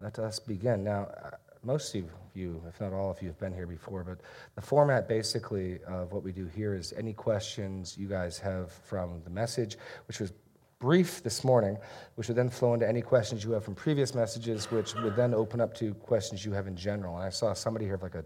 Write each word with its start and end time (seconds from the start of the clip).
let 0.00 0.18
us 0.18 0.38
begin. 0.38 0.84
Now, 0.84 1.08
uh, 1.24 1.30
most 1.64 1.94
of 1.94 2.04
you, 2.34 2.62
if 2.68 2.80
not 2.80 2.92
all 2.92 3.10
of 3.10 3.20
you, 3.20 3.28
have 3.28 3.38
been 3.38 3.52
here 3.52 3.66
before, 3.66 4.04
but 4.04 4.20
the 4.54 4.60
format 4.60 5.08
basically 5.08 5.80
of 5.88 6.12
what 6.12 6.22
we 6.22 6.30
do 6.30 6.46
here 6.46 6.74
is 6.74 6.92
any 6.96 7.12
questions 7.12 7.98
you 7.98 8.06
guys 8.08 8.38
have 8.38 8.70
from 8.70 9.20
the 9.24 9.30
message, 9.30 9.76
which 10.06 10.20
was 10.20 10.32
brief 10.78 11.22
this 11.24 11.42
morning, 11.42 11.76
which 12.14 12.28
would 12.28 12.36
then 12.36 12.48
flow 12.48 12.74
into 12.74 12.88
any 12.88 13.02
questions 13.02 13.42
you 13.42 13.50
have 13.50 13.64
from 13.64 13.74
previous 13.74 14.14
messages, 14.14 14.70
which 14.70 14.94
would 14.94 15.16
then 15.16 15.34
open 15.34 15.60
up 15.60 15.74
to 15.74 15.92
questions 15.94 16.44
you 16.44 16.52
have 16.52 16.68
in 16.68 16.76
general. 16.76 17.16
And 17.16 17.24
I 17.24 17.30
saw 17.30 17.52
somebody 17.52 17.84
here 17.84 17.94
have 17.94 18.02
like 18.02 18.14
a, 18.14 18.24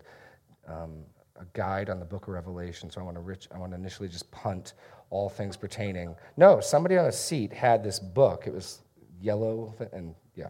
um, 0.70 0.98
a 1.41 1.46
guide 1.54 1.89
on 1.89 1.98
the 1.98 2.04
book 2.04 2.29
of 2.29 2.34
Revelation, 2.34 2.91
so 2.91 3.00
I 3.00 3.04
want 3.04 3.16
to 3.16 3.23
rich, 3.23 3.48
I 3.54 3.59
want 3.59 3.73
to 3.73 3.77
initially 3.77 4.09
just 4.09 4.30
punt 4.30 4.75
all 5.09 5.30
things 5.30 5.57
pertaining. 5.57 6.14
No, 6.36 6.61
somebody 6.61 6.98
on 6.98 7.07
a 7.07 7.12
seat 7.12 7.50
had 7.50 7.82
this 7.82 7.98
book. 7.98 8.46
It 8.46 8.52
was 8.52 8.82
yellow, 9.23 9.75
and 9.95 10.14
yeah. 10.34 10.48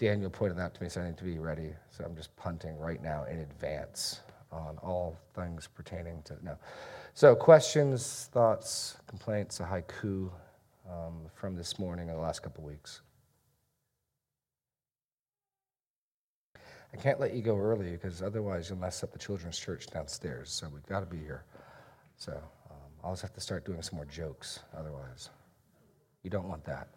Daniel 0.00 0.30
pointed 0.30 0.56
that 0.56 0.74
to 0.74 0.82
me, 0.82 0.88
so 0.88 1.02
I 1.02 1.08
need 1.08 1.18
to 1.18 1.24
be 1.24 1.38
ready. 1.38 1.74
So 1.90 2.04
I'm 2.04 2.16
just 2.16 2.34
punting 2.34 2.78
right 2.78 3.02
now 3.02 3.24
in 3.24 3.40
advance 3.40 4.20
on 4.50 4.78
all 4.78 5.18
things 5.34 5.68
pertaining 5.72 6.22
to 6.22 6.38
no. 6.42 6.56
So 7.12 7.36
questions, 7.36 8.30
thoughts, 8.32 8.96
complaints, 9.06 9.60
a 9.60 9.64
haiku 9.64 10.30
um, 10.90 11.26
from 11.34 11.54
this 11.54 11.78
morning 11.78 12.08
or 12.08 12.14
the 12.14 12.20
last 12.20 12.42
couple 12.42 12.64
weeks. 12.64 13.02
I 16.94 16.96
can't 16.96 17.20
let 17.20 17.34
you 17.34 17.42
go 17.42 17.58
early 17.58 17.90
because 17.90 18.22
otherwise 18.22 18.70
you'll 18.70 18.78
mess 18.78 19.04
up 19.04 19.12
the 19.12 19.18
children's 19.18 19.58
church 19.58 19.86
downstairs. 19.88 20.50
So 20.50 20.66
we've 20.72 20.86
got 20.86 21.00
to 21.00 21.06
be 21.06 21.18
here. 21.18 21.44
So 22.16 22.32
um, 22.70 22.76
I'll 23.04 23.12
just 23.12 23.22
have 23.22 23.34
to 23.34 23.40
start 23.40 23.66
doing 23.66 23.82
some 23.82 23.96
more 23.96 24.06
jokes. 24.06 24.60
Otherwise, 24.74 25.28
you 26.22 26.30
don't 26.30 26.48
want 26.48 26.64
that. 26.64 26.88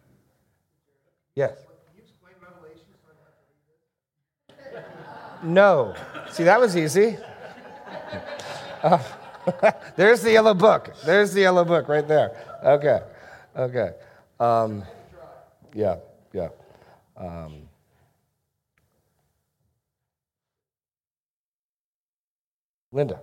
Yes. 1.35 1.65
No. 5.43 5.93
See, 6.31 6.43
that 6.43 6.59
was 6.59 6.75
easy. 6.77 7.17
Uh, 8.81 8.99
there's 9.95 10.21
the 10.21 10.31
yellow 10.31 10.53
book. 10.53 10.93
There's 11.05 11.33
the 11.33 11.41
yellow 11.41 11.65
book 11.65 11.87
right 11.87 12.07
there. 12.07 12.31
Okay. 12.63 13.01
Okay. 13.55 13.91
Um, 14.39 14.83
yeah, 15.73 15.97
yeah. 16.31 16.49
Um, 17.17 17.69
Linda. 22.91 23.19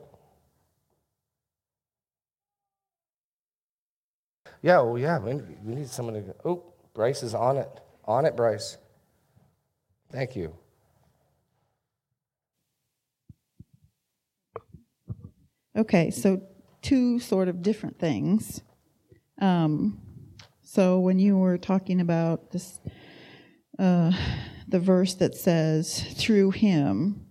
Yeah, 4.62 4.80
well, 4.80 4.98
yeah, 4.98 5.18
we 5.18 5.40
need 5.64 5.88
someone 5.88 6.14
to 6.14 6.20
go. 6.20 6.34
Oh, 6.44 6.62
Bryce 6.92 7.22
is 7.22 7.34
on 7.34 7.56
it. 7.56 7.80
On 8.04 8.26
it, 8.26 8.36
Bryce. 8.36 8.76
Thank 10.10 10.36
you. 10.36 10.54
Okay, 15.80 16.10
so 16.10 16.42
two 16.82 17.18
sort 17.18 17.48
of 17.48 17.62
different 17.62 17.98
things. 17.98 18.60
Um, 19.40 19.98
so 20.60 21.00
when 21.00 21.18
you 21.18 21.38
were 21.38 21.56
talking 21.56 22.02
about 22.02 22.50
this, 22.50 22.80
uh, 23.78 24.12
the 24.68 24.78
verse 24.78 25.14
that 25.14 25.34
says, 25.34 26.02
"Through 26.18 26.50
him, 26.50 27.24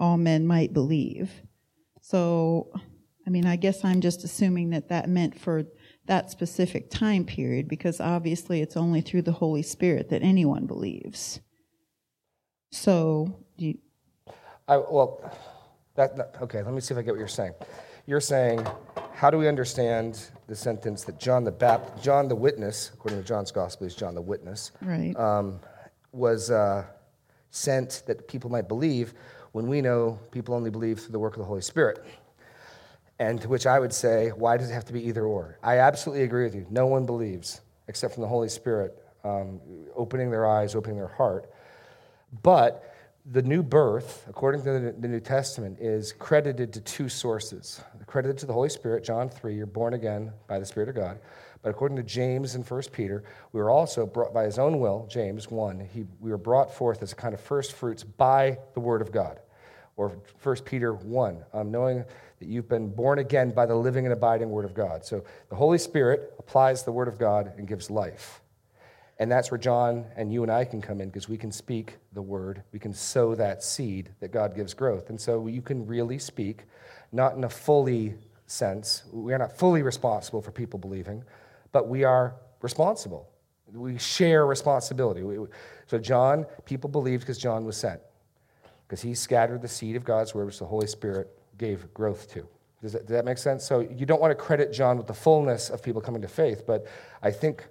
all 0.00 0.16
men 0.16 0.44
might 0.44 0.72
believe." 0.72 1.42
So, 2.00 2.72
I 3.24 3.30
mean, 3.30 3.46
I 3.46 3.54
guess 3.54 3.84
I'm 3.84 4.00
just 4.00 4.24
assuming 4.24 4.70
that 4.70 4.88
that 4.88 5.08
meant 5.08 5.38
for 5.38 5.66
that 6.06 6.32
specific 6.32 6.90
time 6.90 7.24
period, 7.24 7.68
because 7.68 8.00
obviously 8.00 8.60
it's 8.60 8.76
only 8.76 9.02
through 9.02 9.22
the 9.22 9.38
Holy 9.38 9.62
Spirit 9.62 10.08
that 10.08 10.24
anyone 10.24 10.66
believes. 10.66 11.38
So, 12.72 13.44
you? 13.56 13.78
I 14.66 14.78
well 14.78 15.32
that, 16.00 16.16
that, 16.16 16.36
okay, 16.40 16.62
let 16.62 16.72
me 16.72 16.80
see 16.80 16.94
if 16.94 16.98
I 16.98 17.02
get 17.02 17.10
what 17.10 17.18
you're 17.18 17.28
saying. 17.28 17.52
You're 18.06 18.22
saying, 18.22 18.66
how 19.12 19.30
do 19.30 19.36
we 19.36 19.46
understand 19.48 20.30
the 20.46 20.56
sentence 20.56 21.04
that 21.04 21.20
John 21.20 21.44
the 21.44 21.50
Baptist, 21.50 22.02
John 22.02 22.26
the 22.26 22.34
witness, 22.34 22.90
according 22.94 23.20
to 23.20 23.26
John's 23.26 23.50
gospel, 23.50 23.86
is 23.86 23.94
John 23.94 24.14
the 24.14 24.22
witness, 24.22 24.72
right. 24.80 25.14
um, 25.16 25.60
was 26.12 26.50
uh, 26.50 26.84
sent 27.50 28.02
that 28.06 28.26
people 28.28 28.50
might 28.50 28.66
believe 28.66 29.12
when 29.52 29.66
we 29.66 29.82
know 29.82 30.18
people 30.30 30.54
only 30.54 30.70
believe 30.70 31.00
through 31.00 31.12
the 31.12 31.18
work 31.18 31.34
of 31.34 31.40
the 31.40 31.44
Holy 31.44 31.60
Spirit? 31.60 32.02
And 33.18 33.38
to 33.42 33.48
which 33.48 33.66
I 33.66 33.78
would 33.78 33.92
say, 33.92 34.30
why 34.30 34.56
does 34.56 34.70
it 34.70 34.72
have 34.72 34.86
to 34.86 34.94
be 34.94 35.06
either 35.06 35.26
or? 35.26 35.58
I 35.62 35.80
absolutely 35.80 36.24
agree 36.24 36.44
with 36.44 36.54
you. 36.54 36.66
No 36.70 36.86
one 36.86 37.04
believes 37.04 37.60
except 37.88 38.14
from 38.14 38.22
the 38.22 38.28
Holy 38.28 38.48
Spirit 38.48 38.96
um, 39.22 39.60
opening 39.94 40.30
their 40.30 40.46
eyes, 40.46 40.74
opening 40.74 40.96
their 40.96 41.08
heart. 41.08 41.52
But 42.42 42.90
the 43.30 43.42
new 43.42 43.62
birth, 43.62 44.26
according 44.28 44.62
to 44.64 44.92
the 44.98 45.08
New 45.08 45.20
Testament, 45.20 45.78
is 45.80 46.12
credited 46.12 46.72
to 46.72 46.80
two 46.80 47.08
sources. 47.08 47.80
Credited 48.06 48.38
to 48.38 48.46
the 48.46 48.52
Holy 48.52 48.68
Spirit, 48.68 49.04
John 49.04 49.28
3, 49.28 49.54
you're 49.54 49.66
born 49.66 49.94
again 49.94 50.32
by 50.48 50.58
the 50.58 50.66
Spirit 50.66 50.88
of 50.88 50.96
God. 50.96 51.20
But 51.62 51.70
according 51.70 51.96
to 51.98 52.02
James 52.02 52.56
and 52.56 52.68
1 52.68 52.82
Peter, 52.92 53.22
we 53.52 53.60
were 53.60 53.70
also 53.70 54.04
brought 54.04 54.34
by 54.34 54.44
his 54.44 54.58
own 54.58 54.80
will, 54.80 55.06
James 55.08 55.48
1, 55.48 55.88
he, 55.92 56.06
we 56.18 56.30
were 56.30 56.38
brought 56.38 56.74
forth 56.74 57.02
as 57.02 57.12
a 57.12 57.14
kind 57.14 57.32
of 57.32 57.40
first 57.40 57.72
fruits 57.72 58.02
by 58.02 58.58
the 58.74 58.80
Word 58.80 59.00
of 59.00 59.12
God. 59.12 59.38
Or 59.96 60.08
1 60.42 60.56
Peter 60.64 60.94
1, 60.94 61.44
um, 61.52 61.70
knowing 61.70 62.04
that 62.40 62.48
you've 62.48 62.68
been 62.68 62.88
born 62.88 63.20
again 63.20 63.50
by 63.50 63.66
the 63.66 63.76
living 63.76 64.06
and 64.06 64.12
abiding 64.12 64.50
Word 64.50 64.64
of 64.64 64.74
God. 64.74 65.04
So 65.04 65.22
the 65.50 65.56
Holy 65.56 65.78
Spirit 65.78 66.34
applies 66.38 66.82
the 66.82 66.92
Word 66.92 67.06
of 67.06 67.18
God 67.18 67.52
and 67.58 67.68
gives 67.68 67.90
life. 67.90 68.40
And 69.20 69.30
that's 69.30 69.50
where 69.50 69.58
John 69.58 70.06
and 70.16 70.32
you 70.32 70.42
and 70.42 70.50
I 70.50 70.64
can 70.64 70.80
come 70.80 71.02
in 71.02 71.10
because 71.10 71.28
we 71.28 71.36
can 71.36 71.52
speak 71.52 71.98
the 72.14 72.22
word. 72.22 72.62
We 72.72 72.78
can 72.78 72.94
sow 72.94 73.34
that 73.34 73.62
seed 73.62 74.08
that 74.20 74.32
God 74.32 74.56
gives 74.56 74.72
growth. 74.72 75.10
And 75.10 75.20
so 75.20 75.46
you 75.46 75.60
can 75.60 75.86
really 75.86 76.18
speak, 76.18 76.64
not 77.12 77.36
in 77.36 77.44
a 77.44 77.48
fully 77.50 78.14
sense. 78.46 79.02
We 79.12 79.34
are 79.34 79.38
not 79.38 79.58
fully 79.58 79.82
responsible 79.82 80.40
for 80.40 80.50
people 80.52 80.78
believing, 80.78 81.22
but 81.70 81.86
we 81.86 82.02
are 82.02 82.34
responsible. 82.62 83.28
We 83.70 83.98
share 83.98 84.46
responsibility. 84.46 85.22
So, 85.86 85.98
John, 85.98 86.46
people 86.64 86.88
believed 86.88 87.22
because 87.22 87.38
John 87.38 87.66
was 87.66 87.76
sent, 87.76 88.00
because 88.88 89.02
he 89.02 89.14
scattered 89.14 89.60
the 89.60 89.68
seed 89.68 89.96
of 89.96 90.04
God's 90.04 90.34
word, 90.34 90.46
which 90.46 90.58
the 90.58 90.64
Holy 90.64 90.86
Spirit 90.86 91.28
gave 91.58 91.92
growth 91.92 92.32
to. 92.32 92.48
Does 92.80 92.94
that, 92.94 93.02
does 93.02 93.10
that 93.10 93.26
make 93.26 93.36
sense? 93.36 93.66
So, 93.66 93.80
you 93.80 94.06
don't 94.06 94.20
want 94.20 94.30
to 94.30 94.34
credit 94.34 94.72
John 94.72 94.96
with 94.96 95.06
the 95.06 95.14
fullness 95.14 95.68
of 95.68 95.82
people 95.82 96.00
coming 96.00 96.22
to 96.22 96.28
faith, 96.28 96.64
but 96.66 96.86
I 97.22 97.30
think 97.30 97.68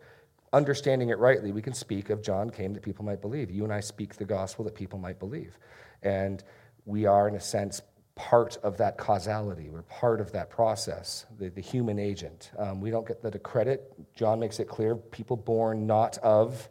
understanding 0.54 1.10
it 1.10 1.18
rightly, 1.20 1.52
we 1.52 1.62
can 1.62 1.74
speak 1.74 2.10
of 2.10 2.22
John 2.22 2.50
came 2.50 2.74
that 2.74 2.84
people 2.84 3.06
might 3.06 3.22
believe. 3.22 3.52
You 3.52 3.64
and 3.64 3.74
I 3.74 3.80
speak 3.80 4.16
the 4.16 4.26
gospel 4.26 4.66
that 4.66 4.76
people 4.76 5.00
might 5.00 5.20
believe. 5.20 5.58
And 6.04 6.44
we 6.86 7.06
are, 7.06 7.28
in 7.28 7.36
a 7.36 7.40
sense, 7.40 7.82
part 8.16 8.58
of 8.64 8.78
that 8.78 8.98
causality. 8.98 9.70
We're 9.70 9.84
part 9.84 10.20
of 10.20 10.32
that 10.34 10.50
process, 10.50 11.26
the, 11.38 11.50
the 11.50 11.62
human 11.62 12.00
agent. 12.00 12.52
Um, 12.58 12.82
we 12.82 12.92
don't 12.92 13.08
get 13.08 13.22
the 13.22 13.40
credit. 13.40 13.94
John 14.14 14.40
makes 14.40 14.60
it 14.60 14.68
clear 14.68 14.96
people 14.96 15.38
born 15.38 15.88
not 15.88 16.18
of 16.20 16.68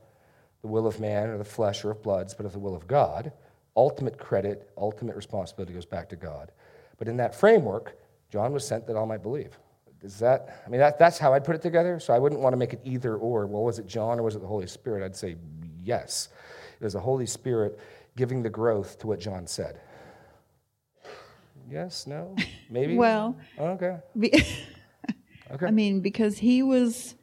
the 0.60 0.68
will 0.68 0.86
of 0.86 1.00
man 1.00 1.28
or 1.28 1.38
the 1.38 1.44
flesh 1.44 1.84
or 1.84 1.92
of 1.92 2.02
bloods, 2.02 2.34
but 2.34 2.44
of 2.44 2.52
the 2.52 2.58
will 2.58 2.74
of 2.74 2.86
God. 2.86 3.32
Ultimate 3.76 4.18
credit, 4.18 4.70
ultimate 4.76 5.16
responsibility 5.16 5.72
goes 5.72 5.86
back 5.86 6.08
to 6.08 6.16
God. 6.16 6.50
But 6.98 7.08
in 7.08 7.16
that 7.18 7.34
framework, 7.34 7.96
John 8.30 8.52
was 8.52 8.66
sent 8.66 8.86
that 8.86 8.96
all 8.96 9.06
might 9.06 9.22
believe. 9.22 9.58
Is 10.02 10.18
that, 10.20 10.62
I 10.64 10.68
mean, 10.68 10.80
that, 10.80 10.98
that's 10.98 11.18
how 11.18 11.34
I'd 11.34 11.44
put 11.44 11.56
it 11.56 11.62
together. 11.62 11.98
So 11.98 12.14
I 12.14 12.18
wouldn't 12.18 12.40
want 12.40 12.52
to 12.52 12.56
make 12.56 12.72
it 12.72 12.80
either 12.84 13.16
or. 13.16 13.46
Well, 13.46 13.64
was 13.64 13.78
it 13.78 13.86
John 13.86 14.20
or 14.20 14.22
was 14.22 14.36
it 14.36 14.40
the 14.40 14.46
Holy 14.46 14.66
Spirit? 14.66 15.04
I'd 15.04 15.16
say 15.16 15.36
yes. 15.82 16.28
It 16.80 16.84
was 16.84 16.92
the 16.92 17.00
Holy 17.00 17.26
Spirit 17.26 17.78
giving 18.16 18.42
the 18.42 18.50
growth 18.50 18.98
to 19.00 19.06
what 19.08 19.18
John 19.18 19.46
said. 19.46 19.80
Yes, 21.70 22.06
no, 22.06 22.34
maybe? 22.70 22.96
well, 22.96 23.36
okay. 23.58 23.98
Be, 24.18 24.32
okay. 25.50 25.66
I 25.66 25.70
mean, 25.70 26.00
because 26.00 26.38
he 26.38 26.62
was, 26.62 27.14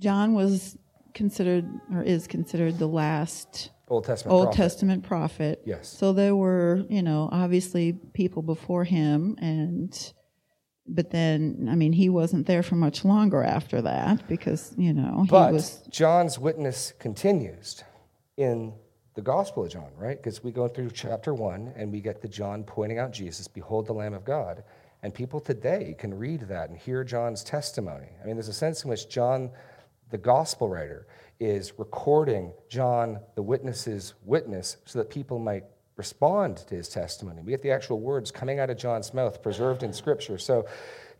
John 0.00 0.34
was 0.34 0.78
considered 1.12 1.68
or 1.92 2.02
is 2.02 2.26
considered 2.26 2.78
the 2.78 2.88
last 2.88 3.70
Old 3.88 4.04
Testament 4.04 4.32
Old 4.32 4.46
prophet. 4.46 4.56
Testament 4.56 5.04
prophet. 5.04 5.62
Yes. 5.66 5.88
So 5.88 6.12
there 6.12 6.34
were, 6.34 6.84
you 6.88 7.02
know, 7.02 7.28
obviously 7.30 7.92
people 7.92 8.42
before 8.42 8.84
him 8.84 9.36
and 9.38 10.12
but 10.86 11.10
then 11.10 11.68
I 11.70 11.74
mean 11.74 11.92
he 11.92 12.08
wasn't 12.08 12.46
there 12.46 12.62
for 12.62 12.76
much 12.76 13.04
longer 13.04 13.42
after 13.42 13.80
that 13.82 14.26
because 14.28 14.74
you 14.76 14.92
know 14.92 15.26
but 15.28 15.48
he 15.48 15.54
was. 15.54 15.82
John's 15.90 16.38
witness 16.38 16.92
continues 16.98 17.82
in 18.36 18.74
the 19.14 19.22
Gospel 19.22 19.64
of 19.64 19.70
John, 19.70 19.90
right? 19.96 20.16
Because 20.16 20.42
we 20.42 20.50
go 20.50 20.66
through 20.66 20.90
chapter 20.90 21.34
one 21.34 21.72
and 21.76 21.92
we 21.92 22.00
get 22.00 22.20
the 22.20 22.28
John 22.28 22.64
pointing 22.64 22.98
out 22.98 23.12
Jesus, 23.12 23.46
behold 23.46 23.86
the 23.86 23.92
Lamb 23.92 24.12
of 24.12 24.24
God, 24.24 24.64
and 25.02 25.14
people 25.14 25.40
today 25.40 25.94
can 25.98 26.12
read 26.12 26.40
that 26.48 26.68
and 26.68 26.78
hear 26.78 27.04
John's 27.04 27.44
testimony. 27.44 28.08
I 28.22 28.26
mean, 28.26 28.36
there's 28.36 28.48
a 28.48 28.52
sense 28.52 28.82
in 28.82 28.90
which 28.90 29.08
John, 29.08 29.50
the 30.10 30.18
Gospel 30.18 30.68
writer, 30.68 31.06
is 31.38 31.78
recording 31.78 32.52
John 32.68 33.20
the 33.36 33.42
witness's 33.42 34.14
witness 34.24 34.78
so 34.84 34.98
that 34.98 35.10
people 35.10 35.38
might 35.38 35.64
respond 35.96 36.56
to 36.56 36.74
his 36.74 36.88
testimony. 36.88 37.42
We 37.42 37.52
get 37.52 37.62
the 37.62 37.70
actual 37.70 38.00
words 38.00 38.30
coming 38.30 38.58
out 38.58 38.70
of 38.70 38.76
John's 38.76 39.14
mouth, 39.14 39.42
preserved 39.42 39.82
in 39.82 39.92
Scripture. 39.92 40.38
So, 40.38 40.66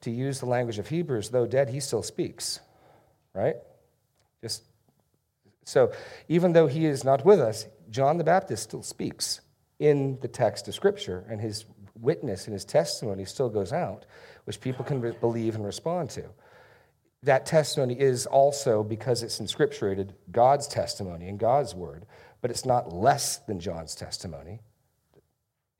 to 0.00 0.10
use 0.10 0.40
the 0.40 0.46
language 0.46 0.78
of 0.78 0.88
Hebrews, 0.88 1.30
though 1.30 1.46
dead, 1.46 1.70
he 1.70 1.80
still 1.80 2.02
speaks, 2.02 2.60
right? 3.32 3.56
Just 4.42 4.64
so, 5.64 5.92
even 6.28 6.52
though 6.52 6.66
he 6.66 6.84
is 6.84 7.04
not 7.04 7.24
with 7.24 7.40
us, 7.40 7.66
John 7.90 8.18
the 8.18 8.24
Baptist 8.24 8.64
still 8.64 8.82
speaks 8.82 9.40
in 9.78 10.18
the 10.20 10.28
text 10.28 10.68
of 10.68 10.74
Scripture, 10.74 11.24
and 11.28 11.40
his 11.40 11.64
witness 11.98 12.46
and 12.46 12.52
his 12.52 12.64
testimony 12.64 13.24
still 13.24 13.48
goes 13.48 13.72
out, 13.72 14.04
which 14.44 14.60
people 14.60 14.84
can 14.84 15.00
re- 15.00 15.16
believe 15.20 15.54
and 15.54 15.64
respond 15.64 16.10
to. 16.10 16.24
That 17.22 17.46
testimony 17.46 17.98
is 17.98 18.26
also, 18.26 18.82
because 18.82 19.22
it's 19.22 19.40
inscripturated, 19.40 20.10
God's 20.30 20.68
testimony 20.68 21.28
and 21.28 21.38
God's 21.38 21.74
word, 21.74 22.04
but 22.44 22.50
it's 22.50 22.66
not 22.66 22.92
less 22.92 23.38
than 23.38 23.58
John's 23.58 23.94
testimony. 23.94 24.60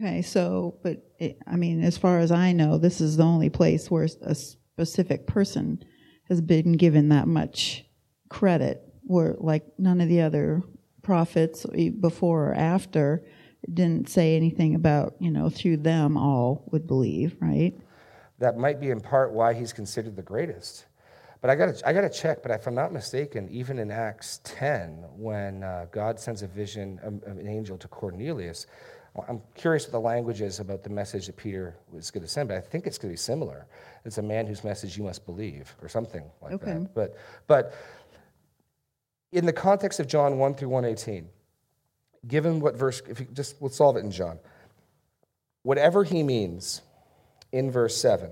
Okay, 0.03 0.23
so, 0.23 0.79
but 0.83 1.07
it, 1.19 1.37
I 1.47 1.57
mean, 1.57 1.85
as 1.85 1.99
far 1.99 2.21
as 2.21 2.33
I 2.33 2.53
know, 2.53 2.79
this 2.79 3.03
is 3.03 3.19
the 3.19 3.23
only 3.23 3.51
place 3.51 3.91
where 3.91 4.09
a 4.23 4.35
specific 4.35 5.27
person 5.27 5.85
has 6.31 6.41
been 6.41 6.73
given 6.73 7.11
that 7.11 7.29
much 7.29 7.85
credit, 8.31 8.83
where 9.03 9.35
like 9.37 9.67
none 9.77 10.01
of 10.01 10.09
the 10.09 10.23
other 10.23 10.63
prophets 11.03 11.67
before 12.01 12.49
or 12.49 12.55
after 12.55 13.27
didn't 13.71 14.09
say 14.09 14.35
anything 14.35 14.75
about, 14.75 15.17
you 15.21 15.31
know, 15.31 15.51
through 15.51 15.77
them 15.77 16.17
all 16.17 16.67
would 16.73 16.87
believe, 16.87 17.37
right? 17.41 17.75
That 18.39 18.57
might 18.57 18.81
be 18.81 18.89
in 18.89 19.01
part 19.01 19.35
why 19.35 19.53
he's 19.53 19.75
considered 19.75 20.17
the 20.17 20.23
greatest. 20.23 20.87
But 21.45 21.51
I 21.51 21.57
got 21.57 21.83
I 21.85 21.93
got 21.93 22.01
to 22.01 22.09
check. 22.09 22.43
But 22.43 22.53
if 22.53 22.67
I'm 22.67 22.75
not 22.75 22.91
mistaken, 22.91 23.51
even 23.51 23.79
in 23.79 23.91
Acts 23.91 24.41
10, 24.45 25.05
when 25.15 25.63
uh, 25.63 25.85
God 25.93 26.19
sends 26.19 26.41
a 26.41 26.47
vision, 26.47 26.99
of 27.03 27.37
an 27.37 27.47
angel 27.47 27.77
to 27.77 27.87
Cornelius, 27.87 28.67
I'm 29.29 29.43
curious 29.55 29.85
what 29.85 29.93
the 29.93 30.01
language 30.01 30.41
is 30.41 30.59
about 30.61 30.83
the 30.83 30.89
message 30.89 31.27
that 31.27 31.37
Peter 31.37 31.77
was 31.93 32.11
going 32.11 32.23
to 32.23 32.29
send, 32.31 32.49
but 32.49 32.57
I 32.57 32.63
think 32.63 32.87
it's 32.87 32.97
going 32.97 33.11
to 33.11 33.13
be 33.13 33.19
similar. 33.19 33.67
It's 34.07 34.17
a 34.17 34.23
man 34.23 34.47
whose 34.47 34.65
message 34.65 34.97
you 34.97 35.05
must 35.05 35.27
believe, 35.27 35.77
or 35.83 35.89
something 35.91 36.25
like 36.41 36.53
okay. 36.55 36.65
that. 36.65 36.95
But, 36.95 37.19
but 37.47 37.75
in 39.31 39.45
the 39.45 39.53
context 39.53 40.01
of 40.01 40.07
John 40.07 40.39
1 40.39 40.55
through 40.55 40.71
118, 40.71 41.29
given 42.27 42.59
what 42.59 42.75
verse, 42.75 43.03
if 43.07 43.21
you 43.21 43.27
just, 43.35 43.61
we'll 43.61 43.69
solve 43.69 43.99
it 43.99 44.01
in 44.01 44.11
John. 44.11 44.39
Whatever 45.63 46.05
he 46.05 46.23
means 46.23 46.81
in 47.53 47.71
verse 47.71 47.95
7 47.99 48.31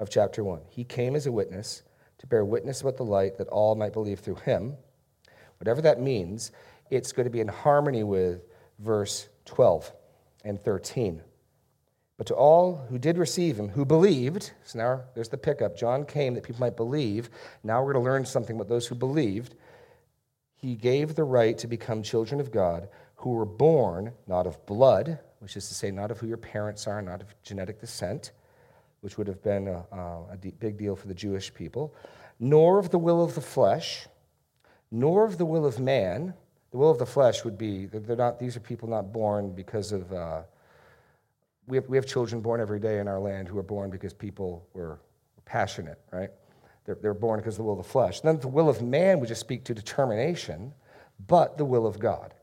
of 0.00 0.08
chapter 0.08 0.42
1, 0.42 0.62
he 0.70 0.82
came 0.82 1.14
as 1.14 1.26
a 1.26 1.30
witness 1.30 1.82
to 2.26 2.30
bear 2.30 2.44
witness 2.44 2.80
about 2.80 2.96
the 2.96 3.04
light 3.04 3.38
that 3.38 3.48
all 3.48 3.74
might 3.74 3.92
believe 3.92 4.20
through 4.20 4.36
him. 4.36 4.74
Whatever 5.58 5.80
that 5.82 6.00
means, 6.00 6.50
it's 6.90 7.12
going 7.12 7.24
to 7.24 7.30
be 7.30 7.40
in 7.40 7.48
harmony 7.48 8.02
with 8.02 8.42
verse 8.78 9.28
12 9.46 9.92
and 10.44 10.60
13. 10.60 11.22
But 12.18 12.26
to 12.28 12.34
all 12.34 12.86
who 12.88 12.98
did 12.98 13.18
receive 13.18 13.58
him, 13.58 13.68
who 13.68 13.84
believed, 13.84 14.52
so 14.64 14.78
now 14.78 15.02
there's 15.14 15.28
the 15.28 15.36
pickup. 15.36 15.76
John 15.76 16.04
came 16.04 16.34
that 16.34 16.44
people 16.44 16.60
might 16.60 16.76
believe. 16.76 17.30
Now 17.62 17.82
we're 17.82 17.92
going 17.92 18.04
to 18.04 18.10
learn 18.10 18.24
something 18.24 18.56
about 18.56 18.68
those 18.68 18.86
who 18.86 18.94
believed. 18.94 19.54
He 20.54 20.74
gave 20.76 21.14
the 21.14 21.24
right 21.24 21.56
to 21.58 21.66
become 21.66 22.02
children 22.02 22.40
of 22.40 22.50
God, 22.50 22.88
who 23.16 23.30
were 23.30 23.44
born 23.44 24.12
not 24.26 24.46
of 24.46 24.64
blood, 24.66 25.18
which 25.40 25.56
is 25.56 25.68
to 25.68 25.74
say, 25.74 25.90
not 25.90 26.10
of 26.10 26.18
who 26.18 26.26
your 26.26 26.38
parents 26.38 26.86
are, 26.86 27.02
not 27.02 27.20
of 27.20 27.34
genetic 27.42 27.80
descent, 27.80 28.32
which 29.00 29.18
would 29.18 29.26
have 29.26 29.42
been 29.42 29.68
a, 29.68 29.84
a 29.92 30.36
big 30.36 30.78
deal 30.78 30.96
for 30.96 31.08
the 31.08 31.14
Jewish 31.14 31.52
people, 31.52 31.94
nor 32.40 32.78
of 32.78 32.90
the 32.90 32.98
will 32.98 33.22
of 33.22 33.34
the 33.34 33.40
flesh, 33.40 34.06
nor 34.90 35.24
of 35.24 35.38
the 35.38 35.44
will 35.44 35.66
of 35.66 35.78
man 35.78 36.34
the 36.76 36.80
will 36.80 36.90
of 36.90 36.98
the 36.98 37.06
flesh 37.06 37.42
would 37.42 37.56
be 37.56 37.86
they're 37.86 38.16
not, 38.16 38.38
these 38.38 38.54
are 38.54 38.60
people 38.60 38.86
not 38.86 39.10
born 39.10 39.50
because 39.50 39.92
of, 39.92 40.12
uh, 40.12 40.42
we, 41.66 41.78
have, 41.78 41.88
we 41.88 41.96
have 41.96 42.04
children 42.04 42.42
born 42.42 42.60
every 42.60 42.78
day 42.78 42.98
in 42.98 43.08
our 43.08 43.18
land 43.18 43.48
who 43.48 43.58
are 43.58 43.62
born 43.62 43.88
because 43.88 44.12
people 44.12 44.68
were 44.74 44.98
passionate, 45.46 45.98
right? 46.12 46.28
They're, 46.84 46.98
they're 47.00 47.14
born 47.14 47.40
because 47.40 47.54
of 47.54 47.58
the 47.58 47.62
will 47.62 47.78
of 47.80 47.86
the 47.86 47.90
flesh. 47.90 48.20
And 48.20 48.28
then 48.28 48.40
the 48.40 48.48
will 48.48 48.68
of 48.68 48.82
man 48.82 49.20
would 49.20 49.28
just 49.28 49.40
speak 49.40 49.64
to 49.64 49.74
determination, 49.74 50.74
but 51.26 51.56
the 51.56 51.64
will 51.64 51.86
of 51.86 51.98
God. 51.98 52.34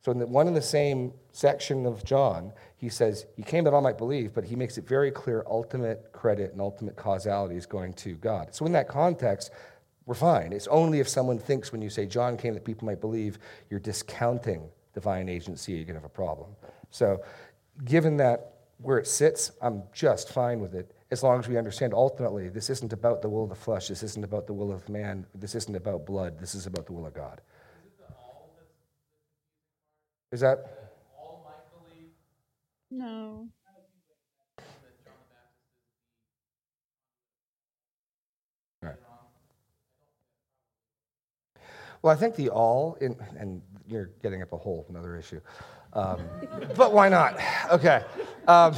So 0.00 0.12
in 0.12 0.18
the, 0.18 0.26
one 0.26 0.46
in 0.46 0.54
the 0.54 0.62
same 0.62 1.12
section 1.32 1.86
of 1.86 2.04
John, 2.04 2.52
he 2.76 2.88
says, 2.88 3.26
he 3.36 3.42
came 3.42 3.64
that 3.64 3.74
all 3.74 3.80
might 3.80 3.98
believe, 3.98 4.32
but 4.32 4.44
he 4.44 4.54
makes 4.54 4.78
it 4.78 4.86
very 4.86 5.10
clear 5.10 5.44
ultimate 5.48 6.12
credit 6.12 6.52
and 6.52 6.60
ultimate 6.60 6.96
causality 6.96 7.56
is 7.56 7.66
going 7.66 7.94
to 7.94 8.14
God. 8.14 8.54
So 8.54 8.64
in 8.64 8.72
that 8.72 8.88
context, 8.88 9.50
we're 10.06 10.14
fine. 10.14 10.52
It's 10.52 10.68
only 10.68 11.00
if 11.00 11.08
someone 11.08 11.38
thinks 11.38 11.72
when 11.72 11.82
you 11.82 11.90
say 11.90 12.06
John 12.06 12.36
came 12.36 12.54
that 12.54 12.64
people 12.64 12.86
might 12.86 13.00
believe 13.00 13.38
you're 13.70 13.80
discounting 13.80 14.68
divine 14.94 15.28
agency, 15.28 15.72
you're 15.72 15.84
going 15.84 15.96
to 15.96 16.00
have 16.00 16.04
a 16.04 16.08
problem. 16.08 16.50
So, 16.90 17.22
given 17.84 18.16
that 18.16 18.54
where 18.78 18.98
it 18.98 19.06
sits, 19.06 19.52
I'm 19.60 19.82
just 19.92 20.32
fine 20.32 20.60
with 20.60 20.74
it 20.74 20.94
as 21.10 21.22
long 21.22 21.38
as 21.38 21.48
we 21.48 21.56
understand 21.56 21.94
ultimately 21.94 22.48
this 22.48 22.70
isn't 22.70 22.92
about 22.92 23.22
the 23.22 23.28
will 23.28 23.44
of 23.44 23.48
the 23.48 23.54
flesh, 23.54 23.88
this 23.88 24.02
isn't 24.02 24.24
about 24.24 24.46
the 24.46 24.52
will 24.52 24.72
of 24.72 24.88
man, 24.88 25.26
this 25.34 25.54
isn't 25.54 25.74
about 25.74 26.04
blood, 26.04 26.38
this 26.38 26.54
is 26.54 26.66
about 26.66 26.86
the 26.86 26.92
will 26.92 27.06
of 27.06 27.14
God. 27.14 27.40
Is 30.30 30.40
that? 30.40 30.92
No. 32.90 33.48
Well, 42.02 42.12
I 42.12 42.16
think 42.16 42.36
the 42.36 42.48
all, 42.50 42.96
in, 43.00 43.16
and 43.36 43.60
you're 43.88 44.10
getting 44.22 44.42
up 44.42 44.52
a 44.52 44.56
whole 44.56 44.86
another 44.88 45.16
issue, 45.16 45.40
um, 45.94 46.20
but 46.76 46.92
why 46.92 47.08
not? 47.08 47.38
Okay. 47.72 48.04
Um, 48.46 48.76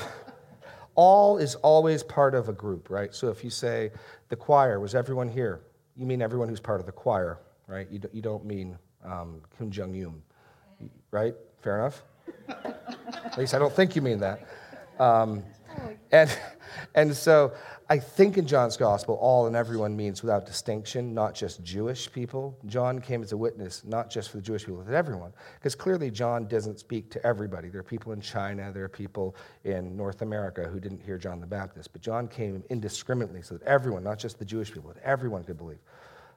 all 0.94 1.38
is 1.38 1.54
always 1.56 2.02
part 2.02 2.34
of 2.34 2.48
a 2.48 2.52
group, 2.52 2.88
right? 2.90 3.14
So 3.14 3.28
if 3.28 3.44
you 3.44 3.50
say 3.50 3.90
the 4.28 4.36
choir, 4.36 4.80
was 4.80 4.94
everyone 4.94 5.28
here? 5.28 5.60
You 5.96 6.06
mean 6.06 6.22
everyone 6.22 6.48
who's 6.48 6.60
part 6.60 6.80
of 6.80 6.86
the 6.86 6.92
choir, 6.92 7.38
right? 7.66 7.86
You, 7.90 7.98
do, 7.98 8.08
you 8.12 8.22
don't 8.22 8.44
mean 8.44 8.78
um, 9.04 9.42
Kim 9.56 9.70
Jong 9.70 9.94
Un, 9.94 10.22
right? 11.10 11.34
Fair 11.62 11.78
enough? 11.78 12.02
At 12.48 13.38
least 13.38 13.54
I 13.54 13.58
don't 13.58 13.72
think 13.72 13.96
you 13.96 14.02
mean 14.02 14.20
that. 14.20 14.46
Um, 14.98 15.42
and, 16.12 16.36
and 16.94 17.14
so 17.14 17.52
I 17.88 17.98
think 17.98 18.38
in 18.38 18.46
John's 18.46 18.76
gospel, 18.76 19.16
all 19.16 19.48
and 19.48 19.56
everyone 19.56 19.96
means 19.96 20.22
without 20.22 20.46
distinction, 20.46 21.12
not 21.12 21.34
just 21.34 21.64
Jewish 21.64 22.10
people. 22.12 22.56
John 22.66 23.00
came 23.00 23.20
as 23.20 23.32
a 23.32 23.36
witness, 23.36 23.82
not 23.84 24.10
just 24.10 24.30
for 24.30 24.36
the 24.36 24.42
Jewish 24.42 24.64
people, 24.64 24.82
but 24.86 24.94
everyone. 24.94 25.32
Because 25.54 25.74
clearly, 25.74 26.08
John 26.08 26.46
doesn't 26.46 26.78
speak 26.78 27.10
to 27.10 27.26
everybody. 27.26 27.68
There 27.68 27.80
are 27.80 27.84
people 27.84 28.12
in 28.12 28.20
China, 28.20 28.70
there 28.72 28.84
are 28.84 28.88
people 28.88 29.34
in 29.64 29.96
North 29.96 30.22
America 30.22 30.68
who 30.68 30.78
didn't 30.78 31.02
hear 31.02 31.18
John 31.18 31.40
the 31.40 31.48
Baptist. 31.48 31.92
But 31.92 32.00
John 32.00 32.28
came 32.28 32.62
indiscriminately 32.70 33.42
so 33.42 33.56
that 33.56 33.66
everyone, 33.66 34.04
not 34.04 34.20
just 34.20 34.38
the 34.38 34.44
Jewish 34.44 34.72
people, 34.72 34.92
but 34.94 35.02
everyone 35.02 35.42
could 35.42 35.58
believe. 35.58 35.80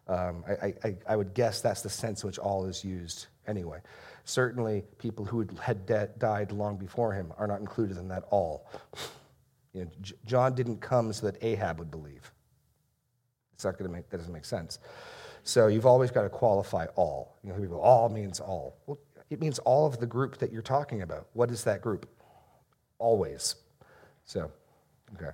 Um, 0.07 0.43
I, 0.47 0.73
I, 0.83 0.95
I, 1.07 1.15
would 1.15 1.33
guess 1.33 1.61
that's 1.61 1.81
the 1.81 1.89
sense 1.89 2.23
in 2.23 2.27
which 2.27 2.37
all 2.37 2.65
is 2.65 2.83
used 2.83 3.27
anyway. 3.47 3.79
Certainly, 4.25 4.83
people 4.99 5.25
who 5.25 5.45
had 5.61 5.85
de- 5.85 6.09
died 6.17 6.51
long 6.51 6.77
before 6.77 7.13
him 7.13 7.33
are 7.37 7.47
not 7.47 7.59
included 7.59 7.97
in 7.97 8.07
that 8.07 8.23
all. 8.30 8.68
You 9.73 9.85
know, 9.85 9.92
J- 10.01 10.15
John 10.25 10.56
didn't 10.56 10.77
come 10.80 11.11
so 11.11 11.25
that 11.30 11.44
Ahab 11.44 11.80
would 11.80 11.92
believe. 11.92 12.31
It's 13.53 13.65
not 13.65 13.77
going 13.77 13.89
to 13.89 13.95
make 13.95 14.09
that 14.09 14.18
doesn't 14.18 14.33
make 14.33 14.45
sense. 14.45 14.80
So 15.44 15.68
you've 15.68 15.85
always 15.85 16.09
got 16.09 16.23
to 16.23 16.30
qualify 16.30 16.85
all. 16.95 17.37
You 17.44 17.51
know, 17.51 17.59
people 17.59 17.81
all 17.81 18.07
means 18.07 18.39
all. 18.39 18.77
Well, 18.85 18.97
it 19.30 19.42
means 19.42 19.59
all 19.59 19.85
of 19.85 19.99
the 19.99 20.06
group 20.06 20.37
that 20.37 20.51
you're 20.51 20.61
talking 20.61 21.01
about. 21.01 21.27
What 21.33 21.51
is 21.51 21.63
that 21.65 21.81
group? 21.81 22.07
Always. 22.99 23.56
So, 24.25 24.51
okay. 25.15 25.31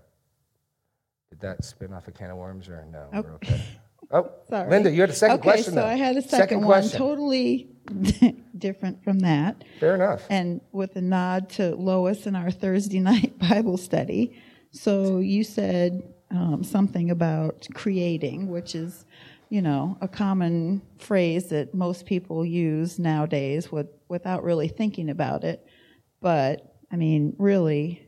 Did 1.29 1.39
that 1.41 1.63
spin 1.63 1.93
off 1.93 2.07
a 2.07 2.11
can 2.11 2.31
of 2.31 2.37
worms 2.37 2.69
or 2.69 2.85
no? 2.91 3.07
Oh. 3.13 3.21
We're 3.21 3.33
okay. 3.35 3.61
Oh. 3.61 3.75
Oh, 4.11 4.31
Sorry. 4.49 4.69
Linda, 4.69 4.91
you 4.91 5.01
had 5.01 5.11
a 5.11 5.13
second 5.13 5.39
okay, 5.39 5.49
question. 5.49 5.73
so 5.73 5.81
though. 5.81 5.85
I 5.85 5.95
had 5.95 6.17
a 6.17 6.21
second, 6.21 6.39
second 6.39 6.57
one, 6.61 6.81
question. 6.81 6.97
totally 6.97 7.69
different 8.57 9.03
from 9.03 9.19
that. 9.19 9.63
Fair 9.79 9.95
enough. 9.95 10.25
And 10.29 10.61
with 10.71 10.95
a 10.95 11.01
nod 11.01 11.49
to 11.51 11.75
Lois 11.75 12.25
in 12.25 12.35
our 12.35 12.49
Thursday 12.49 12.99
night 13.11 13.37
Bible 13.37 13.77
study. 13.77 14.41
So 14.71 15.19
you 15.19 15.43
said 15.43 16.01
um, 16.31 16.63
something 16.63 17.11
about 17.11 17.67
creating, 17.73 18.49
which 18.49 18.73
is, 18.73 19.05
you 19.49 19.61
know, 19.61 19.97
a 20.01 20.07
common 20.07 20.81
phrase 20.97 21.47
that 21.47 21.73
most 21.73 22.05
people 22.05 22.43
use 22.43 22.99
nowadays 22.99 23.71
with, 23.71 23.87
without 24.07 24.43
really 24.43 24.67
thinking 24.67 25.09
about 25.09 25.43
it. 25.43 25.65
But, 26.21 26.75
I 26.91 26.95
mean, 26.95 27.35
really, 27.37 28.07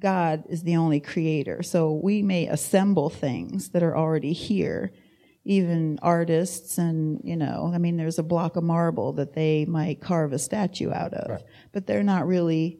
God 0.00 0.44
is 0.48 0.62
the 0.62 0.76
only 0.76 1.00
creator. 1.00 1.62
So 1.62 1.92
we 1.92 2.22
may 2.22 2.46
assemble 2.46 3.08
things 3.10 3.70
that 3.70 3.82
are 3.82 3.96
already 3.96 4.32
here 4.32 4.92
even 5.44 5.98
artists 6.02 6.78
and 6.78 7.20
you 7.24 7.36
know 7.36 7.70
i 7.74 7.78
mean 7.78 7.96
there's 7.96 8.18
a 8.18 8.22
block 8.22 8.56
of 8.56 8.62
marble 8.62 9.12
that 9.12 9.34
they 9.34 9.64
might 9.64 10.00
carve 10.00 10.32
a 10.32 10.38
statue 10.38 10.92
out 10.92 11.12
of 11.14 11.30
right. 11.30 11.42
but 11.72 11.86
they're 11.86 12.02
not 12.02 12.26
really 12.26 12.78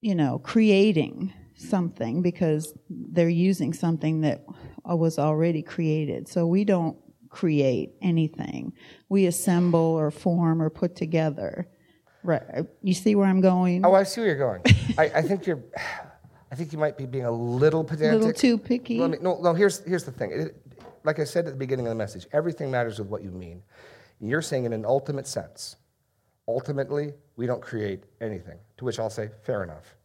you 0.00 0.14
know 0.14 0.38
creating 0.38 1.32
something 1.56 2.22
because 2.22 2.74
they're 2.88 3.28
using 3.28 3.72
something 3.72 4.20
that 4.20 4.44
was 4.84 5.18
already 5.18 5.62
created 5.62 6.28
so 6.28 6.46
we 6.46 6.64
don't 6.64 6.96
create 7.30 7.90
anything 8.00 8.72
we 9.08 9.26
assemble 9.26 9.80
or 9.80 10.10
form 10.10 10.62
or 10.62 10.70
put 10.70 10.94
together 10.94 11.66
right 12.22 12.42
you 12.82 12.94
see 12.94 13.16
where 13.16 13.26
i'm 13.26 13.40
going 13.40 13.84
oh 13.84 13.94
i 13.94 14.04
see 14.04 14.20
where 14.20 14.28
you're 14.28 14.38
going 14.38 14.62
I, 14.98 15.18
I 15.18 15.22
think 15.22 15.46
you're 15.46 15.64
I 16.52 16.56
think 16.56 16.72
you 16.72 16.78
might 16.78 16.96
be 16.96 17.04
being 17.04 17.24
a 17.24 17.32
little 17.32 17.82
pedantic. 17.82 18.12
A 18.12 18.26
little 18.26 18.32
too 18.32 18.58
picky. 18.58 19.00
Me, 19.00 19.16
no, 19.20 19.40
no. 19.42 19.54
Here's 19.54 19.80
here's 19.80 20.04
the 20.04 20.12
thing. 20.12 20.30
It, 20.30 20.64
like 21.04 21.18
I 21.18 21.24
said 21.24 21.46
at 21.46 21.52
the 21.52 21.58
beginning 21.58 21.86
of 21.86 21.90
the 21.90 21.96
message, 21.96 22.26
everything 22.32 22.70
matters 22.70 22.98
with 22.98 23.08
what 23.08 23.22
you 23.22 23.30
mean. 23.30 23.62
You're 24.20 24.42
saying 24.42 24.64
in 24.64 24.72
an 24.72 24.84
ultimate 24.84 25.26
sense, 25.26 25.76
ultimately, 26.48 27.12
we 27.36 27.46
don't 27.46 27.60
create 27.60 28.04
anything. 28.20 28.58
To 28.78 28.84
which 28.84 28.98
I'll 28.98 29.10
say, 29.10 29.30
fair 29.42 29.62
enough. 29.62 29.96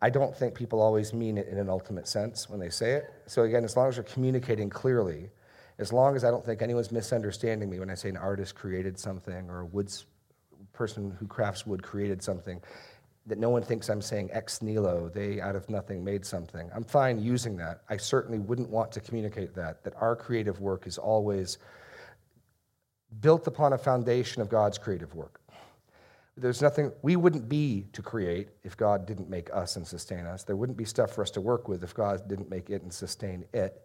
I 0.00 0.10
don't 0.10 0.34
think 0.34 0.54
people 0.54 0.80
always 0.80 1.12
mean 1.12 1.38
it 1.38 1.48
in 1.48 1.58
an 1.58 1.68
ultimate 1.68 2.06
sense 2.08 2.48
when 2.48 2.60
they 2.60 2.70
say 2.70 2.92
it. 2.92 3.10
So, 3.26 3.42
again, 3.42 3.64
as 3.64 3.76
long 3.76 3.88
as 3.88 3.96
we're 3.98 4.04
communicating 4.04 4.70
clearly, 4.70 5.30
as 5.78 5.92
long 5.92 6.16
as 6.16 6.24
I 6.24 6.30
don't 6.30 6.44
think 6.44 6.62
anyone's 6.62 6.92
misunderstanding 6.92 7.68
me 7.68 7.78
when 7.78 7.90
I 7.90 7.94
say 7.94 8.08
an 8.08 8.16
artist 8.16 8.54
created 8.54 8.98
something 8.98 9.50
or 9.50 9.60
a 9.60 9.66
woods 9.66 10.06
person 10.72 11.16
who 11.18 11.26
crafts 11.26 11.66
wood 11.66 11.82
created 11.82 12.22
something, 12.22 12.60
that 13.28 13.38
no 13.38 13.50
one 13.50 13.62
thinks 13.62 13.88
I'm 13.88 14.00
saying 14.00 14.30
ex 14.32 14.62
nihilo, 14.62 15.08
they 15.08 15.40
out 15.40 15.54
of 15.54 15.68
nothing 15.68 16.02
made 16.02 16.24
something. 16.24 16.70
I'm 16.74 16.84
fine 16.84 17.20
using 17.20 17.56
that. 17.58 17.82
I 17.88 17.96
certainly 17.96 18.38
wouldn't 18.38 18.70
want 18.70 18.90
to 18.92 19.00
communicate 19.00 19.54
that, 19.54 19.84
that 19.84 19.94
our 20.00 20.16
creative 20.16 20.60
work 20.60 20.86
is 20.86 20.98
always 20.98 21.58
built 23.20 23.46
upon 23.46 23.74
a 23.74 23.78
foundation 23.78 24.42
of 24.42 24.48
God's 24.48 24.78
creative 24.78 25.14
work. 25.14 25.40
There's 26.36 26.62
nothing, 26.62 26.92
we 27.02 27.16
wouldn't 27.16 27.48
be 27.48 27.86
to 27.92 28.02
create 28.02 28.48
if 28.62 28.76
God 28.76 29.06
didn't 29.06 29.28
make 29.28 29.52
us 29.52 29.76
and 29.76 29.86
sustain 29.86 30.24
us. 30.24 30.44
There 30.44 30.56
wouldn't 30.56 30.78
be 30.78 30.84
stuff 30.84 31.12
for 31.12 31.22
us 31.22 31.30
to 31.32 31.40
work 31.40 31.68
with 31.68 31.82
if 31.82 31.94
God 31.94 32.28
didn't 32.28 32.48
make 32.48 32.70
it 32.70 32.82
and 32.82 32.92
sustain 32.92 33.44
it. 33.52 33.82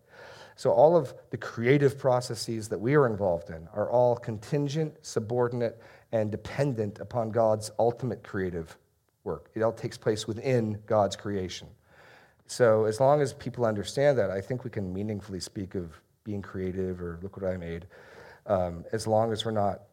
So, 0.56 0.70
all 0.70 0.96
of 0.96 1.16
the 1.32 1.38
creative 1.38 1.98
processes 1.98 2.70
that 2.70 2.80
we 2.80 2.94
are 2.94 3.08
involved 3.08 3.50
in 3.50 3.68
are 3.74 3.90
all 3.90 4.16
contingent, 4.16 4.96
subordinate, 5.02 5.82
and 6.12 6.30
dependent 6.30 7.00
upon 7.00 7.32
God's 7.32 7.72
ultimate 7.80 8.24
creative 8.24 8.78
work. 9.24 9.50
It 9.56 9.62
all 9.62 9.72
takes 9.72 9.98
place 9.98 10.28
within 10.28 10.80
God's 10.86 11.16
creation. 11.16 11.68
So, 12.46 12.86
as 12.86 13.00
long 13.00 13.22
as 13.22 13.34
people 13.34 13.66
understand 13.66 14.18
that, 14.18 14.30
I 14.30 14.42
think 14.42 14.64
we 14.64 14.70
can 14.70 14.94
meaningfully 14.94 15.40
speak 15.40 15.76
of 15.76 16.00
being 16.24 16.42
creative 16.42 17.02
or 17.02 17.20
look 17.22 17.38
what 17.38 17.50
I 17.50 17.58
made, 17.58 17.88
um, 18.48 18.84
as 18.92 19.08
long 19.08 19.32
as 19.32 19.46
we're 19.46 19.52
not 19.52 19.84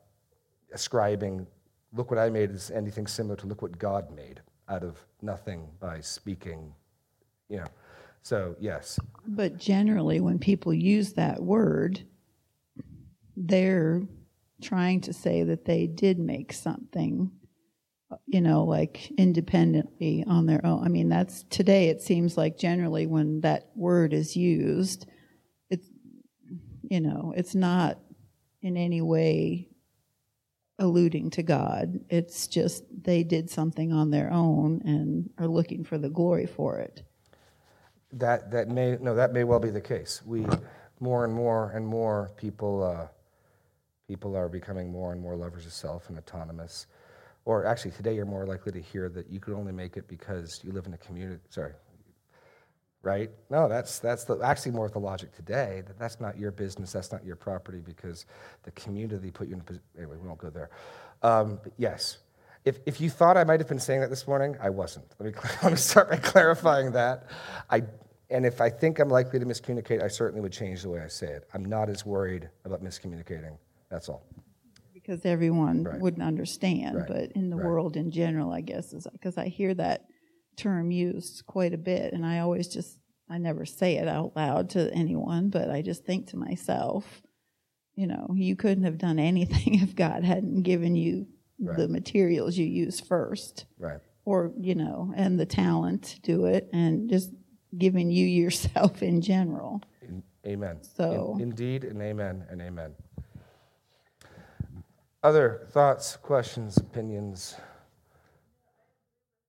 ascribing 0.73 1.47
look 1.93 2.11
what 2.11 2.19
I 2.19 2.31
made 2.31 2.51
is 2.51 2.71
anything 2.71 3.07
similar 3.07 3.37
to 3.37 3.47
look 3.47 3.63
what 3.63 3.79
God 3.79 4.11
made 4.15 4.41
out 4.69 4.83
of 4.83 4.97
nothing 5.23 5.69
by 5.81 6.01
speaking, 6.01 6.73
you 7.49 7.59
know. 7.59 7.67
So, 8.23 8.55
yes. 8.61 8.99
But 9.27 9.59
generally, 9.59 10.21
when 10.21 10.39
people 10.39 10.75
use 10.75 11.15
that 11.15 11.43
word, 11.43 12.03
they're 13.37 14.03
trying 14.61 15.01
to 15.03 15.13
say 15.13 15.43
that 15.43 15.65
they 15.65 15.87
did 15.87 16.19
make 16.19 16.53
something, 16.53 17.31
you 18.27 18.41
know, 18.41 18.65
like 18.65 19.11
independently 19.19 20.25
on 20.27 20.47
their 20.47 20.65
own. 20.65 20.85
I 20.85 20.89
mean, 20.89 21.09
that's 21.09 21.45
today, 21.45 21.89
it 21.89 22.03
seems 22.03 22.37
like 22.37 22.59
generally 22.59 23.07
when 23.07 23.41
that 23.43 23.71
word 23.75 24.13
is 24.13 24.37
used, 24.37 25.07
it's, 25.69 25.87
you 26.83 27.01
know, 27.01 27.33
it's 27.37 27.55
not 27.55 27.99
in 28.63 28.77
any 28.77 29.01
way 29.01 29.69
alluding 30.79 31.31
to 31.31 31.43
God. 31.43 32.01
It's 32.09 32.47
just 32.47 32.85
they 33.03 33.23
did 33.23 33.51
something 33.51 33.93
on 33.93 34.11
their 34.11 34.33
own 34.33 34.81
and 34.85 35.31
are 35.39 35.47
looking 35.47 35.85
for 35.85 35.99
the 35.99 36.09
glory 36.09 36.47
for 36.47 36.79
it. 36.79 37.03
That 38.13 38.51
that 38.51 38.69
may 38.69 38.97
no 39.01 39.15
that 39.15 39.33
may 39.33 39.45
well 39.45 39.61
be 39.61 39.71
the 39.71 39.81
case. 39.81 40.23
We 40.25 40.45
more 40.99 41.25
and 41.25 41.33
more 41.33 41.71
and 41.71 41.87
more 41.87 42.33
people 42.37 42.83
uh, 42.83 43.07
people 44.09 44.37
are 44.37 44.49
becoming 44.49 44.91
more 44.91 45.13
and 45.13 45.21
more 45.21 45.37
lovers 45.37 45.67
of 45.67 45.73
self 45.73 46.09
and 46.09 46.19
autonomous. 46.19 46.87
Or 47.45 47.65
actually, 47.65 47.93
today 47.93 48.15
you're 48.15 48.27
more 48.27 48.47
likely 48.47 48.73
to 48.73 48.81
hear 48.81 49.09
that 49.11 49.31
you 49.31 49.41
could 49.41 49.55
only 49.55 49.73
make 49.73 49.97
it 49.97 50.07
because 50.09 50.61
you 50.63 50.73
live 50.73 50.87
in 50.87 50.95
a 50.95 50.99
community. 50.99 51.41
Sorry, 51.49 51.73
right? 53.03 53.31
No, 53.49 53.69
that's, 53.69 53.99
that's 53.99 54.25
the, 54.25 54.39
actually 54.41 54.73
more 54.73 54.87
of 54.87 54.93
the 54.93 55.01
logic 55.01 55.35
today 55.35 55.83
that 55.87 55.99
that's 55.99 56.21
not 56.21 56.39
your 56.39 56.51
business, 56.51 56.93
that's 56.93 57.13
not 57.13 57.25
your 57.25 57.37
property 57.37 57.81
because 57.81 58.27
the 58.65 58.71
community 58.73 59.31
put 59.31 59.49
you 59.49 59.55
in 59.55 59.61
a 59.61 59.65
position. 59.65 59.85
Anyway, 59.97 60.17
we 60.21 60.29
won't 60.29 60.39
go 60.39 60.51
there. 60.51 60.71
Um, 61.23 61.59
but 61.63 61.73
yes, 61.79 62.19
if, 62.65 62.79
if 62.85 63.01
you 63.01 63.09
thought 63.09 63.37
I 63.37 63.45
might 63.45 63.61
have 63.61 63.69
been 63.69 63.81
saying 63.81 64.01
that 64.01 64.11
this 64.11 64.27
morning, 64.27 64.57
I 64.61 64.71
wasn't. 64.71 65.07
Let 65.19 65.35
me, 65.35 65.41
let 65.63 65.73
me 65.73 65.79
start 65.79 66.11
by 66.11 66.17
clarifying 66.17 66.93
that. 66.93 67.27
I, 67.71 67.83
and 68.29 68.45
if 68.45 68.61
I 68.61 68.69
think 68.69 68.99
I'm 68.99 69.09
likely 69.09 69.39
to 69.39 69.47
miscommunicate, 69.47 70.03
I 70.03 70.09
certainly 70.09 70.43
would 70.43 70.53
change 70.53 70.83
the 70.83 70.91
way 70.91 71.01
I 71.01 71.09
say 71.09 71.29
it. 71.29 71.49
I'm 71.55 71.65
not 71.65 71.89
as 71.89 72.05
worried 72.05 72.49
about 72.65 72.83
miscommunicating. 72.85 73.57
That's 73.89 74.09
all. 74.09 74.25
Because 75.01 75.25
everyone 75.25 75.85
right. 75.85 76.01
wouldn't 76.01 76.23
understand, 76.23 76.97
right. 76.97 77.09
but 77.09 77.33
in 77.33 77.51
the 77.51 77.57
right. 77.57 77.67
world 77.67 77.97
in 77.97 78.11
general, 78.11 78.53
I 78.53 78.61
guess, 78.61 78.93
is 78.93 79.07
because 79.13 79.39
I 79.39 79.49
hear 79.49 79.75
that 79.75 80.07
term 80.57 80.91
used 80.91 81.45
quite 81.47 81.73
a 81.73 81.79
bit, 81.79 82.13
and 82.13 82.25
I 82.25 82.41
always 82.41 82.69
just 82.69 82.99
I 83.31 83.39
never 83.39 83.65
say 83.65 83.97
it 83.97 84.09
out 84.09 84.35
loud 84.35 84.71
to 84.71 84.93
anyone, 84.93 85.51
but 85.51 85.71
I 85.71 85.83
just 85.83 86.05
think 86.05 86.29
to 86.29 86.37
myself, 86.37 87.23
you 87.95 88.09
know, 88.09 88.29
you 88.35 88.57
couldn't 88.57 88.85
have 88.85 88.99
done 88.99 89.19
anything 89.19 89.75
if 89.81 89.95
God 89.95 90.25
hadn't 90.25 90.63
given 90.63 90.97
you 90.97 91.27
the 91.59 91.89
materials 91.89 92.57
you 92.57 92.65
use 92.65 93.01
first. 93.01 93.67
Right. 93.79 93.99
Or, 94.25 94.53
you 94.59 94.75
know, 94.75 95.13
and 95.15 95.39
the 95.39 95.47
talent 95.47 96.05
to 96.05 96.21
do 96.21 96.47
it 96.47 96.71
and 96.73 97.09
just 97.11 97.31
giving 97.77 98.11
you 98.11 98.27
yourself 98.43 99.03
in 99.03 99.21
general. 99.21 99.83
Amen. 100.47 100.79
So 100.83 101.35
in, 101.35 101.51
indeed 101.51 101.85
and 101.85 102.01
amen 102.01 102.47
and 102.49 102.63
amen. 102.63 102.95
Other 105.23 105.67
thoughts, 105.71 106.17
questions, 106.17 106.79
opinions? 106.79 107.57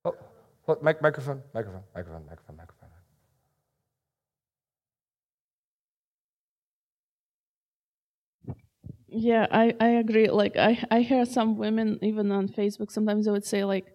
Oh, 0.04 0.16
what 0.66 0.84
mic, 0.84 1.02
microphone, 1.02 1.42
microphone, 1.54 1.84
microphone, 1.96 2.26
microphone, 2.26 2.58
microphone. 2.58 2.90
Yeah, 9.08 9.46
I, 9.52 9.74
I 9.80 9.88
agree. 9.90 10.30
Like 10.30 10.58
I, 10.58 10.84
I 10.90 11.02
hear 11.02 11.26
some 11.26 11.58
women 11.58 12.00
even 12.02 12.32
on 12.32 12.48
Facebook 12.48 12.92
sometimes 12.92 13.26
they 13.26 13.32
would 13.32 13.46
say 13.46 13.64
like, 13.64 13.86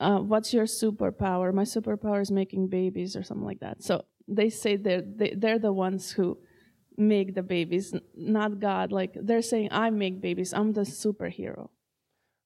uh, 0.00 0.18
"What's 0.18 0.52
your 0.52 0.64
superpower?" 0.64 1.52
My 1.52 1.62
superpower 1.64 2.20
is 2.20 2.30
making 2.30 2.68
babies 2.68 3.16
or 3.16 3.22
something 3.22 3.46
like 3.46 3.60
that. 3.60 3.82
So 3.82 4.04
they 4.28 4.50
say 4.50 4.76
they're 4.76 5.02
they, 5.02 5.34
they're 5.36 5.58
the 5.58 5.72
ones 5.72 6.10
who 6.12 6.38
make 6.96 7.34
the 7.34 7.42
babies, 7.42 7.94
not 8.14 8.60
God. 8.60 8.92
Like 8.92 9.16
they're 9.20 9.42
saying, 9.42 9.68
"I 9.70 9.90
make 9.90 10.20
babies. 10.20 10.52
I'm 10.52 10.72
the 10.72 10.82
superhero." 10.82 11.68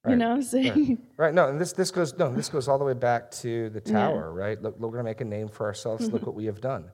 Right. 0.05 0.13
You 0.13 0.17
know 0.17 0.29
what 0.29 0.37
I'm 0.37 0.43
saying? 0.43 0.89
Right. 0.89 0.99
right. 1.17 1.35
No, 1.35 1.49
and 1.49 1.61
this, 1.61 1.73
this 1.73 1.91
goes 1.91 2.17
no, 2.17 2.33
this 2.33 2.49
goes 2.49 2.69
all 2.69 2.79
the 2.79 2.85
way 2.85 2.95
back 2.95 3.31
to 3.43 3.71
the 3.71 3.81
tower, 3.81 4.33
yeah. 4.35 4.43
right? 4.45 4.63
Look, 4.63 4.77
look, 4.79 4.91
we're 4.91 4.99
gonna 4.99 5.05
make 5.05 5.21
a 5.21 5.25
name 5.25 5.49
for 5.49 5.67
ourselves. 5.67 6.05
Mm-hmm. 6.05 6.15
Look 6.15 6.27
what 6.27 6.35
we 6.35 6.47
have 6.47 6.61
done. 6.61 6.91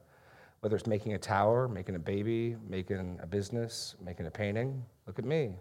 Whether 0.61 0.77
it's 0.77 0.87
making 0.87 1.13
a 1.13 1.19
tower, 1.19 1.69
making 1.69 1.95
a 1.95 1.99
baby, 1.99 2.57
making 2.67 3.19
a 3.23 3.27
business, 3.27 3.97
making 4.03 4.27
a 4.27 4.31
painting. 4.31 4.83
Look 5.07 5.19
at 5.19 5.25
me. 5.27 5.59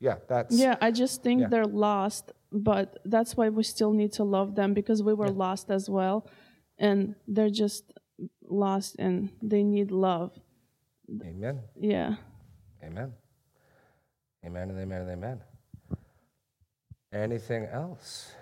Yeah, 0.00 0.16
that's 0.28 0.54
Yeah, 0.54 0.76
I 0.80 0.90
just 0.90 1.22
think 1.22 1.42
yeah. 1.42 1.48
they're 1.48 1.66
lost, 1.66 2.32
but 2.52 2.98
that's 3.04 3.36
why 3.36 3.48
we 3.48 3.62
still 3.62 3.92
need 3.92 4.12
to 4.14 4.24
love 4.24 4.54
them 4.54 4.74
because 4.74 5.02
we 5.02 5.14
were 5.14 5.26
yeah. 5.26 5.44
lost 5.44 5.70
as 5.70 5.88
well. 5.88 6.28
And 6.78 7.14
they're 7.28 7.48
just 7.48 7.92
lost 8.42 8.96
and 8.98 9.30
they 9.40 9.62
need 9.62 9.90
love. 9.90 10.38
Amen. 11.10 11.60
Yeah. 11.78 12.14
Amen. 12.82 13.12
Amen 14.44 14.70
and 14.70 14.80
amen 14.80 15.00
and 15.02 15.10
amen. 15.10 15.40
Anything 17.12 17.66
else? 17.66 18.32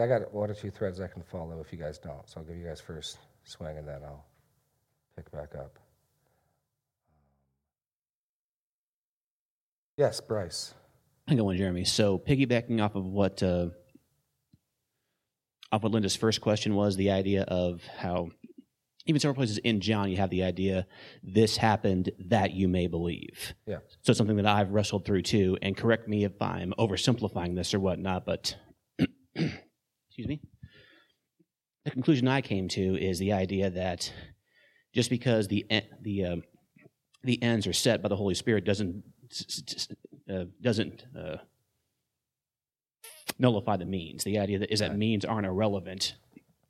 I 0.00 0.06
got 0.06 0.34
one 0.34 0.50
or 0.50 0.54
two 0.54 0.70
threads 0.70 1.00
I 1.00 1.06
can 1.06 1.22
follow 1.22 1.60
if 1.60 1.72
you 1.72 1.78
guys 1.78 1.98
don't. 1.98 2.28
So 2.28 2.40
I'll 2.40 2.46
give 2.46 2.56
you 2.56 2.66
guys 2.66 2.80
first 2.80 3.18
swing 3.44 3.78
and 3.78 3.86
then 3.86 4.00
I'll 4.04 4.26
pick 5.16 5.30
back 5.30 5.54
up. 5.54 5.78
Yes, 9.96 10.20
Bryce. 10.20 10.74
I 11.28 11.36
got 11.36 11.44
one, 11.44 11.56
Jeremy. 11.56 11.84
So 11.84 12.18
piggybacking 12.18 12.82
off 12.82 12.96
of 12.96 13.04
what 13.04 13.42
uh, 13.42 13.68
off 15.70 15.82
what 15.82 15.92
Linda's 15.92 16.16
first 16.16 16.40
question 16.40 16.74
was, 16.74 16.96
the 16.96 17.12
idea 17.12 17.42
of 17.42 17.80
how 17.98 18.30
even 19.06 19.20
several 19.20 19.34
places 19.34 19.58
in 19.58 19.80
John, 19.80 20.10
you 20.10 20.16
have 20.16 20.30
the 20.30 20.42
idea, 20.42 20.86
this 21.22 21.56
happened 21.56 22.10
that 22.18 22.52
you 22.52 22.68
may 22.68 22.86
believe. 22.86 23.54
Yeah. 23.66 23.78
So 24.02 24.12
something 24.12 24.36
that 24.36 24.46
I've 24.46 24.70
wrestled 24.70 25.04
through 25.04 25.22
too, 25.22 25.58
and 25.60 25.76
correct 25.76 26.08
me 26.08 26.24
if 26.24 26.40
I'm 26.40 26.72
oversimplifying 26.78 27.54
this 27.54 27.74
or 27.74 27.80
whatnot, 27.80 28.24
but 28.24 28.56
excuse 29.34 30.26
me. 30.26 30.40
The 31.84 31.90
conclusion 31.90 32.28
I 32.28 32.40
came 32.40 32.68
to 32.68 32.96
is 32.96 33.18
the 33.18 33.32
idea 33.32 33.68
that 33.70 34.10
just 34.94 35.10
because 35.10 35.48
the 35.48 35.66
the 36.00 36.24
um, 36.24 36.42
the 37.22 37.42
ends 37.42 37.66
are 37.66 37.74
set 37.74 38.00
by 38.00 38.08
the 38.08 38.16
Holy 38.16 38.34
Spirit 38.34 38.64
doesn't 38.64 39.02
uh, 40.32 40.44
doesn't 40.62 41.04
uh, 41.18 41.36
nullify 43.38 43.76
the 43.76 43.84
means. 43.84 44.24
The 44.24 44.38
idea 44.38 44.60
that 44.60 44.72
is 44.72 44.80
that 44.80 44.96
means 44.96 45.26
aren't 45.26 45.46
irrelevant 45.46 46.14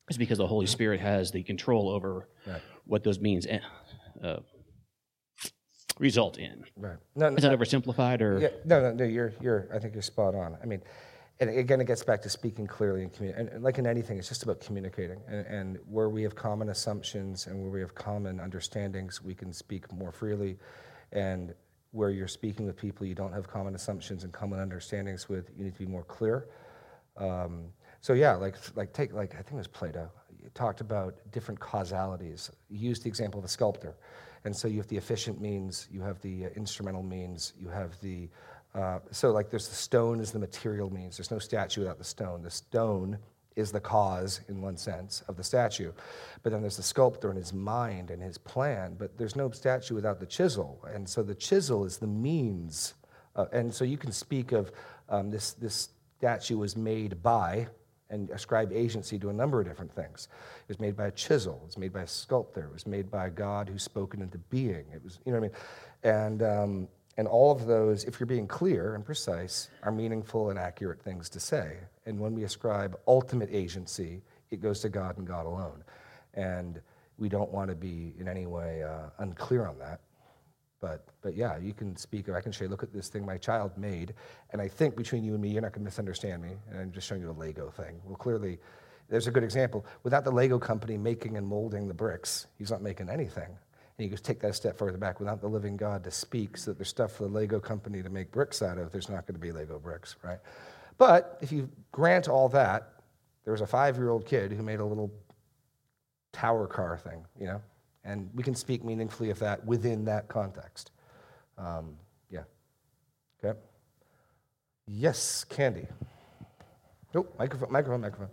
is 0.09 0.19
because 0.19 0.39
the 0.39 0.47
Holy 0.47 0.67
Spirit 0.67 1.01
has 1.01 1.31
the 1.31 1.43
control 1.43 1.89
over 1.89 2.29
right. 2.47 2.61
what 2.85 3.05
those 3.05 3.21
means 3.21 3.47
uh, 4.23 4.37
result 5.99 6.39
in. 6.39 6.65
Right. 6.77 6.97
No, 7.15 7.31
no, 7.31 7.37
is 7.37 7.43
that 7.43 7.59
oversimplified 7.59 8.21
or? 8.21 8.39
Yeah, 8.39 8.49
no, 8.65 8.81
no, 8.81 8.93
no. 8.93 9.05
You're, 9.05 9.33
you're. 9.41 9.69
I 9.73 9.79
think 9.79 9.95
you're 9.95 10.03
spot 10.03 10.35
on. 10.35 10.57
I 10.63 10.67
mean, 10.67 10.83
and 11.41 11.51
again, 11.51 11.81
it 11.81 11.87
gets 11.87 12.05
back 12.05 12.23
to 12.23 12.29
speaking 12.29 12.67
clearly 12.67 13.03
and 13.03 13.13
communicating. 13.13 13.55
And 13.55 13.65
like 13.65 13.79
in 13.79 13.87
anything, 13.87 14.19
it's 14.19 14.29
just 14.29 14.43
about 14.43 14.61
communicating. 14.61 15.21
And, 15.27 15.47
and 15.47 15.79
where 15.89 16.09
we 16.09 16.23
have 16.23 16.35
common 16.35 16.69
assumptions 16.69 17.47
and 17.47 17.61
where 17.61 17.71
we 17.71 17.81
have 17.81 17.95
common 17.95 18.41
understandings, 18.41 19.23
we 19.23 19.35
can 19.35 19.53
speak 19.53 19.93
more 19.93 20.13
freely. 20.13 20.59
And 21.13 21.55
where 21.91 22.11
you're 22.11 22.29
speaking 22.29 22.67
with 22.67 22.77
people 22.77 23.07
you 23.07 23.15
don't 23.15 23.33
have 23.33 23.49
common 23.49 23.75
assumptions 23.75 24.25
and 24.25 24.33
common 24.33 24.59
understandings 24.59 25.29
with, 25.29 25.51
you 25.57 25.65
need 25.65 25.75
to 25.75 25.79
be 25.79 25.87
more 25.87 26.03
clear. 26.05 26.49
Um, 27.17 27.67
so 28.05 28.13
yeah, 28.13 28.35
like 28.35 28.57
like 28.77 28.93
take 28.93 29.15
like 29.15 29.33
I 29.33 29.39
think 29.39 29.53
it 29.53 29.57
was 29.57 29.67
Plato. 29.67 30.11
Talked 30.53 30.83
about 30.83 31.15
different 31.33 31.59
causalities. 31.59 32.51
He 32.69 32.77
used 32.77 33.03
the 33.03 33.09
example 33.09 33.39
of 33.39 33.47
a 33.47 33.49
sculptor, 33.49 33.97
and 34.45 34.55
so 34.55 34.69
you 34.69 34.77
have 34.77 34.89
the 34.89 34.99
efficient 34.99 35.41
means, 35.41 35.89
you 35.91 36.03
have 36.03 36.21
the 36.21 36.45
uh, 36.45 36.49
instrumental 36.55 37.03
means, 37.03 37.55
you 37.59 37.69
have 37.69 37.99
the 38.03 38.29
uh, 38.75 38.99
so 39.11 39.31
like 39.31 39.49
there's 39.49 39.69
the 39.69 39.75
stone 39.75 40.21
is 40.21 40.33
the 40.33 40.39
material 40.39 40.93
means. 40.93 41.17
There's 41.17 41.31
no 41.31 41.39
statue 41.39 41.81
without 41.81 41.97
the 41.97 42.05
stone. 42.05 42.43
The 42.43 42.51
stone 42.51 43.17
is 43.57 43.73
the 43.73 43.81
cause, 43.81 44.43
in 44.51 44.61
one 44.61 44.77
sense, 44.77 45.23
of 45.27 45.39
the 45.39 45.45
statue. 45.45 45.91
But 46.43 46.53
then 46.53 46.61
there's 46.61 46.77
the 46.77 46.83
sculptor 46.83 47.31
and 47.31 47.39
his 47.39 47.55
mind 47.55 48.11
and 48.11 48.23
his 48.23 48.37
plan. 48.37 48.97
But 48.99 49.17
there's 49.17 49.35
no 49.35 49.51
statue 49.51 49.95
without 49.95 50.21
the 50.21 50.27
chisel. 50.27 50.85
And 50.93 51.09
so 51.09 51.23
the 51.23 51.35
chisel 51.35 51.87
is 51.87 51.97
the 51.97 52.07
means. 52.07 52.93
Uh, 53.35 53.47
and 53.51 53.73
so 53.73 53.83
you 53.83 53.97
can 53.97 54.13
speak 54.13 54.53
of 54.53 54.73
um, 55.09 55.31
this, 55.31 55.53
this 55.53 55.89
statue 56.19 56.59
was 56.59 56.77
made 56.77 57.23
by 57.23 57.69
and 58.11 58.31
ascribe 58.31 58.73
agency 58.73 59.19
to 59.19 59.31
a 59.31 59.33
number 59.33 59.61
of 59.61 59.67
different 59.67 59.93
things. 59.93 60.29
It 60.63 60.69
was 60.69 60.81
made 60.81 60.97
by 60.97 61.07
a 61.07 61.11
chisel. 61.11 61.61
It 61.63 61.67
was 61.67 61.79
made 61.79 61.93
by 61.93 62.03
a 62.03 62.07
sculptor. 62.07 62.65
It 62.65 62.73
was 62.73 62.87
made 62.87 63.11
by 63.11 63.27
a 63.27 63.31
God 63.31 63.69
who 63.69 63.79
spoke 63.79 64.15
into 64.15 64.39
being. 64.39 64.85
It 64.93 65.03
was, 65.03 65.19
you 65.25 65.33
know 65.33 65.41
what 65.41 65.47
I 65.47 65.49
mean? 65.49 66.15
And, 66.15 66.43
um, 66.43 66.89
and 67.17 67.29
all 67.29 67.53
of 67.53 67.67
those, 67.67 68.05
if 68.05 68.19
you're 68.19 68.27
being 68.27 68.47
clear 68.47 68.95
and 68.95 69.05
precise, 69.05 69.69
are 69.83 69.93
meaningful 69.93 70.51
and 70.51 70.59
accurate 70.59 71.01
things 71.03 71.29
to 71.31 71.41
say. 71.41 71.77
And 72.07 72.19
when 72.19 72.35
we 72.35 72.45
ascribe 72.45 72.99
ultimate 73.07 73.49
agency, 73.53 74.23
it 74.51 74.61
goes 74.61 74.81
to 74.81 74.89
God 74.89 75.17
and 75.19 75.27
God 75.27 75.47
alone. 75.47 75.85
And 76.35 76.81
we 77.19 77.29
don't 77.29 77.51
want 77.51 77.71
to 77.71 77.77
be 77.77 78.15
in 78.19 78.29
any 78.29 78.47
way 78.47 78.83
uh, 78.83 79.11
unclear 79.19 79.67
on 79.67 79.79
that. 79.79 80.01
But, 80.85 81.03
but 81.23 81.35
yeah, 81.35 81.57
you 81.57 81.73
can 81.73 81.97
speak 81.97 82.29
I 82.29 82.43
can 82.43 82.53
say, 82.53 82.67
look 82.67 82.83
at 82.83 82.93
this 82.93 83.09
thing 83.09 83.25
my 83.25 83.39
child 83.39 83.73
made. 83.79 84.13
And 84.51 84.61
I 84.61 84.69
think 84.69 84.97
between 84.97 85.25
you 85.25 85.33
and 85.33 85.41
me, 85.41 85.49
you're 85.49 85.63
not 85.63 85.73
going 85.73 85.81
to 85.81 85.85
misunderstand 85.87 86.43
me. 86.43 86.51
And 86.71 86.79
I'm 86.79 86.93
just 86.93 87.07
showing 87.07 87.23
you 87.23 87.31
a 87.31 87.33
Lego 87.33 87.71
thing. 87.71 88.03
Well, 88.05 88.17
clearly, 88.17 88.59
there's 89.09 89.27
a 89.27 89.31
good 89.31 89.45
example. 89.45 89.87
Without 90.03 90.25
the 90.25 90.31
Lego 90.31 90.59
company 90.59 90.99
making 90.99 91.39
and 91.39 91.47
molding 91.47 91.89
the 91.89 91.95
bricks, 91.95 92.49
he's 92.59 92.71
not 92.71 92.83
making 92.83 93.09
anything. 93.09 93.47
And 93.47 94.05
you 94.05 94.11
just 94.11 94.27
take 94.27 94.41
that 94.41 94.51
a 94.51 94.53
step 94.53 94.77
further 94.77 94.99
back. 94.99 95.21
Without 95.21 95.41
the 95.41 95.49
living 95.49 95.79
God 95.79 96.05
to 96.05 96.11
speak, 96.11 96.59
so 96.59 96.73
that 96.73 96.77
there's 96.77 96.91
stuff 96.91 97.13
for 97.13 97.23
the 97.23 97.31
Lego 97.31 97.61
company 97.61 98.03
to 98.03 98.11
make 98.11 98.31
bricks 98.31 98.61
out 98.61 98.77
of, 98.77 98.93
there's 98.93 99.09
not 99.09 99.27
going 99.27 99.37
to 99.37 99.41
be 99.41 99.53
Lego 99.53 99.79
bricks, 99.79 100.17
right? 100.23 100.41
But 100.99 101.39
if 101.41 101.51
you 101.51 101.71
grant 101.93 102.29
all 102.29 102.51
that, 102.51 102.93
there 103.45 103.53
was 103.53 103.63
a 103.63 103.67
five 103.67 103.97
year 103.97 104.11
old 104.11 104.27
kid 104.27 104.53
who 104.53 104.63
made 104.63 104.81
a 104.81 104.85
little 104.85 105.11
tower 106.33 106.67
car 106.67 106.99
thing, 106.99 107.25
you 107.41 107.47
know? 107.47 107.63
And 108.05 108.31
we 108.35 108.43
can 108.43 108.55
speak 108.55 108.85
meaningfully 108.85 109.31
of 109.31 109.39
that 109.39 109.65
within 109.65 110.05
that 110.05 110.29
context. 110.29 110.91
Um, 111.57 111.97
yeah. 112.31 112.43
Okay. 113.43 113.59
Yes, 114.87 115.45
Candy. 115.45 115.87
Nope, 117.15 117.35
microphone, 117.39 117.73
microphone, 117.73 118.01
microphone. 118.01 118.29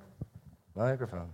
Microphone. 0.75 1.30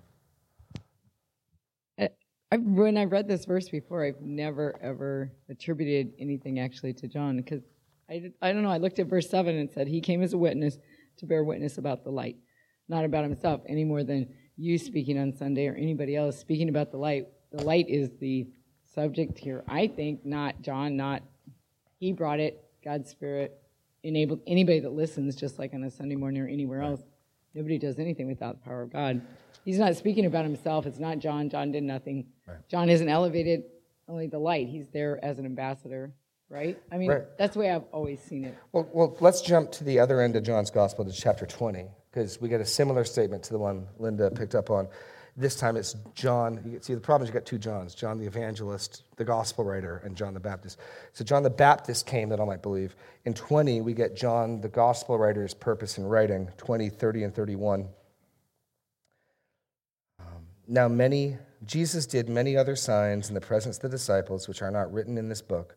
I, 2.52 2.58
when 2.58 2.98
I 2.98 3.04
read 3.04 3.28
this 3.28 3.46
verse 3.46 3.68
before, 3.68 4.06
I've 4.06 4.22
never 4.22 4.80
ever 4.82 5.32
attributed 5.50 6.14
anything 6.18 6.60
actually 6.60 6.94
to 6.94 7.08
John 7.08 7.38
because 7.38 7.64
I, 8.10 8.32
I 8.42 8.54
don't 8.54 8.64
know. 8.64 8.72
I 8.72 8.78
looked 8.78 9.00
at 9.00 9.08
verse 9.08 9.30
7 9.30 9.54
and 9.54 9.70
said, 9.70 9.88
He 9.88 10.00
came 10.00 10.24
as 10.24 10.34
a 10.34 10.38
witness 10.38 10.78
to 11.18 11.26
bear 11.26 11.44
witness 11.44 11.78
about 11.78 12.06
the 12.06 12.10
light, 12.10 12.38
not 12.88 13.04
about 13.04 13.26
himself 13.26 13.62
any 13.68 13.84
more 13.84 14.04
than 14.04 14.30
you 14.56 14.78
speaking 14.78 15.20
on 15.20 15.36
Sunday 15.36 15.68
or 15.68 15.76
anybody 15.76 16.16
else 16.16 16.40
speaking 16.40 16.70
about 16.70 16.92
the 16.92 16.98
light 16.98 17.26
the 17.52 17.64
light 17.64 17.90
is 17.90 18.10
the 18.20 18.48
subject 18.94 19.38
here. 19.38 19.64
I 19.68 19.88
think 19.88 20.26
not 20.26 20.62
John, 20.62 20.98
not 20.98 21.24
he 22.00 22.14
brought 22.14 22.40
it. 22.40 22.64
God's 22.84 23.10
Spirit 23.10 23.60
enabled 24.04 24.42
anybody 24.48 24.80
that 24.80 24.92
listens, 24.92 25.36
just 25.36 25.60
like 25.60 25.74
on 25.74 25.84
a 25.84 25.92
Sunday 25.92 26.16
morning 26.16 26.42
or 26.42 26.48
anywhere 26.48 26.82
else. 26.82 27.02
Nobody 27.54 27.78
does 27.78 28.00
anything 28.00 28.28
without 28.28 28.60
the 28.60 28.66
power 28.66 28.84
of 28.84 28.92
God. 28.92 29.22
He's 29.66 29.80
not 29.80 29.96
speaking 29.96 30.26
about 30.26 30.46
himself. 30.46 30.86
It's 30.86 31.00
not 31.00 31.20
John. 31.20 31.50
John 31.50 31.72
did 31.72 31.84
nothing. 31.84 32.28
Right. 32.48 32.58
John 32.70 32.90
isn't 32.90 33.10
elevated. 33.10 33.64
Only 34.08 34.28
the 34.28 34.40
light. 34.40 34.68
He's 34.68 34.88
there 34.90 35.20
as 35.24 35.40
an 35.40 35.46
ambassador, 35.46 36.14
right? 36.50 36.82
I 36.92 36.98
mean, 36.98 37.10
right. 37.10 37.24
that's 37.38 37.56
the 37.56 37.60
way 37.60 37.72
I've 37.72 37.84
always 37.92 38.22
seen 38.22 38.46
it. 38.46 38.56
Well, 38.72 38.88
well, 38.94 39.18
let's 39.20 39.42
jump 39.42 39.72
to 39.74 39.84
the 39.84 40.00
other 40.00 40.22
end 40.22 40.38
of 40.38 40.44
John's 40.44 40.72
gospel 40.72 41.04
to 41.04 41.12
chapter 41.12 41.46
20, 41.46 41.88
because 42.10 42.40
we 42.40 42.48
get 42.48 42.62
a 42.62 42.66
similar 42.66 43.04
statement 43.04 43.44
to 43.44 43.54
the 43.54 43.60
one 43.60 43.88
Linda 43.98 44.32
picked 44.32 44.56
up 44.56 44.70
on. 44.70 44.88
This 45.40 45.56
time 45.56 45.78
it's 45.78 45.96
John. 46.16 46.60
You 46.66 46.80
see, 46.82 46.96
the 46.96 47.00
problem 47.00 47.24
is 47.24 47.30
you 47.30 47.34
got 47.40 47.46
two 47.46 47.60
Johns 47.60 47.94
John 47.94 48.18
the 48.18 48.26
evangelist, 48.26 49.04
the 49.18 49.24
gospel 49.24 49.64
writer, 49.64 50.02
and 50.04 50.16
John 50.16 50.34
the 50.34 50.40
Baptist. 50.40 50.80
So 51.14 51.24
John 51.24 51.44
the 51.44 51.50
Baptist 51.52 52.08
came 52.08 52.30
that 52.30 52.40
all 52.40 52.48
might 52.48 52.64
believe. 52.64 52.96
In 53.26 53.36
20, 53.36 53.82
we 53.82 53.94
get 53.94 54.16
John 54.16 54.62
the 54.62 54.68
gospel 54.68 55.16
writer's 55.20 55.54
purpose 55.54 56.00
in 56.00 56.06
writing 56.08 56.50
20, 56.58 56.90
30, 56.90 57.24
and 57.24 57.36
31. 57.36 57.88
Um, 60.20 60.26
now, 60.68 60.88
many, 60.88 61.38
Jesus 61.64 62.08
did 62.08 62.30
many 62.30 62.58
other 62.58 62.76
signs 62.76 63.30
in 63.30 63.36
the 63.36 63.42
presence 63.42 63.76
of 63.78 63.84
the 63.84 63.90
disciples, 63.90 64.48
which 64.48 64.64
are 64.64 64.72
not 64.72 64.92
written 64.92 65.20
in 65.20 65.30
this 65.30 65.44
book, 65.44 65.76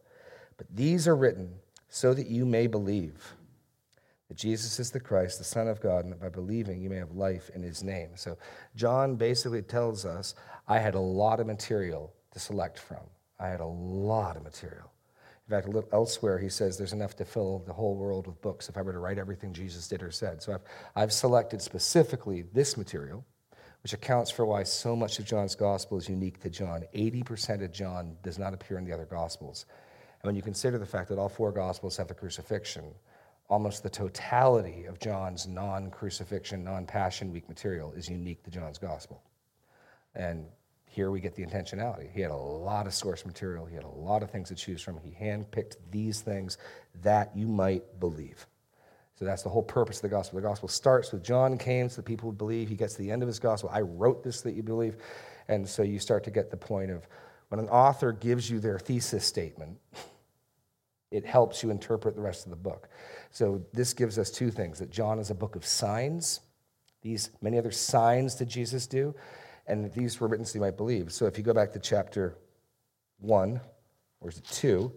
but 0.56 0.66
these 0.74 1.06
are 1.06 1.16
written 1.16 1.52
so 1.90 2.14
that 2.14 2.28
you 2.28 2.46
may 2.46 2.66
believe 2.66 3.34
that 4.30 4.36
Jesus 4.36 4.78
is 4.78 4.92
the 4.92 5.00
Christ, 5.00 5.38
the 5.38 5.44
Son 5.44 5.66
of 5.66 5.80
God, 5.80 6.04
and 6.04 6.12
that 6.12 6.20
by 6.20 6.28
believing 6.28 6.80
you 6.80 6.88
may 6.88 6.98
have 6.98 7.10
life 7.10 7.50
in 7.52 7.64
his 7.64 7.82
name. 7.82 8.10
So 8.14 8.38
John 8.76 9.16
basically 9.16 9.60
tells 9.60 10.04
us 10.04 10.36
I 10.68 10.78
had 10.78 10.94
a 10.94 11.00
lot 11.00 11.40
of 11.40 11.48
material 11.48 12.12
to 12.30 12.38
select 12.38 12.78
from. 12.78 13.00
I 13.40 13.48
had 13.48 13.58
a 13.58 13.66
lot 13.66 14.36
of 14.36 14.44
material. 14.44 14.92
In 15.48 15.50
fact, 15.50 15.92
elsewhere, 15.92 16.38
he 16.38 16.48
says 16.48 16.78
there's 16.78 16.92
enough 16.92 17.16
to 17.16 17.24
fill 17.24 17.64
the 17.66 17.72
whole 17.72 17.96
world 17.96 18.28
with 18.28 18.40
books 18.40 18.68
if 18.68 18.76
I 18.76 18.82
were 18.82 18.92
to 18.92 19.00
write 19.00 19.18
everything 19.18 19.52
Jesus 19.52 19.88
did 19.88 20.00
or 20.00 20.12
said. 20.12 20.40
So 20.40 20.52
I've, 20.52 20.62
I've 20.94 21.12
selected 21.12 21.60
specifically 21.60 22.42
this 22.42 22.76
material, 22.76 23.24
which 23.82 23.94
accounts 23.94 24.30
for 24.30 24.46
why 24.46 24.62
so 24.62 24.94
much 24.94 25.18
of 25.18 25.24
John's 25.24 25.56
gospel 25.56 25.98
is 25.98 26.08
unique 26.08 26.38
to 26.42 26.50
John. 26.50 26.84
80% 26.94 27.64
of 27.64 27.72
John 27.72 28.16
does 28.22 28.38
not 28.38 28.54
appear 28.54 28.78
in 28.78 28.84
the 28.84 28.92
other 28.92 29.06
gospels. 29.06 29.66
And 30.22 30.28
when 30.28 30.36
you 30.36 30.42
consider 30.42 30.78
the 30.78 30.86
fact 30.86 31.08
that 31.08 31.18
all 31.18 31.28
four 31.28 31.50
gospels 31.50 31.96
have 31.96 32.06
the 32.06 32.14
crucifixion, 32.14 32.94
almost 33.50 33.82
the 33.82 33.90
totality 33.90 34.84
of 34.86 34.98
John's 34.98 35.46
non 35.46 35.90
crucifixion, 35.90 36.64
non 36.64 36.86
passion 36.86 37.30
week 37.32 37.48
material 37.48 37.92
is 37.92 38.08
unique 38.08 38.42
to 38.44 38.50
John's 38.50 38.78
gospel. 38.78 39.22
And 40.14 40.46
here 40.86 41.10
we 41.10 41.20
get 41.20 41.34
the 41.34 41.44
intentionality. 41.44 42.10
He 42.12 42.20
had 42.20 42.30
a 42.30 42.36
lot 42.36 42.86
of 42.86 42.94
source 42.94 43.26
material, 43.26 43.66
he 43.66 43.74
had 43.74 43.84
a 43.84 43.88
lot 43.88 44.22
of 44.22 44.30
things 44.30 44.48
to 44.48 44.54
choose 44.54 44.80
from. 44.80 44.98
He 44.98 45.10
handpicked 45.10 45.76
these 45.90 46.20
things 46.20 46.56
that 47.02 47.36
you 47.36 47.46
might 47.46 48.00
believe. 48.00 48.46
So 49.16 49.26
that's 49.26 49.42
the 49.42 49.50
whole 49.50 49.62
purpose 49.62 49.96
of 49.96 50.02
the 50.02 50.08
gospel. 50.08 50.40
The 50.40 50.48
gospel 50.48 50.68
starts 50.68 51.12
with 51.12 51.22
John 51.22 51.58
came 51.58 51.90
to 51.90 51.96
the 51.96 52.02
people 52.02 52.30
who 52.30 52.36
believe. 52.36 52.70
He 52.70 52.74
gets 52.74 52.94
to 52.94 53.02
the 53.02 53.10
end 53.10 53.22
of 53.22 53.26
his 53.26 53.38
gospel. 53.38 53.68
I 53.70 53.82
wrote 53.82 54.24
this 54.24 54.40
that 54.42 54.52
you 54.52 54.62
believe. 54.62 54.96
And 55.48 55.68
so 55.68 55.82
you 55.82 55.98
start 55.98 56.24
to 56.24 56.30
get 56.30 56.50
the 56.50 56.56
point 56.56 56.90
of 56.90 57.06
when 57.48 57.60
an 57.60 57.68
author 57.68 58.12
gives 58.12 58.48
you 58.48 58.60
their 58.60 58.78
thesis 58.78 59.26
statement, 59.26 59.76
it 61.10 61.24
helps 61.24 61.62
you 61.62 61.70
interpret 61.70 62.14
the 62.14 62.20
rest 62.20 62.46
of 62.46 62.50
the 62.50 62.56
book. 62.56 62.88
So 63.30 63.62
this 63.72 63.92
gives 63.92 64.18
us 64.18 64.30
two 64.30 64.50
things 64.50 64.78
that 64.78 64.90
John 64.90 65.18
is 65.18 65.30
a 65.30 65.34
book 65.34 65.56
of 65.56 65.64
signs. 65.64 66.40
These 67.02 67.30
many 67.40 67.58
other 67.58 67.70
signs 67.70 68.34
did 68.34 68.48
Jesus 68.48 68.86
do, 68.86 69.14
and 69.66 69.92
these 69.92 70.20
were 70.20 70.28
written 70.28 70.44
so 70.44 70.54
you 70.56 70.60
might 70.60 70.76
believe. 70.76 71.12
So 71.12 71.26
if 71.26 71.38
you 71.38 71.44
go 71.44 71.54
back 71.54 71.72
to 71.72 71.78
chapter 71.78 72.36
one, 73.18 73.60
or 74.20 74.28
is 74.28 74.38
it 74.38 74.44
two? 74.44 74.92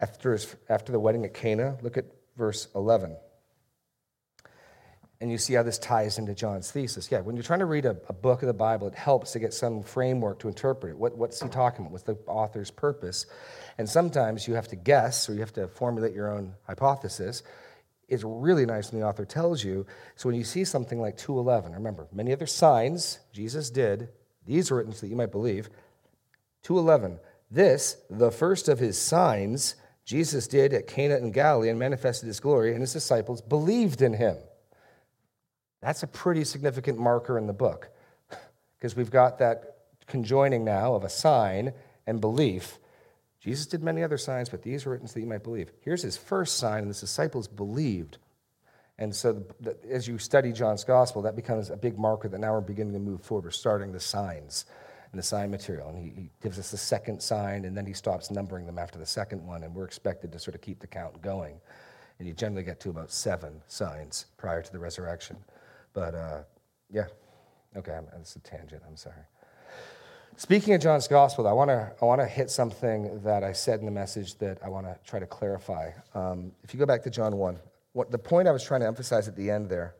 After, 0.00 0.38
after 0.68 0.92
the 0.92 1.00
wedding 1.00 1.24
at 1.24 1.34
Cana, 1.34 1.76
look 1.82 1.96
at 1.96 2.06
verse 2.36 2.68
11. 2.74 3.16
And 5.20 5.32
you 5.32 5.38
see 5.38 5.54
how 5.54 5.64
this 5.64 5.78
ties 5.78 6.18
into 6.18 6.32
John's 6.32 6.70
thesis. 6.70 7.10
Yeah, 7.10 7.20
when 7.20 7.34
you're 7.34 7.42
trying 7.42 7.58
to 7.58 7.66
read 7.66 7.86
a, 7.86 7.96
a, 8.08 8.12
book 8.12 8.42
of 8.42 8.46
the 8.46 8.54
Bible, 8.54 8.86
it 8.86 8.94
helps 8.94 9.32
to 9.32 9.40
get 9.40 9.52
some 9.52 9.82
framework 9.82 10.38
to 10.40 10.48
interpret 10.48 10.92
it. 10.92 10.98
What, 10.98 11.16
what's 11.16 11.42
he 11.42 11.48
talking 11.48 11.80
about? 11.80 11.92
What's 11.92 12.04
the 12.04 12.16
author's 12.28 12.70
purpose? 12.70 13.26
And 13.78 13.88
sometimes 13.88 14.46
you 14.46 14.54
have 14.54 14.68
to 14.68 14.76
guess 14.76 15.28
or 15.28 15.34
you 15.34 15.40
have 15.40 15.52
to 15.54 15.66
formulate 15.66 16.14
your 16.14 16.32
own 16.32 16.54
hypothesis. 16.68 17.42
It's 18.08 18.22
really 18.24 18.64
nice 18.64 18.92
when 18.92 19.00
the 19.00 19.06
author 19.06 19.24
tells 19.24 19.62
you. 19.64 19.86
So 20.14 20.28
when 20.28 20.36
you 20.36 20.44
see 20.44 20.64
something 20.64 21.00
like 21.00 21.16
211, 21.16 21.72
remember, 21.72 22.06
many 22.12 22.32
other 22.32 22.46
signs 22.46 23.18
Jesus 23.32 23.70
did, 23.70 24.10
these 24.46 24.70
are 24.70 24.76
written 24.76 24.92
so 24.92 25.00
that 25.00 25.08
you 25.08 25.16
might 25.16 25.32
believe. 25.32 25.68
211, 26.62 27.18
this, 27.50 27.96
the 28.08 28.30
first 28.30 28.68
of 28.68 28.78
his 28.78 28.98
signs, 28.98 29.74
Jesus 30.04 30.46
did 30.46 30.72
at 30.72 30.86
Cana 30.86 31.16
in 31.16 31.32
Galilee 31.32 31.68
and 31.68 31.78
manifested 31.78 32.26
his 32.26 32.40
glory, 32.40 32.72
and 32.72 32.80
his 32.80 32.92
disciples 32.92 33.42
believed 33.42 34.00
in 34.00 34.14
him. 34.14 34.36
That's 35.80 36.02
a 36.02 36.06
pretty 36.06 36.44
significant 36.44 36.98
marker 36.98 37.38
in 37.38 37.46
the 37.46 37.52
book 37.52 37.90
because 38.78 38.96
we've 38.96 39.10
got 39.10 39.38
that 39.38 39.78
conjoining 40.06 40.64
now 40.64 40.94
of 40.94 41.04
a 41.04 41.08
sign 41.08 41.72
and 42.06 42.20
belief. 42.20 42.78
Jesus 43.40 43.66
did 43.66 43.82
many 43.82 44.02
other 44.02 44.18
signs, 44.18 44.48
but 44.48 44.62
these 44.62 44.84
were 44.84 44.92
written 44.92 45.06
so 45.06 45.14
that 45.14 45.20
you 45.20 45.26
might 45.26 45.44
believe. 45.44 45.70
Here's 45.80 46.02
his 46.02 46.16
first 46.16 46.56
sign, 46.56 46.82
and 46.82 46.90
the 46.90 46.98
disciples 46.98 47.46
believed. 47.46 48.18
And 48.98 49.14
so, 49.14 49.32
the, 49.32 49.44
the, 49.60 49.76
as 49.92 50.08
you 50.08 50.18
study 50.18 50.52
John's 50.52 50.82
gospel, 50.82 51.22
that 51.22 51.36
becomes 51.36 51.70
a 51.70 51.76
big 51.76 51.98
marker 51.98 52.28
that 52.28 52.40
now 52.40 52.52
we're 52.52 52.60
beginning 52.60 52.94
to 52.94 52.98
move 52.98 53.22
forward. 53.22 53.44
We're 53.44 53.50
starting 53.52 53.92
the 53.92 54.00
signs. 54.00 54.64
and 55.12 55.18
the 55.18 55.22
sign 55.22 55.50
material. 55.50 55.88
And 55.88 55.98
he, 55.98 56.22
he 56.22 56.30
gives 56.42 56.58
us 56.58 56.70
the 56.70 56.76
second 56.76 57.22
sign, 57.22 57.64
and 57.64 57.76
then 57.76 57.86
he 57.86 57.92
stops 57.92 58.30
numbering 58.30 58.66
them 58.66 58.78
after 58.78 58.98
the 58.98 59.06
second 59.06 59.46
one, 59.46 59.62
and 59.62 59.74
we're 59.74 59.84
expected 59.84 60.32
to 60.32 60.38
sort 60.38 60.54
of 60.54 60.60
keep 60.60 60.80
the 60.80 60.86
count 60.86 61.20
going. 61.22 61.60
And 62.18 62.26
you 62.26 62.34
generally 62.34 62.64
get 62.64 62.80
to 62.80 62.90
about 62.90 63.12
seven 63.12 63.62
signs 63.68 64.26
prior 64.36 64.62
to 64.62 64.72
the 64.72 64.78
resurrection. 64.78 65.36
But 65.92 66.14
uh, 66.14 66.42
yeah, 66.90 67.06
okay, 67.76 67.98
that's 68.12 68.36
a 68.36 68.40
tangent, 68.40 68.82
I'm 68.86 68.96
sorry. 68.96 69.16
Speaking 70.36 70.74
of 70.74 70.80
John's 70.80 71.08
gospel, 71.08 71.48
I 71.48 71.52
want 71.52 71.70
to 71.70 71.92
I 72.00 72.04
want 72.04 72.20
to 72.20 72.26
hit 72.26 72.48
something 72.50 73.20
that 73.22 73.42
I 73.42 73.52
said 73.52 73.80
in 73.80 73.86
the 73.86 73.90
message 73.90 74.36
that 74.36 74.58
I 74.64 74.68
want 74.68 74.86
to 74.86 74.96
try 75.04 75.18
to 75.18 75.26
clarify. 75.26 75.90
Um, 76.14 76.52
if 76.62 76.72
you 76.72 76.78
go 76.78 76.86
back 76.86 77.02
to 77.02 77.10
John 77.10 77.36
one, 77.36 77.58
what 77.92 78.12
the 78.12 78.18
point 78.18 78.46
I 78.46 78.52
was 78.52 78.62
trying 78.62 78.80
to 78.82 78.86
emphasize 78.86 79.26
at 79.26 79.34
the 79.34 79.50
end 79.50 79.68
there 79.68 79.96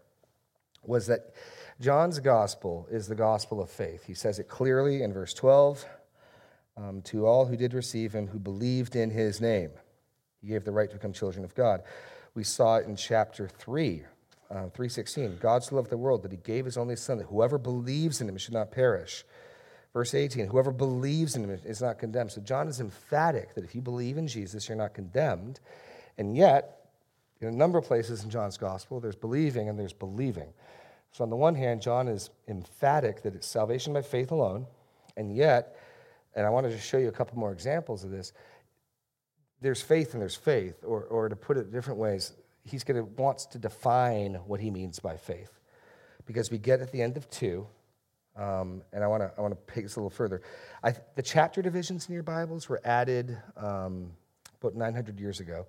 was 0.85 1.09
that 1.09 1.35
John's 1.81 2.21
gospel 2.21 2.87
is 2.91 3.09
the 3.09 3.15
gospel 3.15 3.61
of 3.61 3.71
faith. 3.71 4.05
He 4.05 4.15
says 4.15 4.39
it 4.39 4.49
clearly 4.49 5.03
in 5.03 5.13
verse 5.13 5.35
12 5.35 5.85
um, 6.77 7.03
to 7.03 7.27
all 7.27 7.47
who 7.47 7.57
did 7.57 7.75
receive 7.75 8.13
him, 8.13 8.27
who 8.27 8.39
believed 8.39 8.97
in 8.97 9.11
his 9.11 9.41
name. 9.41 9.71
He 10.41 10.49
gave 10.49 10.65
the 10.65 10.73
right 10.73 10.89
to 10.89 10.97
become 10.97 11.13
children 11.13 11.45
of 11.45 11.55
God. 11.55 11.83
We 12.35 12.45
saw 12.45 12.77
it 12.77 12.87
in 12.87 12.97
chapter 12.97 13.49
3, 13.49 14.05
uh, 14.51 14.69
316. 14.71 15.39
God 15.41 15.65
so 15.65 15.77
loved 15.77 15.91
the 15.91 15.97
world 15.97 16.23
that 16.23 16.33
he 16.33 16.39
gave 16.39 16.65
his 16.65 16.77
only 16.77 16.97
son, 16.97 17.19
that 17.19 17.27
whoever 17.27 17.59
believes 17.59 18.21
in 18.21 18.29
him 18.29 18.39
should 18.39 18.55
not 18.55 18.71
perish. 18.71 19.25
Verse 19.93 20.15
18, 20.15 20.47
whoever 20.47 20.71
believes 20.71 21.35
in 21.35 21.45
him 21.45 21.59
is 21.65 21.81
not 21.81 21.99
condemned. 21.99 22.33
So 22.33 22.41
John 22.41 22.69
is 22.69 22.81
emphatic 22.81 23.55
that 23.55 23.65
if 23.65 23.75
you 23.75 23.81
believe 23.81 24.19
in 24.19 24.29
Jesus, 24.29 24.69
you're 24.69 24.77
not 24.77 24.95
condemned. 24.95 25.61
And 26.19 26.37
yet, 26.37 26.79
in 27.41 27.49
a 27.49 27.53
number 27.53 27.79
of 27.79 27.85
places 27.85 28.25
in 28.25 28.31
John's 28.31 28.57
gospel, 28.57 29.01
there's 29.01 29.17
believing 29.17 29.69
and 29.69 29.79
there's 29.79 29.93
believing. 29.93 30.53
So, 31.13 31.25
on 31.25 31.31
the 31.31 31.37
one 31.37 31.55
hand, 31.55 31.81
John 31.81 32.09
is 32.09 32.31
emphatic 32.49 33.23
that 33.23 33.35
it's 33.35 33.47
salvation 33.47 33.93
by 33.93 34.03
faith 34.03 34.31
alone, 34.31 34.67
and 35.17 35.35
yet, 35.35 35.77
and 36.35 36.47
I 36.47 36.51
wanted 36.51 36.71
to 36.71 36.79
show 36.79 36.99
you 36.99 37.09
a 37.09 37.13
couple 37.13 37.39
more 37.39 37.53
examples 37.53 38.05
of 38.05 38.11
this, 38.11 38.33
there's 39.61 39.81
faith 39.81 40.13
and 40.13 40.21
there's 40.21 40.37
faith, 40.37 40.85
or, 40.85 41.05
or 41.05 41.29
to 41.29 41.37
put 41.37 41.57
it 41.57 41.73
different 41.73 41.99
ways, 41.99 42.33
he's 42.65 42.85
going 42.85 42.97
to 42.97 43.05
wants 43.21 43.47
to 43.47 43.59
define 43.59 44.35
what 44.47 44.61
he 44.61 44.71
means 44.71 44.99
by 44.99 45.17
faith. 45.17 45.61
Because 46.27 46.51
we 46.51 46.59
get 46.59 46.81
at 46.81 46.93
the 46.93 47.01
end 47.01 47.17
of 47.17 47.29
two, 47.31 47.67
um, 48.37 48.83
and 48.93 49.03
I 49.03 49.07
want 49.07 49.23
to 49.23 49.33
I 49.37 49.41
want 49.41 49.55
to 49.55 49.75
take 49.75 49.85
this 49.85 49.97
a 49.97 50.01
little 50.01 50.11
further. 50.11 50.43
I, 50.83 50.95
the 51.17 51.23
chapter 51.23 51.63
divisions 51.63 52.07
in 52.09 52.15
your 52.15 52.23
Bibles 52.23 52.69
were 52.69 52.81
added 52.85 53.37
um, 53.57 54.13
about 54.61 54.75
900 54.75 55.19
years 55.19 55.41
ago, 55.41 55.67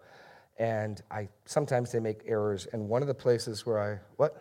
and 0.58 1.02
I 1.10 1.30
sometimes 1.45 1.91
they 1.91 1.99
make 1.99 2.21
errors. 2.25 2.67
And 2.73 2.89
one 2.89 3.02
of 3.02 3.08
the 3.08 3.13
places 3.13 3.65
where 3.65 3.80
I 3.80 3.99
what 4.17 4.36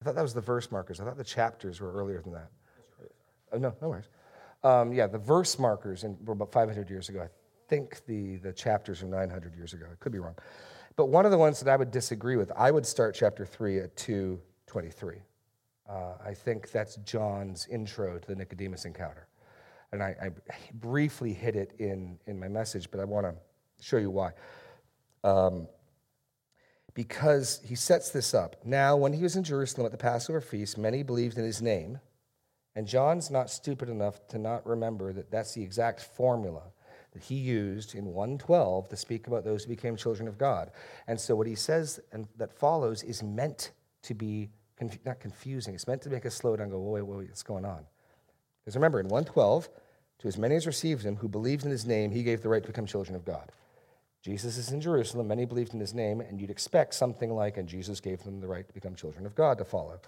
I 0.00 0.04
thought 0.04 0.14
that 0.14 0.22
was 0.22 0.34
the 0.34 0.40
verse 0.40 0.70
markers. 0.70 1.00
I 1.00 1.04
thought 1.04 1.16
the 1.16 1.24
chapters 1.24 1.80
were 1.80 1.92
earlier 1.92 2.22
than 2.22 2.32
that. 2.34 2.50
Oh, 3.52 3.58
no, 3.58 3.74
no 3.82 3.88
worries. 3.88 4.08
Um, 4.62 4.92
yeah, 4.92 5.08
the 5.08 5.18
verse 5.18 5.58
markers 5.58 6.04
in, 6.04 6.16
were 6.24 6.32
about 6.32 6.52
500 6.52 6.88
years 6.88 7.08
ago. 7.08 7.28
I 7.66 7.68
think 7.68 8.06
the, 8.06 8.36
the 8.36 8.52
chapters 8.52 9.02
are 9.02 9.06
900 9.06 9.56
years 9.56 9.72
ago. 9.72 9.86
I 9.90 9.96
could 9.96 10.12
be 10.12 10.20
wrong. 10.20 10.36
But 10.94 11.06
one 11.06 11.24
of 11.24 11.32
the 11.32 11.38
ones 11.38 11.58
that 11.60 11.70
I 11.70 11.76
would 11.76 11.90
disagree 11.90 12.36
with, 12.36 12.52
I 12.56 12.70
would 12.70 12.86
start 12.86 13.16
chapter 13.18 13.44
3 13.44 13.80
at 13.80 13.96
223. 13.96 15.16
Uh, 15.88 15.92
I 16.24 16.32
think 16.32 16.70
that's 16.70 16.96
John's 16.96 17.66
intro 17.68 18.18
to 18.18 18.26
the 18.26 18.36
Nicodemus 18.36 18.84
encounter. 18.84 19.26
And 19.90 20.00
I, 20.00 20.14
I 20.22 20.30
briefly 20.74 21.32
hit 21.32 21.56
it 21.56 21.74
in, 21.80 22.18
in 22.26 22.38
my 22.38 22.48
message, 22.48 22.88
but 22.90 23.00
I 23.00 23.04
want 23.04 23.26
to 23.26 23.34
show 23.84 23.96
you 23.96 24.10
why. 24.10 24.30
Um, 25.24 25.66
because 26.94 27.60
he 27.64 27.74
sets 27.74 28.10
this 28.10 28.32
up. 28.32 28.56
Now, 28.64 28.96
when 28.96 29.12
he 29.12 29.24
was 29.24 29.34
in 29.34 29.42
Jerusalem 29.42 29.86
at 29.86 29.92
the 29.92 29.98
Passover 29.98 30.40
feast, 30.40 30.78
many 30.78 31.02
believed 31.02 31.36
in 31.36 31.44
his 31.44 31.60
name. 31.60 31.98
And 32.76 32.86
John's 32.86 33.28
not 33.28 33.50
stupid 33.50 33.88
enough 33.88 34.26
to 34.28 34.38
not 34.38 34.64
remember 34.66 35.12
that 35.12 35.32
that's 35.32 35.54
the 35.54 35.62
exact 35.62 36.00
formula 36.00 36.62
that 37.16 37.24
he 37.24 37.36
used 37.36 37.94
in 37.94 38.04
112 38.04 38.90
to 38.90 38.96
speak 38.96 39.26
about 39.26 39.42
those 39.42 39.64
who 39.64 39.70
became 39.70 39.96
children 39.96 40.28
of 40.28 40.36
God. 40.36 40.70
And 41.06 41.18
so 41.18 41.34
what 41.34 41.46
he 41.46 41.54
says 41.54 41.98
and 42.12 42.28
that 42.36 42.52
follows 42.52 43.02
is 43.02 43.22
meant 43.22 43.70
to 44.02 44.12
be 44.12 44.50
conf- 44.76 44.98
not 45.06 45.18
confusing. 45.18 45.74
It's 45.74 45.86
meant 45.86 46.02
to 46.02 46.10
make 46.10 46.26
us 46.26 46.34
slow 46.34 46.54
down 46.56 46.64
and 46.64 46.72
go, 46.72 46.78
wait, 46.78 47.00
wait, 47.00 47.18
wait, 47.18 47.28
what's 47.28 47.42
going 47.42 47.64
on? 47.64 47.86
Because 48.60 48.76
remember, 48.76 49.00
in 49.00 49.08
112, 49.08 49.70
to 50.18 50.28
as 50.28 50.36
many 50.36 50.56
as 50.56 50.66
received 50.66 51.04
him, 51.04 51.16
who 51.16 51.26
believed 51.26 51.64
in 51.64 51.70
his 51.70 51.86
name, 51.86 52.10
he 52.10 52.22
gave 52.22 52.42
the 52.42 52.50
right 52.50 52.62
to 52.62 52.68
become 52.68 52.84
children 52.84 53.16
of 53.16 53.24
God. 53.24 53.50
Jesus 54.22 54.58
is 54.58 54.70
in 54.70 54.82
Jerusalem, 54.82 55.28
many 55.28 55.46
believed 55.46 55.72
in 55.72 55.80
his 55.80 55.94
name, 55.94 56.20
and 56.20 56.38
you'd 56.38 56.50
expect 56.50 56.92
something 56.92 57.32
like, 57.32 57.56
and 57.56 57.66
Jesus 57.66 57.98
gave 57.98 58.22
them 58.24 58.40
the 58.40 58.48
right 58.48 58.66
to 58.68 58.74
become 58.74 58.94
children 58.94 59.24
of 59.24 59.34
God 59.34 59.56
to 59.56 59.64
follow. 59.64 60.00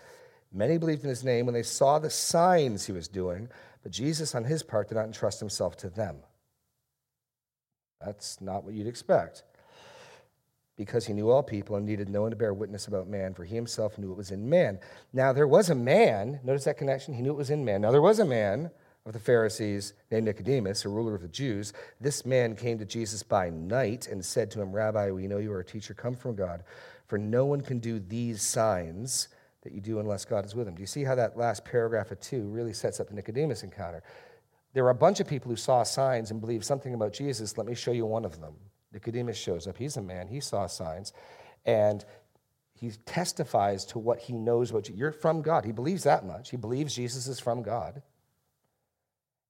Many 0.53 0.77
believed 0.77 1.05
in 1.05 1.09
his 1.09 1.25
name 1.25 1.47
when 1.47 1.55
they 1.55 1.62
saw 1.62 1.99
the 1.99 2.11
signs 2.11 2.85
he 2.85 2.92
was 2.92 3.09
doing, 3.09 3.49
but 3.83 3.92
Jesus, 3.92 4.35
on 4.35 4.44
his 4.44 4.62
part, 4.62 4.88
did 4.88 4.97
not 4.97 5.07
entrust 5.07 5.40
himself 5.40 5.75
to 5.79 5.88
them. 5.88 6.16
That's 8.05 8.41
not 8.41 8.65
what 8.65 8.75
you'd 8.75 8.87
expect. 8.87 9.43
Because 10.77 11.07
he 11.07 11.13
knew 11.13 11.31
all 11.31 11.43
people 11.43 11.77
and 11.77 11.85
needed 11.85 12.09
no 12.09 12.23
one 12.23 12.31
to 12.31 12.37
bear 12.37 12.55
witness 12.55 12.87
about 12.87 13.09
man, 13.09 13.35
for 13.35 13.45
he 13.45 13.57
himself 13.57 13.99
knew 13.99 14.13
it 14.13 14.17
was 14.17 14.31
in 14.31 14.49
man. 14.49 14.79
Now, 15.13 15.33
there 15.33 15.49
was 15.49 15.71
a 15.71 15.75
man, 15.75 16.39
notice 16.45 16.65
that 16.65 16.79
connection? 16.79 17.15
He 17.15 17.23
knew 17.23 17.33
it 17.33 17.37
was 17.37 17.51
in 17.51 17.65
man. 17.65 17.81
Now, 17.81 17.91
there 17.91 18.03
was 18.03 18.21
a 18.21 18.25
man 18.25 18.71
of 19.05 19.13
the 19.13 19.19
Pharisees 19.19 19.95
named 20.11 20.27
Nicodemus, 20.27 20.85
a 20.85 20.89
ruler 20.89 21.15
of 21.15 21.23
the 21.23 21.29
Jews. 21.29 21.73
This 22.01 22.25
man 22.25 22.55
came 22.55 22.79
to 22.79 22.85
Jesus 22.85 23.23
by 23.23 23.51
night 23.51 24.07
and 24.07 24.25
said 24.25 24.51
to 24.53 24.61
him, 24.61 24.71
Rabbi, 24.71 25.11
we 25.11 25.27
know 25.27 25.39
you 25.39 25.53
are 25.53 25.61
a 25.61 25.65
teacher 25.65 25.95
come 25.95 26.15
from 26.15 26.37
God, 26.37 26.63
for 27.07 27.19
no 27.19 27.47
one 27.47 27.63
can 27.63 27.79
do 27.79 27.99
these 27.99 28.43
signs 28.43 29.29
that 29.63 29.73
you 29.73 29.81
do 29.81 29.99
unless 29.99 30.25
God 30.25 30.45
is 30.45 30.55
with 30.55 30.69
him. 30.69 30.75
Do 30.75 30.81
you 30.81 30.87
see 30.87 31.05
how 31.05 31.15
that 31.15 31.37
last 31.37 31.65
paragraph 31.65 32.11
of 32.11 32.21
two 32.21 32.43
really 32.49 32.73
sets 32.73 33.01
up 33.01 33.09
the 33.09 33.15
Nicodemus 33.15 33.63
encounter? 33.63 34.03
There 34.75 34.85
are 34.85 34.91
a 34.91 34.95
bunch 34.95 35.21
of 35.21 35.27
people 35.27 35.51
who 35.51 35.57
saw 35.57 35.83
signs 35.83 36.31
and 36.31 36.41
believed 36.41 36.65
something 36.65 36.95
about 36.95 37.13
Jesus. 37.13 37.57
Let 37.57 37.67
me 37.67 37.75
show 37.75 37.93
you 37.93 38.07
one 38.07 38.25
of 38.25 38.41
them. 38.41 38.55
Nicodemus 38.93 39.37
shows 39.37 39.67
up. 39.67 39.77
He's 39.77 39.97
a 39.97 40.03
man, 40.03 40.29
he 40.29 40.41
saw 40.41 40.67
signs, 40.67 41.13
and 41.67 42.05
he 42.73 42.91
testifies 43.07 43.85
to 43.87 43.99
what 43.99 44.21
he 44.21 44.33
knows 44.35 44.71
about 44.71 44.89
you. 44.89 44.95
You're 44.95 45.13
from 45.13 45.43
God. 45.43 45.65
He 45.65 45.73
believes 45.73 46.05
that 46.05 46.25
much. 46.25 46.51
He 46.51 46.57
believes 46.57 46.95
Jesus 46.95 47.27
is 47.27 47.41
from 47.41 47.63
God. 47.63 48.03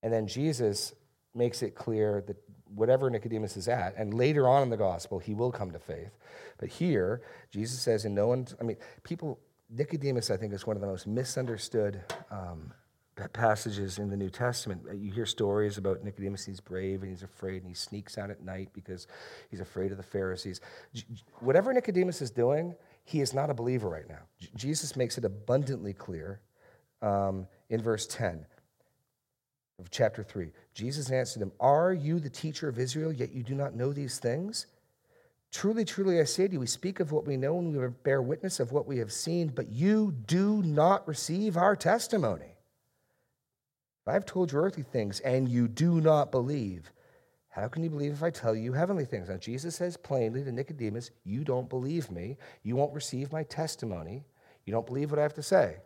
And 0.02 0.12
then 0.12 0.26
Jesus 0.26 0.94
makes 1.34 1.62
it 1.62 1.74
clear 1.74 2.22
that 2.26 2.36
whatever 2.74 3.10
Nicodemus 3.10 3.56
is 3.56 3.68
at, 3.68 3.94
and 3.96 4.14
later 4.14 4.48
on 4.48 4.62
in 4.62 4.70
the 4.70 4.76
gospel, 4.76 5.18
he 5.18 5.34
will 5.34 5.52
come 5.52 5.70
to 5.72 5.78
faith. 5.78 6.16
But 6.58 6.70
here, 6.70 7.22
Jesus 7.50 7.80
says, 7.80 8.04
and 8.04 8.14
no 8.14 8.28
one, 8.28 8.46
I 8.60 8.64
mean, 8.64 8.76
people, 9.02 9.38
Nicodemus, 9.70 10.30
I 10.30 10.36
think, 10.36 10.52
is 10.52 10.66
one 10.66 10.76
of 10.76 10.80
the 10.80 10.88
most 10.88 11.06
misunderstood 11.06 12.02
um, 12.30 12.72
passages 13.32 13.98
in 13.98 14.10
the 14.10 14.16
New 14.16 14.30
Testament. 14.30 14.82
You 14.94 15.12
hear 15.12 15.26
stories 15.26 15.78
about 15.78 16.04
Nicodemus, 16.04 16.44
he's 16.44 16.60
brave 16.60 17.02
and 17.02 17.10
he's 17.10 17.22
afraid, 17.22 17.62
and 17.62 17.68
he 17.68 17.74
sneaks 17.74 18.18
out 18.18 18.30
at 18.30 18.42
night 18.44 18.68
because 18.72 19.06
he's 19.50 19.60
afraid 19.60 19.90
of 19.90 19.96
the 19.96 20.02
Pharisees. 20.04 20.60
Whatever 21.40 21.72
Nicodemus 21.72 22.22
is 22.22 22.30
doing, 22.30 22.74
he 23.04 23.20
is 23.20 23.34
not 23.34 23.50
a 23.50 23.54
believer 23.54 23.88
right 23.88 24.08
now. 24.08 24.20
Jesus 24.54 24.94
makes 24.94 25.18
it 25.18 25.24
abundantly 25.24 25.92
clear 25.92 26.40
um, 27.02 27.46
in 27.70 27.82
verse 27.82 28.06
10 28.06 28.44
of 29.78 29.90
chapter 29.90 30.22
3. 30.22 30.50
Jesus 30.74 31.10
answered 31.10 31.42
him, 31.42 31.52
Are 31.60 31.92
you 31.92 32.20
the 32.20 32.30
teacher 32.30 32.68
of 32.68 32.78
Israel, 32.78 33.12
yet 33.12 33.32
you 33.32 33.42
do 33.42 33.54
not 33.54 33.74
know 33.74 33.92
these 33.92 34.18
things? 34.18 34.66
Truly, 35.50 35.84
truly, 35.84 36.20
I 36.20 36.24
say 36.24 36.46
to 36.46 36.52
you, 36.52 36.60
we 36.60 36.66
speak 36.66 37.00
of 37.00 37.10
what 37.10 37.26
we 37.26 37.36
know 37.36 37.58
and 37.58 37.74
we 37.74 37.88
bear 38.04 38.20
witness 38.20 38.60
of 38.60 38.72
what 38.72 38.86
we 38.86 38.98
have 38.98 39.12
seen, 39.12 39.48
but 39.48 39.70
you 39.70 40.12
do 40.26 40.62
not 40.62 41.08
receive 41.08 41.56
our 41.56 41.74
testimony. 41.74 42.57
If 44.08 44.14
I've 44.14 44.24
told 44.24 44.52
you 44.52 44.58
earthly 44.58 44.84
things 44.84 45.20
and 45.20 45.46
you 45.46 45.68
do 45.68 46.00
not 46.00 46.30
believe, 46.30 46.90
how 47.50 47.68
can 47.68 47.82
you 47.82 47.90
believe 47.90 48.12
if 48.12 48.22
I 48.22 48.30
tell 48.30 48.54
you 48.54 48.72
heavenly 48.72 49.04
things? 49.04 49.28
Now, 49.28 49.36
Jesus 49.36 49.76
says 49.76 49.98
plainly 49.98 50.42
to 50.44 50.50
Nicodemus, 50.50 51.10
You 51.24 51.44
don't 51.44 51.68
believe 51.68 52.10
me. 52.10 52.38
You 52.62 52.74
won't 52.74 52.94
receive 52.94 53.30
my 53.32 53.42
testimony. 53.42 54.24
You 54.64 54.72
don't 54.72 54.86
believe 54.86 55.10
what 55.10 55.18
I 55.18 55.24
have 55.24 55.34
to 55.34 55.42
say. 55.42 55.76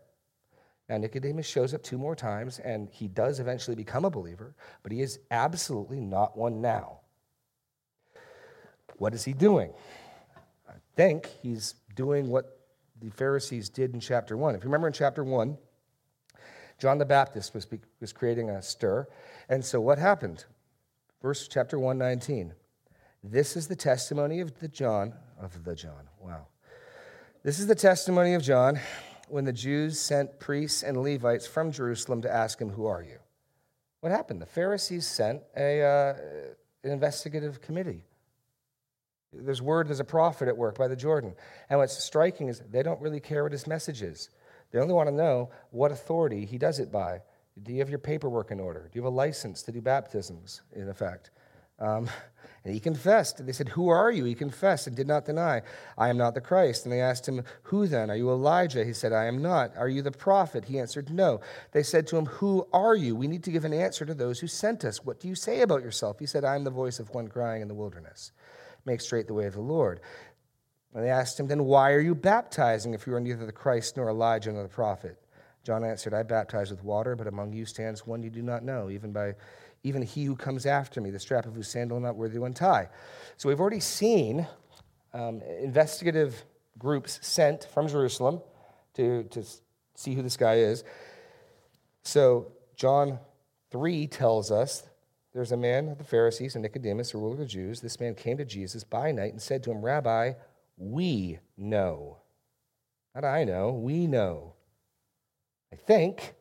Now, 0.88 0.98
Nicodemus 0.98 1.46
shows 1.46 1.74
up 1.74 1.82
two 1.82 1.98
more 1.98 2.14
times, 2.14 2.61
and 2.61 2.88
he 2.92 3.08
does 3.08 3.40
eventually 3.40 3.74
become 3.74 4.04
a 4.04 4.11
believer, 4.11 4.54
but 4.85 4.92
he 4.92 5.02
is 5.02 5.18
absolutely 5.32 5.98
not 5.98 6.38
one 6.38 6.61
now. 6.61 7.00
What 8.98 9.14
is 9.14 9.24
he 9.24 9.32
doing? 9.32 9.72
I 10.68 10.74
think 10.94 11.26
he's 11.42 11.74
doing 11.96 12.28
what 12.28 12.61
the 13.00 13.11
Pharisees 13.11 13.68
did 13.68 13.94
in 13.94 14.00
chapter 14.00 14.37
1. 14.37 14.54
If 14.54 14.62
you 14.62 14.68
remember 14.68 14.87
in 14.87 14.92
chapter 14.92 15.24
1, 15.24 15.58
John 16.83 16.99
the 16.99 17.05
Baptist 17.05 17.55
was, 17.55 17.64
was 18.01 18.12
creating 18.12 18.51
a 18.51 18.61
stir. 18.61 19.07
And 19.49 19.64
so 19.64 19.81
what 19.81 19.99
happened? 19.99 20.47
Verse 21.23 21.47
chapter 21.47 21.79
119. 21.79 22.55
This 23.23 23.57
is 23.57 23.68
the 23.68 23.77
testimony 23.77 24.40
of 24.40 24.59
the 24.59 24.66
John, 24.66 25.14
of 25.40 25.62
the 25.62 25.77
John, 25.77 26.09
wow. 26.21 26.49
This 27.45 27.61
is 27.61 27.68
the 27.68 27.77
testimony 27.77 28.35
of 28.35 28.42
John 28.42 28.81
when 29.29 29.45
the 29.45 29.53
Jews 29.53 30.01
sent 30.01 30.40
priests 30.40 30.83
and 30.83 30.97
Levites 30.97 31.47
from 31.47 31.71
Jerusalem 31.71 32.21
to 32.23 32.33
ask 32.33 32.61
him, 32.61 32.71
Who 32.71 32.87
are 32.87 33.05
you? 33.05 33.21
What 34.01 34.11
happened? 34.11 34.42
The 34.42 34.47
Pharisees 34.47 35.07
sent 35.07 35.40
a, 35.57 35.83
uh, 35.83 36.14
an 36.83 36.90
investigative 36.90 37.61
committee. 37.61 38.03
There's 39.33 39.62
word 39.62 39.87
there's 39.87 40.01
a 40.01 40.05
prophet 40.05 40.49
at 40.49 40.57
work 40.57 40.79
by 40.79 40.88
the 40.88 40.97
Jordan. 40.97 41.37
And 41.71 41.79
what's 41.79 41.97
striking 41.97 42.49
is 42.49 42.61
they 42.73 42.83
don't 42.83 43.01
really 43.01 43.21
care 43.21 43.45
what 43.45 43.53
his 43.53 43.68
message 43.68 44.03
is. 44.03 44.31
They 44.72 44.80
only 44.80 44.94
want 44.94 45.08
to 45.08 45.14
know 45.14 45.50
what 45.70 45.92
authority 45.92 46.44
he 46.44 46.58
does 46.58 46.78
it 46.78 46.90
by. 46.90 47.20
Do 47.62 47.72
you 47.72 47.78
have 47.80 47.90
your 47.90 47.98
paperwork 47.98 48.50
in 48.50 48.58
order? 48.58 48.88
Do 48.90 48.98
you 48.98 49.04
have 49.04 49.12
a 49.12 49.16
license 49.16 49.62
to 49.64 49.72
do 49.72 49.80
baptisms, 49.80 50.62
in 50.74 50.88
effect? 50.88 51.30
Um, 51.78 52.08
and 52.64 52.72
he 52.72 52.80
confessed. 52.80 53.40
And 53.40 53.48
they 53.48 53.52
said, 53.52 53.68
Who 53.70 53.88
are 53.88 54.11
you? 54.11 54.24
He 54.24 54.35
confessed 54.35 54.87
and 54.87 54.96
did 54.96 55.08
not 55.08 55.26
deny, 55.26 55.62
I 55.98 56.08
am 56.08 56.16
not 56.16 56.35
the 56.35 56.40
Christ. 56.40 56.85
And 56.85 56.92
they 56.92 57.00
asked 57.00 57.28
him, 57.28 57.42
Who 57.64 57.87
then? 57.87 58.11
Are 58.11 58.16
you 58.16 58.30
Elijah? 58.30 58.85
He 58.85 58.92
said, 58.92 59.12
I 59.12 59.26
am 59.26 59.42
not. 59.42 59.76
Are 59.76 59.88
you 59.88 60.00
the 60.00 60.12
prophet? 60.12 60.64
He 60.66 60.78
answered, 60.78 61.11
No. 61.11 61.40
They 61.72 61.82
said 61.82 62.06
to 62.08 62.16
him, 62.16 62.26
Who 62.26 62.66
are 62.72 62.94
you? 62.94 63.16
We 63.16 63.26
need 63.26 63.42
to 63.44 63.50
give 63.50 63.64
an 63.64 63.74
answer 63.74 64.06
to 64.06 64.14
those 64.14 64.38
who 64.38 64.46
sent 64.46 64.85
us. 64.85 65.04
What 65.04 65.20
do 65.20 65.28
you 65.28 65.35
say 65.35 65.61
about 65.61 65.82
yourself? 65.82 66.20
He 66.20 66.26
said, 66.26 66.44
I 66.44 66.54
am 66.54 66.64
the 66.64 66.70
voice 66.70 67.00
of 67.00 67.11
one 67.11 67.28
crying 67.28 67.62
in 67.62 67.68
the 67.68 67.74
wilderness. 67.74 68.32
Make 68.85 69.00
straight 69.00 69.26
the 69.26 69.35
way 69.35 69.46
of 69.46 69.54
the 69.54 69.61
Lord. 69.61 70.00
And 70.94 71.05
they 71.05 71.11
asked 71.11 71.38
him, 71.38 71.46
Then 71.46 71.64
why 71.64 71.92
are 71.92 72.00
you 72.00 72.14
baptizing 72.14 72.94
if 72.94 73.07
you 73.07 73.14
are 73.14 73.20
neither 73.20 73.46
the 73.46 73.52
Christ 73.52 73.96
nor 73.96 74.09
Elijah 74.09 74.52
nor 74.52 74.62
the 74.62 74.68
prophet? 74.68 75.18
John 75.64 75.85
answered, 75.85 76.12
I 76.12 76.22
baptize 76.22 76.70
with 76.70 76.83
water, 76.83 77.14
but 77.14 77.26
among 77.26 77.52
you 77.52 77.64
stands 77.64 78.07
one 78.07 78.22
you 78.22 78.31
do 78.31 78.42
not 78.42 78.64
know, 78.64 78.90
even 78.90 79.12
by 79.12 79.35
even 79.85 80.02
he 80.02 80.24
who 80.24 80.37
comes 80.37 80.64
after 80.66 81.00
me, 81.00 81.11
the 81.11 81.18
strap 81.18 81.46
of 81.46 81.55
whose 81.55 81.68
sandal 81.68 81.96
I'm 81.96 82.02
not 82.02 82.16
worthy 82.16 82.37
to 82.37 82.44
untie. 82.44 82.88
So 83.37 83.48
we've 83.48 83.61
already 83.61 83.81
seen 83.81 84.46
um, 85.12 85.42
investigative 85.61 86.44
groups 86.78 87.18
sent 87.22 87.64
from 87.64 87.88
Jerusalem 87.88 88.40
to, 88.94 89.24
to 89.24 89.44
see 89.94 90.14
who 90.14 90.22
this 90.22 90.37
guy 90.37 90.59
is. 90.59 90.85
So 92.02 92.52
John 92.76 93.18
3 93.70 94.07
tells 94.07 94.50
us 94.50 94.85
there's 95.33 95.52
a 95.52 95.57
man 95.57 95.88
of 95.88 95.98
the 95.98 96.05
Pharisees 96.05 96.55
and 96.55 96.62
Nicodemus, 96.62 97.14
a 97.14 97.18
ruler 97.18 97.33
of 97.33 97.38
the 97.38 97.46
Jews. 97.46 97.81
This 97.81 97.98
man 97.98 98.14
came 98.14 98.37
to 98.37 98.44
Jesus 98.44 98.85
by 98.85 99.12
night 99.12 99.33
and 99.33 99.42
said 99.42 99.62
to 99.64 99.70
him, 99.70 99.83
Rabbi, 99.83 100.33
we 100.76 101.38
know. 101.56 102.18
Not 103.14 103.24
I 103.24 103.44
know, 103.44 103.72
we 103.72 104.06
know. 104.06 104.54
I 105.72 105.76
think 105.76 106.35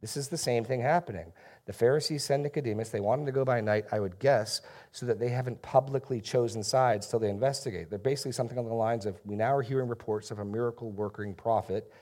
this 0.00 0.16
is 0.16 0.28
the 0.28 0.38
same 0.38 0.64
thing 0.64 0.80
happening. 0.80 1.32
The 1.66 1.72
Pharisees 1.72 2.22
send 2.22 2.44
Nicodemus. 2.44 2.90
They 2.90 3.00
want 3.00 3.20
him 3.20 3.26
to 3.26 3.32
go 3.32 3.44
by 3.44 3.60
night, 3.60 3.86
I 3.90 3.98
would 3.98 4.18
guess, 4.18 4.60
so 4.92 5.04
that 5.06 5.18
they 5.18 5.30
haven't 5.30 5.62
publicly 5.62 6.20
chosen 6.20 6.62
sides 6.62 7.08
till 7.08 7.18
they 7.18 7.28
investigate. 7.28 7.90
They're 7.90 7.98
basically 7.98 8.32
something 8.32 8.56
along 8.56 8.70
the 8.70 8.76
lines 8.76 9.04
of 9.04 9.18
We 9.24 9.34
now 9.34 9.56
are 9.56 9.62
hearing 9.62 9.88
reports 9.88 10.30
of 10.30 10.38
a 10.38 10.44
miracle 10.44 10.92
working 10.92 11.34
prophet. 11.34 11.92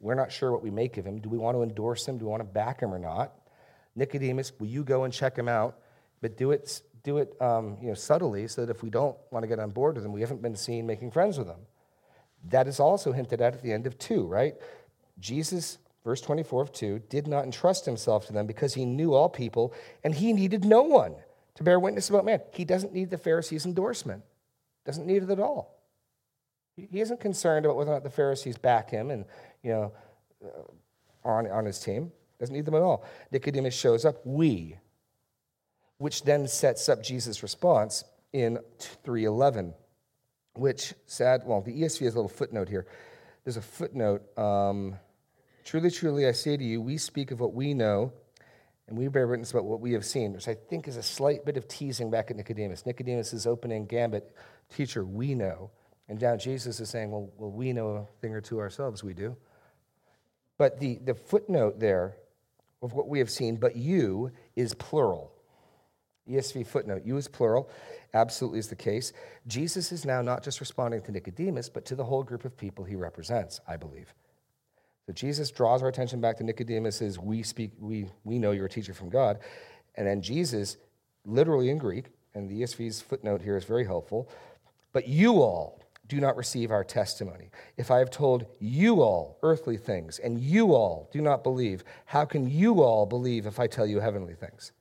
We're 0.00 0.16
not 0.16 0.32
sure 0.32 0.50
what 0.50 0.62
we 0.62 0.70
make 0.70 0.96
of 0.96 1.06
him. 1.06 1.20
Do 1.20 1.28
we 1.28 1.38
want 1.38 1.56
to 1.56 1.62
endorse 1.62 2.06
him? 2.06 2.18
Do 2.18 2.24
we 2.24 2.30
want 2.30 2.40
to 2.40 2.48
back 2.48 2.80
him 2.80 2.92
or 2.92 2.98
not? 2.98 3.32
Nicodemus, 3.94 4.52
will 4.58 4.66
you 4.66 4.82
go 4.82 5.04
and 5.04 5.12
check 5.12 5.36
him 5.36 5.48
out? 5.48 5.78
But 6.20 6.36
do 6.36 6.50
it, 6.50 6.82
do 7.02 7.18
it 7.18 7.34
um, 7.40 7.76
you 7.80 7.88
know, 7.88 7.94
subtly 7.94 8.46
so 8.48 8.64
that 8.64 8.70
if 8.74 8.82
we 8.82 8.90
don't 8.90 9.16
want 9.30 9.42
to 9.42 9.46
get 9.48 9.58
on 9.58 9.70
board 9.70 9.94
with 9.94 10.04
them, 10.04 10.12
we 10.12 10.20
haven't 10.20 10.42
been 10.42 10.56
seen 10.56 10.86
making 10.86 11.10
friends 11.10 11.38
with 11.38 11.46
them. 11.46 11.60
That 12.50 12.68
is 12.68 12.80
also 12.80 13.12
hinted 13.12 13.40
at 13.40 13.54
at 13.54 13.62
the 13.62 13.72
end 13.72 13.86
of 13.86 13.98
2, 13.98 14.26
right? 14.26 14.54
Jesus 15.18 15.78
verse 16.08 16.22
24 16.22 16.62
of 16.62 16.72
2, 16.72 17.02
did 17.10 17.26
not 17.26 17.44
entrust 17.44 17.84
himself 17.84 18.26
to 18.26 18.32
them 18.32 18.46
because 18.46 18.72
he 18.72 18.86
knew 18.86 19.12
all 19.12 19.28
people 19.28 19.74
and 20.04 20.14
he 20.14 20.32
needed 20.32 20.64
no 20.64 20.82
one 20.82 21.14
to 21.54 21.62
bear 21.62 21.78
witness 21.78 22.08
about 22.08 22.24
man. 22.24 22.40
He 22.52 22.64
doesn't 22.64 22.94
need 22.94 23.10
the 23.10 23.18
Pharisees' 23.18 23.66
endorsement, 23.66 24.22
doesn't 24.86 25.06
need 25.06 25.22
it 25.22 25.28
at 25.28 25.38
all. 25.38 25.82
He 26.76 27.00
isn't 27.00 27.20
concerned 27.20 27.66
about 27.66 27.76
whether 27.76 27.90
or 27.90 27.94
not 27.94 28.04
the 28.04 28.10
Pharisees 28.10 28.56
back 28.56 28.88
him 28.88 29.10
and, 29.10 29.26
you 29.62 29.70
know, 29.70 29.92
uh, 30.42 31.28
on, 31.28 31.46
on 31.50 31.66
his 31.66 31.78
team. 31.80 32.10
Doesn't 32.38 32.54
need 32.54 32.64
them 32.64 32.76
at 32.76 32.82
all. 32.82 33.04
Nicodemus 33.30 33.74
shows 33.74 34.06
up, 34.06 34.24
we, 34.24 34.78
which 35.98 36.22
then 36.22 36.46
sets 36.48 36.88
up 36.88 37.02
Jesus' 37.02 37.42
response 37.42 38.04
in 38.32 38.58
311, 38.78 39.74
which 40.54 40.94
said, 41.06 41.42
well, 41.44 41.60
the 41.60 41.82
ESV 41.82 42.04
has 42.04 42.14
a 42.14 42.18
little 42.18 42.28
footnote 42.28 42.68
here. 42.68 42.86
There's 43.44 43.56
a 43.56 43.62
footnote. 43.62 44.22
Um, 44.38 44.96
Truly, 45.68 45.90
truly, 45.90 46.26
I 46.26 46.32
say 46.32 46.56
to 46.56 46.64
you, 46.64 46.80
we 46.80 46.96
speak 46.96 47.30
of 47.30 47.40
what 47.40 47.52
we 47.52 47.74
know, 47.74 48.10
and 48.86 48.96
we 48.96 49.06
bear 49.08 49.26
witness 49.26 49.50
about 49.50 49.66
what 49.66 49.80
we 49.80 49.92
have 49.92 50.06
seen, 50.06 50.32
which 50.32 50.48
I 50.48 50.54
think 50.54 50.88
is 50.88 50.96
a 50.96 51.02
slight 51.02 51.44
bit 51.44 51.58
of 51.58 51.68
teasing 51.68 52.10
back 52.10 52.30
at 52.30 52.38
Nicodemus. 52.38 52.86
Nicodemus 52.86 53.34
is 53.34 53.46
opening 53.46 53.84
gambit, 53.84 54.34
teacher, 54.74 55.04
we 55.04 55.34
know. 55.34 55.70
And 56.08 56.18
now 56.22 56.36
Jesus 56.36 56.80
is 56.80 56.88
saying, 56.88 57.10
well, 57.10 57.30
well, 57.36 57.50
we 57.50 57.74
know 57.74 57.90
a 57.90 58.06
thing 58.22 58.32
or 58.32 58.40
two 58.40 58.60
ourselves, 58.60 59.04
we 59.04 59.12
do. 59.12 59.36
But 60.56 60.80
the, 60.80 61.00
the 61.04 61.12
footnote 61.12 61.78
there 61.78 62.16
of 62.80 62.94
what 62.94 63.06
we 63.06 63.18
have 63.18 63.28
seen, 63.28 63.56
but 63.56 63.76
you 63.76 64.30
is 64.56 64.72
plural. 64.72 65.34
ESV 66.28 66.66
footnote, 66.66 67.02
you 67.04 67.16
is 67.16 67.28
plural, 67.28 67.70
absolutely 68.14 68.58
is 68.58 68.68
the 68.68 68.76
case. 68.76 69.12
Jesus 69.46 69.92
is 69.92 70.04
now 70.04 70.22
not 70.22 70.42
just 70.42 70.60
responding 70.60 71.02
to 71.02 71.12
Nicodemus, 71.12 71.68
but 71.68 71.84
to 71.86 71.94
the 71.94 72.04
whole 72.04 72.22
group 72.22 72.44
of 72.44 72.56
people 72.56 72.84
he 72.84 72.96
represents, 72.96 73.60
I 73.66 73.76
believe. 73.76 74.14
So 75.06 75.12
Jesus 75.12 75.50
draws 75.50 75.82
our 75.82 75.88
attention 75.88 76.20
back 76.20 76.36
to 76.36 76.44
Nicodemus' 76.44 77.18
we 77.18 77.42
speak, 77.42 77.72
we, 77.78 78.08
we 78.24 78.38
know 78.38 78.50
you're 78.50 78.66
a 78.66 78.70
teacher 78.70 78.92
from 78.92 79.08
God. 79.08 79.38
And 79.94 80.06
then 80.06 80.20
Jesus, 80.20 80.76
literally 81.24 81.70
in 81.70 81.78
Greek, 81.78 82.06
and 82.34 82.48
the 82.48 82.62
ESV's 82.62 83.00
footnote 83.00 83.40
here 83.40 83.56
is 83.56 83.64
very 83.64 83.84
helpful, 83.84 84.28
but 84.92 85.08
you 85.08 85.40
all 85.40 85.80
do 86.08 86.20
not 86.20 86.36
receive 86.36 86.70
our 86.70 86.84
testimony. 86.84 87.50
If 87.76 87.90
I 87.90 87.98
have 87.98 88.10
told 88.10 88.46
you 88.58 89.02
all 89.02 89.38
earthly 89.42 89.76
things 89.76 90.18
and 90.18 90.40
you 90.40 90.74
all 90.74 91.08
do 91.12 91.20
not 91.20 91.42
believe, 91.42 91.84
how 92.06 92.24
can 92.24 92.48
you 92.48 92.82
all 92.82 93.06
believe 93.06 93.46
if 93.46 93.60
I 93.60 93.66
tell 93.66 93.86
you 93.86 94.00
heavenly 94.00 94.34
things? 94.34 94.72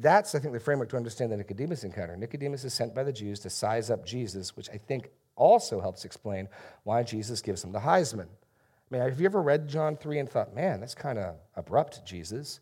That's, 0.00 0.34
I 0.34 0.38
think, 0.38 0.54
the 0.54 0.60
framework 0.60 0.88
to 0.90 0.96
understand 0.96 1.30
the 1.30 1.36
Nicodemus 1.36 1.84
encounter. 1.84 2.16
Nicodemus 2.16 2.64
is 2.64 2.72
sent 2.72 2.94
by 2.94 3.04
the 3.04 3.12
Jews 3.12 3.38
to 3.40 3.50
size 3.50 3.90
up 3.90 4.06
Jesus, 4.06 4.56
which 4.56 4.70
I 4.70 4.78
think 4.78 5.10
also 5.36 5.78
helps 5.78 6.06
explain 6.06 6.48
why 6.84 7.02
Jesus 7.02 7.42
gives 7.42 7.62
him 7.62 7.72
the 7.72 7.80
Heisman. 7.80 8.26
I 8.26 8.88
mean, 8.90 9.02
have 9.02 9.20
you 9.20 9.26
ever 9.26 9.42
read 9.42 9.68
John 9.68 9.96
3 9.96 10.20
and 10.20 10.28
thought, 10.28 10.54
man, 10.54 10.80
that's 10.80 10.94
kind 10.94 11.18
of 11.18 11.36
abrupt, 11.54 12.04
Jesus? 12.06 12.60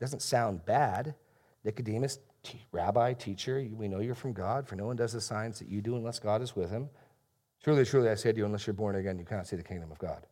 Doesn't 0.00 0.22
sound 0.22 0.64
bad. 0.64 1.14
Nicodemus, 1.64 2.18
t- 2.42 2.64
rabbi, 2.72 3.12
teacher, 3.12 3.66
we 3.72 3.86
know 3.86 4.00
you're 4.00 4.14
from 4.14 4.32
God, 4.32 4.66
for 4.66 4.74
no 4.74 4.86
one 4.86 4.96
does 4.96 5.12
the 5.12 5.20
signs 5.20 5.58
that 5.58 5.68
you 5.68 5.82
do 5.82 5.96
unless 5.96 6.18
God 6.18 6.40
is 6.40 6.56
with 6.56 6.70
him. 6.70 6.88
Truly, 7.62 7.84
truly, 7.84 8.08
I 8.08 8.14
say 8.14 8.32
to 8.32 8.38
you, 8.38 8.46
unless 8.46 8.66
you're 8.66 8.72
born 8.72 8.96
again, 8.96 9.18
you 9.18 9.26
cannot 9.26 9.46
see 9.46 9.56
the 9.56 9.62
kingdom 9.62 9.92
of 9.92 9.98
God. 9.98 10.26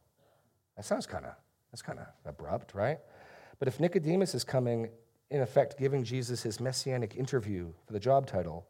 That 0.77 0.87
sounds 0.87 1.07
kind 1.07 1.27
of 1.27 1.33
that's 1.71 1.83
kind 1.83 1.99
of 1.99 2.07
abrupt, 2.25 2.75
right? 2.75 2.99
But 3.59 3.69
if 3.69 3.79
Nicodemus 3.79 4.35
is 4.35 4.45
coming, 4.45 4.89
in 5.31 5.41
effect, 5.41 5.79
giving 5.79 6.05
Jesus 6.05 6.43
his 6.43 6.61
messianic 6.61 7.17
interview 7.17 7.73
for 7.87 7.93
the 7.93 8.01
job 8.01 8.27
title, 8.27 8.67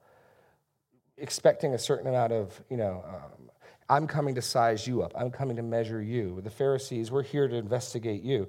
expecting 1.16 1.75
a 1.75 1.79
certain 1.79 2.07
amount 2.07 2.33
of, 2.33 2.61
you 2.68 2.77
know, 2.77 3.05
um, 3.07 3.51
I'm 3.88 4.07
coming 4.07 4.35
to 4.35 4.42
size 4.42 4.87
you 4.87 5.03
up. 5.03 5.12
I'm 5.16 5.31
coming 5.31 5.57
to 5.57 5.62
measure 5.62 6.03
you. 6.03 6.40
The 6.42 6.51
Pharisees, 6.51 7.11
we're 7.11 7.23
here 7.23 7.49
to 7.49 7.57
investigate 7.57 8.23
you. 8.23 8.49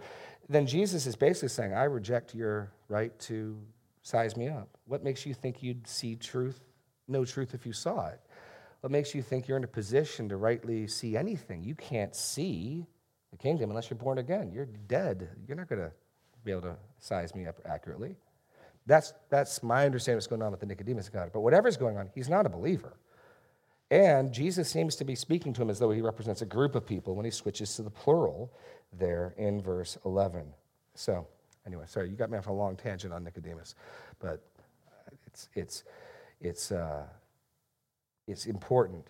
Then 0.50 0.66
Jesus 0.66 1.06
is 1.06 1.16
basically 1.16 1.50
saying, 1.50 1.74
I 1.74 1.84
reject 1.84 2.36
your 2.36 2.72
right 2.90 3.18
to 3.22 3.58
size 4.02 4.36
me 4.36 4.50
up. 4.50 4.68
What 4.86 5.04
makes 5.04 5.26
you 5.26 5.34
think 5.34 5.62
you'd 5.64 5.88
see 5.88 6.16
truth, 6.16 6.60
know 7.08 7.24
truth 7.24 7.54
if 7.54 7.66
you 7.66 7.72
saw 7.72 8.08
it? 8.08 8.20
What 8.82 8.92
makes 8.92 9.14
you 9.14 9.22
think 9.22 9.48
you're 9.48 9.58
in 9.58 9.64
a 9.64 9.68
position 9.68 10.30
to 10.30 10.38
rightly 10.38 10.88
see 10.88 11.16
anything? 11.16 11.64
You 11.64 11.76
can't 11.76 12.16
see 12.16 12.88
the 13.32 13.38
kingdom 13.38 13.70
unless 13.70 13.90
you're 13.90 14.00
born 14.00 14.18
again. 14.18 14.52
You're 14.52 14.66
dead. 14.66 15.30
You're 15.48 15.58
not 15.58 15.70
going 15.70 15.82
to 15.82 15.92
be 16.44 16.52
able 16.52 16.62
to 16.62 16.76
size 17.00 17.36
me 17.36 17.48
up 17.48 17.60
accurately. 17.66 18.16
That's, 18.86 19.14
that's 19.30 19.62
my 19.62 19.86
understanding 19.86 20.16
of 20.16 20.18
what's 20.18 20.28
going 20.28 20.42
on 20.42 20.52
with 20.52 20.60
the 20.60 20.66
Nicodemus 20.66 21.08
encounter. 21.08 21.30
But 21.32 21.42
whatever's 21.42 21.78
going 21.78 21.98
on, 21.98 22.10
he's 22.16 22.30
not 22.30 22.46
a 22.46 22.50
believer. 22.50 22.94
And 23.92 24.32
Jesus 24.32 24.70
seems 24.70 24.96
to 24.98 25.04
be 25.04 25.16
speaking 25.16 25.54
to 25.54 25.62
him 25.62 25.70
as 25.70 25.80
though 25.80 25.92
he 25.92 26.02
represents 26.02 26.42
a 26.42 26.46
group 26.46 26.76
of 26.76 26.86
people 26.86 27.16
when 27.16 27.26
he 27.26 27.32
switches 27.32 27.76
to 27.76 27.82
the 27.82 27.90
plural 27.90 28.52
there 28.94 29.34
in 29.38 29.62
verse 29.62 29.98
11. 30.06 30.46
So, 30.94 31.28
anyway, 31.66 31.86
sorry, 31.88 32.10
you 32.10 32.16
got 32.16 32.30
me 32.30 32.38
off 32.38 32.48
a 32.48 32.52
long 32.52 32.76
tangent 32.76 33.14
on 33.14 33.24
Nicodemus, 33.24 33.76
but 34.20 34.44
it's, 35.26 35.50
it's, 35.56 35.84
it's, 36.40 36.72
uh, 36.72 37.06
it's 38.28 38.46
important 38.46 39.06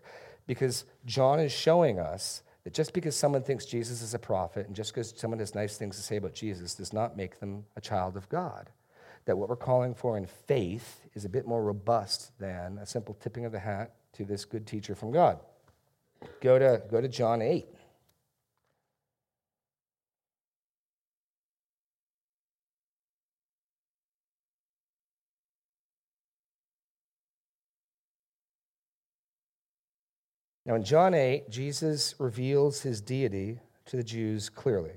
because 0.47 0.85
John 1.05 1.39
is 1.39 1.51
showing 1.51 1.99
us 1.99 2.41
that 2.69 2.75
just 2.75 2.93
because 2.93 3.15
someone 3.15 3.41
thinks 3.41 3.65
Jesus 3.65 4.03
is 4.03 4.13
a 4.13 4.19
prophet 4.19 4.67
and 4.67 4.75
just 4.75 4.93
because 4.93 5.11
someone 5.17 5.39
has 5.39 5.55
nice 5.55 5.75
things 5.75 5.95
to 5.95 6.03
say 6.03 6.17
about 6.17 6.35
Jesus 6.35 6.75
does 6.75 6.93
not 6.93 7.17
make 7.17 7.39
them 7.39 7.65
a 7.75 7.81
child 7.81 8.15
of 8.15 8.29
God. 8.29 8.69
That 9.25 9.39
what 9.39 9.49
we're 9.49 9.55
calling 9.55 9.95
for 9.95 10.17
in 10.17 10.27
faith 10.27 11.01
is 11.15 11.25
a 11.25 11.29
bit 11.29 11.47
more 11.47 11.63
robust 11.63 12.37
than 12.37 12.77
a 12.77 12.85
simple 12.85 13.15
tipping 13.15 13.45
of 13.45 13.51
the 13.51 13.57
hat 13.57 13.95
to 14.13 14.23
this 14.23 14.45
good 14.45 14.67
teacher 14.67 14.93
from 14.93 15.09
God. 15.09 15.39
Go 16.41 16.59
to, 16.59 16.83
go 16.91 17.01
to 17.01 17.07
John 17.07 17.41
8. 17.41 17.65
Now, 30.69 30.75
in 30.75 30.83
John 30.83 31.15
8, 31.15 31.49
Jesus 31.49 32.13
reveals 32.19 32.79
his 32.79 33.01
deity 33.01 33.59
to 33.87 33.97
the 33.97 34.03
Jews 34.03 34.49
clearly. 34.49 34.93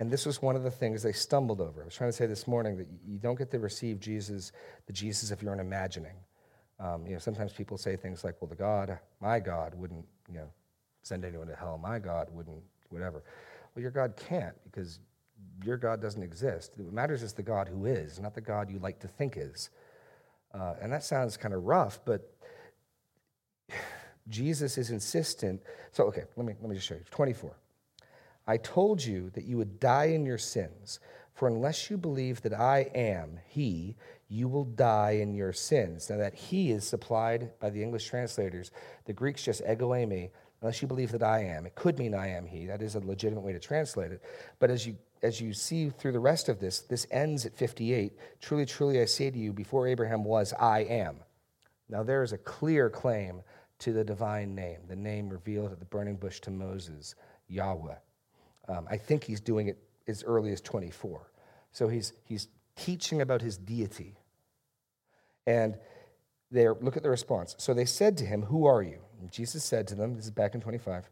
And 0.00 0.10
this 0.10 0.26
was 0.26 0.42
one 0.42 0.54
of 0.54 0.64
the 0.64 0.70
things 0.70 1.02
they 1.02 1.12
stumbled 1.12 1.62
over. 1.62 1.80
I 1.80 1.86
was 1.86 1.94
trying 1.94 2.10
to 2.10 2.16
say 2.16 2.26
this 2.26 2.46
morning 2.46 2.76
that 2.76 2.86
you 3.06 3.16
don't 3.16 3.38
get 3.38 3.50
to 3.52 3.58
receive 3.58 4.00
Jesus, 4.00 4.52
the 4.86 4.92
Jesus 4.92 5.30
of 5.30 5.42
your 5.42 5.52
own 5.52 5.60
imagining. 5.60 6.12
Um, 6.78 7.06
you 7.06 7.14
know, 7.14 7.20
sometimes 7.20 7.54
people 7.54 7.78
say 7.78 7.96
things 7.96 8.22
like, 8.22 8.34
well, 8.42 8.50
the 8.50 8.54
God, 8.54 8.98
my 9.18 9.40
God, 9.40 9.74
wouldn't, 9.76 10.04
you 10.28 10.34
know, 10.34 10.50
send 11.04 11.24
anyone 11.24 11.46
to 11.46 11.56
hell. 11.56 11.80
My 11.82 11.98
God 11.98 12.28
wouldn't, 12.30 12.62
whatever. 12.90 13.24
Well, 13.74 13.80
your 13.80 13.92
God 13.92 14.14
can't 14.14 14.54
because 14.64 14.98
your 15.64 15.78
God 15.78 16.02
doesn't 16.02 16.22
exist. 16.22 16.74
What 16.76 16.92
matters 16.92 17.22
is 17.22 17.32
the 17.32 17.42
God 17.42 17.66
who 17.66 17.86
is, 17.86 18.20
not 18.20 18.34
the 18.34 18.42
God 18.42 18.68
you 18.68 18.78
like 18.78 19.00
to 19.00 19.08
think 19.08 19.38
is. 19.38 19.70
Uh, 20.52 20.74
and 20.82 20.92
that 20.92 21.02
sounds 21.02 21.38
kind 21.38 21.54
of 21.54 21.64
rough, 21.64 21.98
but 22.04 22.33
Jesus 24.28 24.78
is 24.78 24.90
insistent. 24.90 25.62
So, 25.92 26.04
okay, 26.04 26.24
let 26.36 26.46
me, 26.46 26.54
let 26.60 26.70
me 26.70 26.76
just 26.76 26.86
show 26.86 26.94
you. 26.94 27.04
24. 27.10 27.54
I 28.46 28.56
told 28.58 29.04
you 29.04 29.30
that 29.30 29.44
you 29.44 29.56
would 29.56 29.80
die 29.80 30.06
in 30.06 30.26
your 30.26 30.38
sins, 30.38 31.00
for 31.32 31.48
unless 31.48 31.90
you 31.90 31.96
believe 31.96 32.42
that 32.42 32.58
I 32.58 32.90
am 32.94 33.40
He, 33.46 33.96
you 34.28 34.48
will 34.48 34.64
die 34.64 35.12
in 35.12 35.34
your 35.34 35.52
sins. 35.52 36.08
Now, 36.08 36.18
that 36.18 36.34
He 36.34 36.70
is 36.70 36.86
supplied 36.86 37.50
by 37.58 37.70
the 37.70 37.82
English 37.82 38.06
translators. 38.06 38.70
The 39.06 39.12
Greeks 39.12 39.44
just 39.44 39.62
ego 39.62 39.90
eimi, 39.90 40.30
unless 40.60 40.80
you 40.80 40.88
believe 40.88 41.12
that 41.12 41.22
I 41.22 41.44
am. 41.44 41.66
It 41.66 41.74
could 41.74 41.98
mean 41.98 42.14
I 42.14 42.28
am 42.28 42.46
He. 42.46 42.66
That 42.66 42.82
is 42.82 42.94
a 42.94 43.00
legitimate 43.00 43.42
way 43.42 43.52
to 43.52 43.60
translate 43.60 44.12
it. 44.12 44.22
But 44.58 44.70
as 44.70 44.86
you 44.86 44.96
as 45.24 45.40
you 45.40 45.54
see 45.54 45.88
through 45.88 46.12
the 46.12 46.20
rest 46.20 46.50
of 46.50 46.60
this, 46.60 46.80
this 46.80 47.06
ends 47.10 47.46
at 47.46 47.56
58. 47.56 48.12
Truly, 48.42 48.66
truly, 48.66 49.00
I 49.00 49.06
say 49.06 49.30
to 49.30 49.38
you, 49.38 49.54
before 49.54 49.88
Abraham 49.88 50.22
was, 50.22 50.52
I 50.52 50.80
am. 50.80 51.16
Now, 51.88 52.02
there 52.02 52.22
is 52.22 52.32
a 52.32 52.38
clear 52.38 52.90
claim 52.90 53.42
to 53.80 53.92
the 53.92 54.04
divine 54.04 54.54
name, 54.54 54.80
the 54.88 54.96
name 54.96 55.28
revealed 55.28 55.72
at 55.72 55.78
the 55.78 55.84
burning 55.84 56.16
bush 56.16 56.40
to 56.40 56.50
Moses, 56.50 57.14
Yahweh. 57.48 57.96
Um, 58.68 58.86
I 58.90 58.96
think 58.96 59.24
he's 59.24 59.40
doing 59.40 59.68
it 59.68 59.78
as 60.06 60.22
early 60.24 60.52
as 60.52 60.60
24. 60.60 61.30
So 61.72 61.88
he's, 61.88 62.12
he's 62.24 62.48
teaching 62.76 63.20
about 63.20 63.42
his 63.42 63.56
deity. 63.56 64.16
And 65.46 65.76
they 66.50 66.68
look 66.68 66.96
at 66.96 67.02
the 67.02 67.10
response. 67.10 67.54
So 67.58 67.74
they 67.74 67.84
said 67.84 68.16
to 68.18 68.24
him, 68.24 68.42
Who 68.42 68.66
are 68.66 68.82
you? 68.82 69.00
And 69.20 69.30
Jesus 69.30 69.64
said 69.64 69.86
to 69.88 69.94
them, 69.94 70.14
This 70.14 70.26
is 70.26 70.30
back 70.30 70.54
in 70.54 70.60
25. 70.60 71.10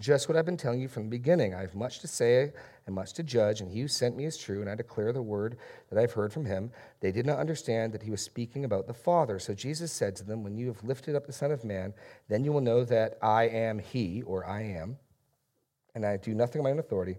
Just 0.00 0.28
what 0.28 0.38
I've 0.38 0.46
been 0.46 0.56
telling 0.56 0.80
you 0.80 0.88
from 0.88 1.04
the 1.04 1.10
beginning. 1.10 1.54
I 1.54 1.60
have 1.60 1.74
much 1.74 2.00
to 2.00 2.08
say 2.08 2.52
and 2.86 2.94
much 2.94 3.12
to 3.14 3.22
judge, 3.22 3.60
and 3.60 3.70
he 3.70 3.82
who 3.82 3.88
sent 3.88 4.16
me 4.16 4.24
is 4.24 4.38
true, 4.38 4.62
and 4.62 4.70
I 4.70 4.74
declare 4.74 5.12
the 5.12 5.20
word 5.20 5.58
that 5.90 5.98
I've 5.98 6.12
heard 6.12 6.32
from 6.32 6.46
him. 6.46 6.70
They 7.00 7.12
did 7.12 7.26
not 7.26 7.38
understand 7.38 7.92
that 7.92 8.02
he 8.02 8.10
was 8.10 8.22
speaking 8.22 8.64
about 8.64 8.86
the 8.86 8.94
Father. 8.94 9.38
So 9.38 9.52
Jesus 9.52 9.92
said 9.92 10.16
to 10.16 10.24
them, 10.24 10.42
When 10.42 10.56
you 10.56 10.68
have 10.68 10.82
lifted 10.82 11.14
up 11.14 11.26
the 11.26 11.34
Son 11.34 11.52
of 11.52 11.64
Man, 11.64 11.92
then 12.28 12.44
you 12.44 12.52
will 12.52 12.62
know 12.62 12.82
that 12.84 13.18
I 13.20 13.44
am 13.44 13.78
he, 13.78 14.22
or 14.22 14.46
I 14.46 14.62
am, 14.62 14.96
and 15.94 16.06
I 16.06 16.16
do 16.16 16.34
nothing 16.34 16.60
of 16.60 16.64
my 16.64 16.70
own 16.70 16.78
authority, 16.78 17.16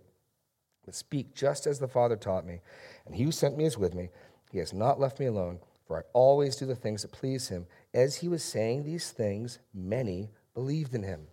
but 0.84 0.96
speak 0.96 1.36
just 1.36 1.68
as 1.68 1.78
the 1.78 1.88
Father 1.88 2.16
taught 2.16 2.48
me. 2.48 2.62
And 3.06 3.14
he 3.14 3.24
who 3.26 3.32
sent 3.32 3.58
me 3.58 3.66
is 3.66 3.78
with 3.78 3.94
me. 3.94 4.10
He 4.52 4.58
has 4.58 4.74
not 4.74 5.00
left 5.00 5.20
me 5.20 5.28
alone, 5.28 5.60
for 5.86 6.00
I 6.00 6.02
always 6.14 6.56
do 6.56 6.66
the 6.66 6.76
things 6.76 7.04
that 7.04 7.12
please 7.12 7.48
him. 7.48 7.68
As 7.94 8.16
he 8.16 8.28
was 8.28 8.44
saying 8.44 8.84
these 8.84 9.12
things, 9.12 9.60
many 9.72 10.32
believed 10.56 10.96
in 10.96 11.04
him. 11.04 11.28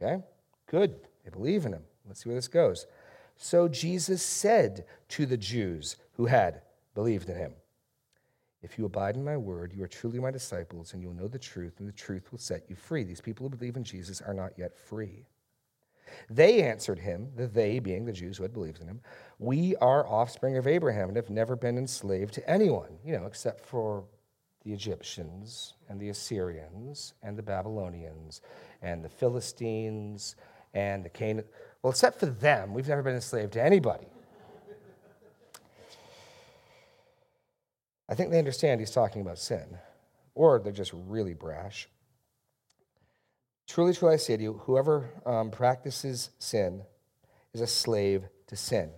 Okay? 0.00 0.22
Good. 0.68 0.94
They 1.24 1.30
believe 1.30 1.66
in 1.66 1.72
him. 1.72 1.82
Let's 2.06 2.22
see 2.22 2.28
where 2.28 2.36
this 2.36 2.48
goes. 2.48 2.86
So 3.36 3.68
Jesus 3.68 4.22
said 4.22 4.84
to 5.10 5.26
the 5.26 5.36
Jews 5.36 5.96
who 6.12 6.26
had 6.26 6.62
believed 6.94 7.28
in 7.28 7.36
him, 7.36 7.52
If 8.62 8.78
you 8.78 8.84
abide 8.84 9.16
in 9.16 9.24
my 9.24 9.36
word, 9.36 9.72
you 9.72 9.82
are 9.84 9.88
truly 9.88 10.18
my 10.18 10.30
disciples, 10.30 10.92
and 10.92 11.02
you'll 11.02 11.14
know 11.14 11.28
the 11.28 11.38
truth, 11.38 11.74
and 11.78 11.88
the 11.88 11.92
truth 11.92 12.32
will 12.32 12.38
set 12.38 12.64
you 12.68 12.76
free. 12.76 13.04
These 13.04 13.20
people 13.20 13.48
who 13.48 13.56
believe 13.56 13.76
in 13.76 13.84
Jesus 13.84 14.20
are 14.20 14.34
not 14.34 14.52
yet 14.56 14.76
free. 14.76 15.26
They 16.30 16.62
answered 16.62 16.98
him, 16.98 17.28
the 17.36 17.46
they 17.46 17.78
being 17.78 18.04
the 18.04 18.12
Jews 18.12 18.38
who 18.38 18.42
had 18.42 18.52
believed 18.52 18.80
in 18.80 18.88
him, 18.88 19.00
We 19.38 19.76
are 19.76 20.06
offspring 20.06 20.56
of 20.56 20.66
Abraham 20.66 21.08
and 21.08 21.16
have 21.16 21.30
never 21.30 21.54
been 21.54 21.78
enslaved 21.78 22.34
to 22.34 22.50
anyone, 22.50 22.98
you 23.04 23.16
know, 23.16 23.26
except 23.26 23.64
for 23.64 24.04
the 24.64 24.72
Egyptians 24.72 25.74
and 25.88 26.00
the 26.00 26.08
Assyrians 26.08 27.14
and 27.22 27.36
the 27.36 27.42
Babylonians 27.42 28.40
and 28.82 29.04
the 29.04 29.08
Philistines 29.08 30.36
and 30.74 31.04
the 31.04 31.08
Canaan. 31.08 31.44
Well, 31.82 31.90
except 31.90 32.20
for 32.20 32.26
them, 32.26 32.74
we've 32.74 32.88
never 32.88 33.02
been 33.02 33.14
enslaved 33.14 33.52
to 33.54 33.62
anybody. 33.62 34.06
I 38.08 38.14
think 38.14 38.30
they 38.30 38.38
understand 38.38 38.80
he's 38.80 38.90
talking 38.90 39.20
about 39.20 39.38
sin, 39.38 39.78
or 40.34 40.58
they're 40.58 40.72
just 40.72 40.92
really 40.94 41.34
brash. 41.34 41.88
Truly, 43.66 43.92
truly, 43.92 44.14
I 44.14 44.16
say 44.16 44.36
to 44.36 44.42
you, 44.42 44.54
whoever 44.54 45.10
um, 45.26 45.50
practices 45.50 46.30
sin 46.38 46.82
is 47.52 47.60
a 47.60 47.66
slave 47.66 48.24
to 48.46 48.56
sin. 48.56 48.90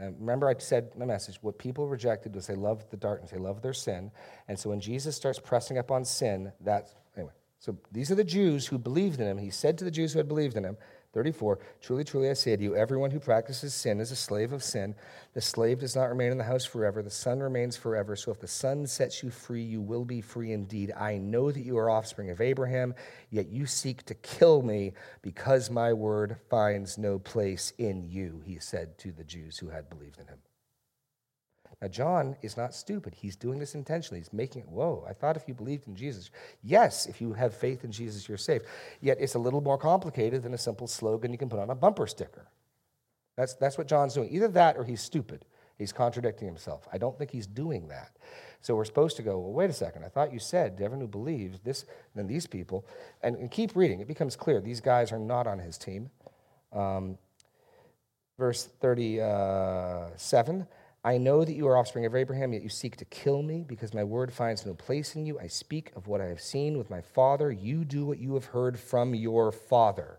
Remember, 0.00 0.48
I 0.48 0.54
said 0.58 0.90
in 0.94 1.00
my 1.00 1.06
message, 1.06 1.38
what 1.42 1.58
people 1.58 1.88
rejected 1.88 2.34
was 2.34 2.46
they 2.46 2.54
loved 2.54 2.90
the 2.90 2.96
darkness, 2.96 3.32
they 3.32 3.38
loved 3.38 3.62
their 3.62 3.72
sin. 3.72 4.12
And 4.46 4.58
so 4.58 4.70
when 4.70 4.80
Jesus 4.80 5.16
starts 5.16 5.38
pressing 5.38 5.76
up 5.76 5.90
on 5.90 6.04
sin, 6.04 6.52
that's, 6.60 6.94
anyway. 7.16 7.32
So 7.58 7.76
these 7.90 8.10
are 8.10 8.14
the 8.14 8.24
Jews 8.24 8.66
who 8.66 8.78
believed 8.78 9.20
in 9.20 9.26
him. 9.26 9.38
He 9.38 9.50
said 9.50 9.76
to 9.78 9.84
the 9.84 9.90
Jews 9.90 10.12
who 10.12 10.20
had 10.20 10.28
believed 10.28 10.56
in 10.56 10.64
him, 10.64 10.76
34 11.12 11.58
Truly, 11.80 12.04
truly, 12.04 12.30
I 12.30 12.34
say 12.34 12.56
to 12.56 12.62
you, 12.62 12.76
everyone 12.76 13.10
who 13.10 13.20
practices 13.20 13.74
sin 13.74 14.00
is 14.00 14.10
a 14.10 14.16
slave 14.16 14.52
of 14.52 14.62
sin. 14.62 14.94
The 15.34 15.40
slave 15.40 15.80
does 15.80 15.96
not 15.96 16.08
remain 16.08 16.32
in 16.32 16.38
the 16.38 16.44
house 16.44 16.64
forever, 16.64 17.02
the 17.02 17.10
son 17.10 17.40
remains 17.40 17.76
forever. 17.76 18.16
So 18.16 18.30
if 18.30 18.40
the 18.40 18.48
son 18.48 18.86
sets 18.86 19.22
you 19.22 19.30
free, 19.30 19.62
you 19.62 19.80
will 19.80 20.04
be 20.04 20.20
free 20.20 20.52
indeed. 20.52 20.92
I 20.96 21.18
know 21.18 21.50
that 21.50 21.64
you 21.64 21.78
are 21.78 21.90
offspring 21.90 22.30
of 22.30 22.40
Abraham, 22.40 22.94
yet 23.30 23.48
you 23.48 23.66
seek 23.66 24.04
to 24.04 24.14
kill 24.14 24.62
me 24.62 24.92
because 25.22 25.70
my 25.70 25.92
word 25.92 26.36
finds 26.50 26.98
no 26.98 27.18
place 27.18 27.72
in 27.78 28.08
you, 28.08 28.42
he 28.44 28.58
said 28.58 28.98
to 28.98 29.12
the 29.12 29.24
Jews 29.24 29.58
who 29.58 29.68
had 29.68 29.88
believed 29.88 30.18
in 30.18 30.26
him. 30.26 30.38
Now, 31.80 31.88
John 31.88 32.36
is 32.42 32.56
not 32.56 32.74
stupid. 32.74 33.14
He's 33.14 33.36
doing 33.36 33.58
this 33.58 33.76
intentionally. 33.76 34.18
He's 34.18 34.32
making 34.32 34.62
it, 34.62 34.68
whoa, 34.68 35.04
I 35.08 35.12
thought 35.12 35.36
if 35.36 35.46
you 35.46 35.54
believed 35.54 35.86
in 35.86 35.94
Jesus, 35.94 36.30
yes, 36.62 37.06
if 37.06 37.20
you 37.20 37.32
have 37.34 37.54
faith 37.54 37.84
in 37.84 37.92
Jesus, 37.92 38.28
you're 38.28 38.36
saved. 38.36 38.64
Yet 39.00 39.18
it's 39.20 39.34
a 39.34 39.38
little 39.38 39.60
more 39.60 39.78
complicated 39.78 40.42
than 40.42 40.54
a 40.54 40.58
simple 40.58 40.88
slogan 40.88 41.30
you 41.30 41.38
can 41.38 41.48
put 41.48 41.60
on 41.60 41.70
a 41.70 41.76
bumper 41.76 42.08
sticker. 42.08 42.48
That's, 43.36 43.54
that's 43.54 43.78
what 43.78 43.86
John's 43.86 44.14
doing. 44.14 44.28
Either 44.32 44.48
that 44.48 44.76
or 44.76 44.84
he's 44.84 45.00
stupid. 45.00 45.44
He's 45.78 45.92
contradicting 45.92 46.48
himself. 46.48 46.88
I 46.92 46.98
don't 46.98 47.16
think 47.16 47.30
he's 47.30 47.46
doing 47.46 47.86
that. 47.88 48.10
So 48.60 48.74
we're 48.74 48.84
supposed 48.84 49.16
to 49.18 49.22
go, 49.22 49.38
well, 49.38 49.52
wait 49.52 49.70
a 49.70 49.72
second. 49.72 50.04
I 50.04 50.08
thought 50.08 50.32
you 50.32 50.40
said 50.40 50.76
to 50.78 50.84
everyone 50.84 51.02
who 51.02 51.08
believes 51.08 51.60
this, 51.60 51.84
then 52.16 52.26
these 52.26 52.48
people, 52.48 52.84
and, 53.22 53.36
and, 53.36 53.48
keep 53.48 53.76
reading. 53.76 54.00
It 54.00 54.08
becomes 54.08 54.34
clear 54.34 54.60
these 54.60 54.80
guys 54.80 55.12
are 55.12 55.18
not 55.20 55.46
on 55.46 55.60
his 55.60 55.78
team. 55.78 56.10
Um, 56.72 57.16
verse 58.36 58.68
37 58.80 60.66
I 61.08 61.16
know 61.16 61.42
that 61.42 61.54
you 61.54 61.66
are 61.68 61.78
offspring 61.78 62.04
of 62.04 62.14
Abraham, 62.14 62.52
yet 62.52 62.62
you 62.62 62.68
seek 62.68 62.96
to 62.96 63.06
kill 63.06 63.42
me 63.42 63.64
because 63.66 63.94
my 63.94 64.04
word 64.04 64.30
finds 64.30 64.66
no 64.66 64.74
place 64.74 65.16
in 65.16 65.24
you. 65.24 65.40
I 65.40 65.46
speak 65.46 65.90
of 65.96 66.06
what 66.06 66.20
I 66.20 66.26
have 66.26 66.38
seen 66.42 66.76
with 66.76 66.90
my 66.90 67.00
father. 67.00 67.50
You 67.50 67.86
do 67.86 68.04
what 68.04 68.18
you 68.18 68.34
have 68.34 68.44
heard 68.44 68.78
from 68.78 69.14
your 69.14 69.50
father. 69.50 70.18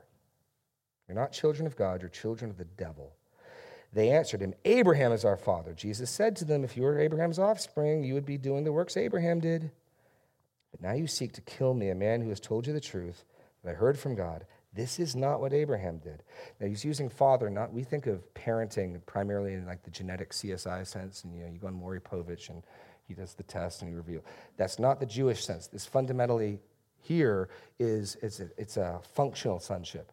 You're 1.07 1.13
not 1.13 1.31
children 1.31 1.67
of 1.67 1.75
God, 1.75 2.01
you're 2.01 2.09
children 2.09 2.49
of 2.49 2.57
the 2.57 2.65
devil. 2.65 3.13
They 3.93 4.09
answered 4.09 4.41
him, 4.41 4.55
Abraham 4.65 5.11
is 5.11 5.23
our 5.23 5.37
father. 5.37 5.73
Jesus 5.73 6.09
said 6.09 6.35
to 6.37 6.45
them, 6.45 6.63
If 6.63 6.75
you 6.75 6.81
were 6.81 6.99
Abraham's 6.99 7.37
offspring, 7.37 8.03
you 8.03 8.15
would 8.15 8.25
be 8.25 8.39
doing 8.39 8.63
the 8.63 8.73
works 8.73 8.97
Abraham 8.97 9.39
did. 9.39 9.69
But 10.71 10.81
now 10.81 10.93
you 10.93 11.05
seek 11.05 11.33
to 11.33 11.41
kill 11.41 11.75
me, 11.75 11.89
a 11.89 11.95
man 11.95 12.21
who 12.21 12.29
has 12.29 12.39
told 12.39 12.65
you 12.65 12.73
the 12.73 12.81
truth 12.81 13.25
that 13.63 13.69
I 13.69 13.73
heard 13.75 13.99
from 13.99 14.15
God. 14.15 14.47
This 14.73 14.99
is 14.99 15.15
not 15.15 15.41
what 15.41 15.51
Abraham 15.51 15.97
did. 15.97 16.23
Now 16.59 16.67
he's 16.67 16.85
using 16.85 17.09
father, 17.09 17.49
not 17.49 17.73
we 17.73 17.83
think 17.83 18.05
of 18.05 18.21
parenting 18.33 19.03
primarily 19.05 19.53
in 19.53 19.65
like 19.65 19.83
the 19.83 19.91
genetic 19.91 20.31
CSI 20.31 20.85
sense, 20.85 21.23
and 21.23 21.35
you 21.35 21.43
know, 21.43 21.51
you 21.51 21.59
go 21.59 21.67
on 21.67 21.73
Maury 21.73 21.99
Povich 21.99 22.49
and 22.49 22.63
he 23.07 23.15
does 23.15 23.33
the 23.33 23.43
test 23.43 23.81
and 23.81 23.89
he 23.89 23.95
reveals. 23.95 24.23
That's 24.57 24.77
not 24.77 24.99
the 24.99 25.05
Jewish 25.05 25.43
sense. 25.43 25.67
This 25.67 25.85
fundamentally 25.85 26.59
here 27.01 27.49
is 27.79 28.17
it's 28.21 28.39
a, 28.39 28.49
it's 28.57 28.77
a 28.77 29.01
functional 29.15 29.59
sonship. 29.59 30.11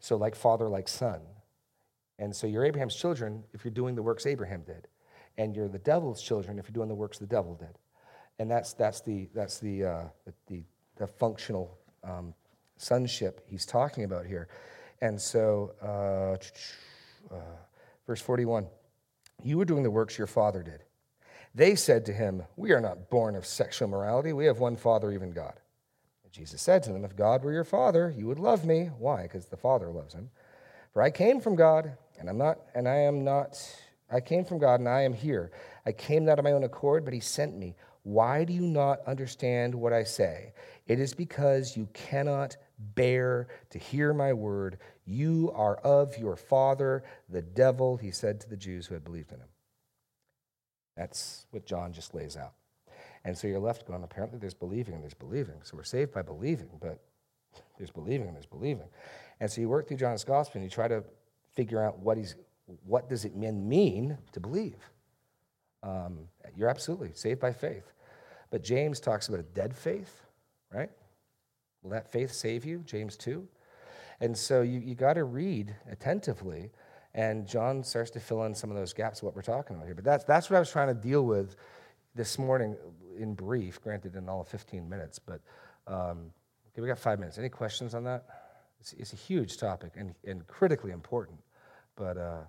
So 0.00 0.16
like 0.16 0.34
father, 0.34 0.68
like 0.68 0.88
son. 0.88 1.20
And 2.18 2.34
so 2.34 2.46
you're 2.46 2.64
Abraham's 2.64 2.96
children 2.96 3.44
if 3.52 3.64
you're 3.64 3.72
doing 3.72 3.94
the 3.94 4.02
works 4.02 4.26
Abraham 4.26 4.62
did. 4.62 4.88
And 5.36 5.54
you're 5.54 5.68
the 5.68 5.78
devil's 5.78 6.22
children 6.22 6.58
if 6.58 6.66
you're 6.66 6.72
doing 6.72 6.88
the 6.88 6.94
works 6.94 7.18
the 7.18 7.26
devil 7.26 7.54
did. 7.54 7.78
And 8.38 8.50
that's, 8.50 8.72
that's, 8.72 9.00
the, 9.00 9.28
that's 9.34 9.58
the, 9.58 9.84
uh, 9.84 10.04
the, 10.48 10.62
the, 10.96 11.06
functional 11.06 11.76
um, 12.02 12.34
sonship 12.78 13.44
he's 13.46 13.66
talking 13.66 14.04
about 14.04 14.26
here. 14.26 14.48
And 15.00 15.20
so, 15.20 15.74
uh, 15.82 17.34
uh, 17.34 17.56
verse 18.06 18.20
41 18.20 18.66
You 19.42 19.58
were 19.58 19.64
doing 19.64 19.82
the 19.82 19.90
works 19.90 20.16
your 20.16 20.26
father 20.26 20.62
did. 20.62 20.82
They 21.54 21.74
said 21.74 22.06
to 22.06 22.12
him, 22.12 22.44
We 22.56 22.72
are 22.72 22.80
not 22.80 23.10
born 23.10 23.36
of 23.36 23.46
sexual 23.46 23.88
morality. 23.88 24.32
We 24.32 24.46
have 24.46 24.58
one 24.58 24.76
father, 24.76 25.12
even 25.12 25.30
God. 25.30 25.54
And 26.24 26.32
Jesus 26.32 26.62
said 26.62 26.82
to 26.84 26.92
them, 26.92 27.04
If 27.04 27.16
God 27.16 27.42
were 27.42 27.52
your 27.52 27.64
father, 27.64 28.14
you 28.16 28.26
would 28.26 28.38
love 28.38 28.64
me. 28.64 28.90
Why? 28.98 29.22
Because 29.22 29.46
the 29.46 29.56
Father 29.56 29.88
loves 29.90 30.14
him. 30.14 30.30
For 30.92 31.02
I 31.02 31.10
came 31.10 31.40
from 31.40 31.56
God, 31.56 31.96
and 32.18 32.28
I'm 32.28 32.38
not, 32.38 32.58
and 32.74 32.88
I 32.88 32.96
am 32.96 33.24
not, 33.24 33.58
I 34.10 34.20
came 34.20 34.44
from 34.44 34.58
God, 34.58 34.80
and 34.80 34.88
I 34.88 35.02
am 35.02 35.12
here. 35.12 35.50
I 35.86 35.92
came 35.92 36.24
not 36.24 36.38
of 36.38 36.44
my 36.44 36.52
own 36.52 36.64
accord, 36.64 37.04
but 37.04 37.14
he 37.14 37.20
sent 37.20 37.56
me. 37.56 37.76
Why 38.08 38.44
do 38.44 38.54
you 38.54 38.62
not 38.62 39.00
understand 39.06 39.74
what 39.74 39.92
I 39.92 40.02
say? 40.02 40.54
It 40.86 40.98
is 40.98 41.12
because 41.12 41.76
you 41.76 41.86
cannot 41.92 42.56
bear 42.94 43.48
to 43.68 43.78
hear 43.78 44.14
my 44.14 44.32
word. 44.32 44.78
You 45.04 45.52
are 45.54 45.76
of 45.76 46.16
your 46.16 46.34
father, 46.34 47.04
the 47.28 47.42
devil, 47.42 47.98
he 47.98 48.10
said 48.10 48.40
to 48.40 48.48
the 48.48 48.56
Jews 48.56 48.86
who 48.86 48.94
had 48.94 49.04
believed 49.04 49.30
in 49.30 49.40
him. 49.40 49.48
That's 50.96 51.44
what 51.50 51.66
John 51.66 51.92
just 51.92 52.14
lays 52.14 52.34
out. 52.34 52.54
And 53.26 53.36
so 53.36 53.46
you're 53.46 53.58
left 53.58 53.86
going, 53.86 54.02
apparently 54.02 54.38
there's 54.38 54.54
believing 54.54 54.94
and 54.94 55.02
there's 55.02 55.12
believing. 55.12 55.56
So 55.62 55.76
we're 55.76 55.82
saved 55.82 56.14
by 56.14 56.22
believing, 56.22 56.70
but 56.80 57.02
There's 57.76 57.90
believing 57.90 58.26
and 58.26 58.34
there's 58.34 58.46
believing. 58.46 58.88
And 59.38 59.50
so 59.50 59.60
you 59.60 59.68
work 59.68 59.86
through 59.86 59.98
John's 59.98 60.24
gospel 60.24 60.60
and 60.60 60.64
you 60.64 60.70
try 60.70 60.88
to 60.88 61.04
figure 61.54 61.82
out 61.82 61.98
what 61.98 62.16
he's 62.16 62.36
what 62.86 63.08
does 63.10 63.24
it 63.26 63.36
mean 63.36 64.16
to 64.32 64.40
believe. 64.40 64.90
Um, 65.82 66.20
you're 66.56 66.68
absolutely 66.70 67.12
saved 67.14 67.40
by 67.40 67.52
faith. 67.52 67.92
But 68.50 68.62
James 68.62 69.00
talks 69.00 69.28
about 69.28 69.40
a 69.40 69.44
dead 69.44 69.76
faith, 69.76 70.24
right? 70.72 70.90
Will 71.82 71.90
that 71.90 72.10
faith 72.10 72.32
save 72.32 72.64
you? 72.64 72.82
James 72.86 73.16
2. 73.16 73.46
And 74.20 74.36
so 74.36 74.62
you, 74.62 74.80
you 74.80 74.94
got 74.94 75.14
to 75.14 75.24
read 75.24 75.74
attentively, 75.90 76.70
and 77.14 77.46
John 77.46 77.84
starts 77.84 78.10
to 78.12 78.20
fill 78.20 78.44
in 78.44 78.54
some 78.54 78.70
of 78.70 78.76
those 78.76 78.92
gaps 78.92 79.20
of 79.20 79.24
what 79.24 79.36
we're 79.36 79.42
talking 79.42 79.76
about 79.76 79.86
here. 79.86 79.94
But 79.94 80.04
that's, 80.04 80.24
that's 80.24 80.50
what 80.50 80.56
I 80.56 80.60
was 80.60 80.70
trying 80.70 80.88
to 80.88 80.94
deal 80.94 81.22
with 81.24 81.56
this 82.14 82.38
morning 82.38 82.76
in 83.18 83.34
brief, 83.34 83.80
granted 83.80 84.16
in 84.16 84.28
all 84.28 84.40
of 84.40 84.48
15 84.48 84.88
minutes. 84.88 85.18
But 85.18 85.40
um, 85.86 86.32
okay, 86.72 86.82
we 86.82 86.88
got 86.88 86.98
five 86.98 87.18
minutes. 87.18 87.38
Any 87.38 87.48
questions 87.48 87.94
on 87.94 88.04
that? 88.04 88.24
It's, 88.80 88.92
it's 88.94 89.12
a 89.12 89.16
huge 89.16 89.56
topic 89.56 89.92
and, 89.96 90.14
and 90.24 90.46
critically 90.46 90.90
important. 90.90 91.38
But 91.96 92.16
uh, 92.16 92.40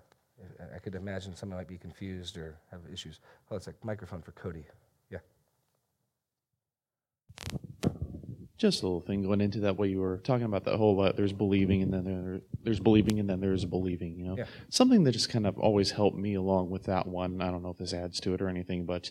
I 0.74 0.78
could 0.78 0.94
imagine 0.94 1.34
someone 1.34 1.58
might 1.58 1.68
be 1.68 1.78
confused 1.78 2.36
or 2.36 2.58
have 2.70 2.80
issues. 2.92 3.20
Oh, 3.50 3.56
it's 3.56 3.66
a 3.68 3.74
microphone 3.82 4.22
for 4.22 4.32
Cody. 4.32 4.64
Yeah. 5.10 5.18
Just 8.60 8.82
a 8.82 8.86
little 8.86 9.00
thing 9.00 9.22
going 9.22 9.40
into 9.40 9.60
that. 9.60 9.78
What 9.78 9.88
you 9.88 10.00
were 10.00 10.18
talking 10.18 10.44
about 10.44 10.64
that 10.64 10.76
whole 10.76 11.00
uh, 11.00 11.12
there's 11.12 11.32
believing 11.32 11.80
and 11.82 11.90
then 11.90 12.04
there, 12.04 12.40
there's 12.62 12.78
believing 12.78 13.18
and 13.18 13.28
then 13.28 13.40
there's 13.40 13.64
believing. 13.64 14.18
You 14.18 14.26
know, 14.26 14.36
Yeah. 14.36 14.44
something 14.68 15.02
that 15.04 15.12
just 15.12 15.30
kind 15.30 15.46
of 15.46 15.56
always 15.58 15.90
helped 15.90 16.18
me 16.18 16.34
along 16.34 16.68
with 16.68 16.84
that 16.84 17.06
one. 17.06 17.40
I 17.40 17.50
don't 17.50 17.62
know 17.62 17.70
if 17.70 17.78
this 17.78 17.94
adds 17.94 18.20
to 18.20 18.34
it 18.34 18.42
or 18.42 18.50
anything, 18.50 18.84
but 18.84 19.10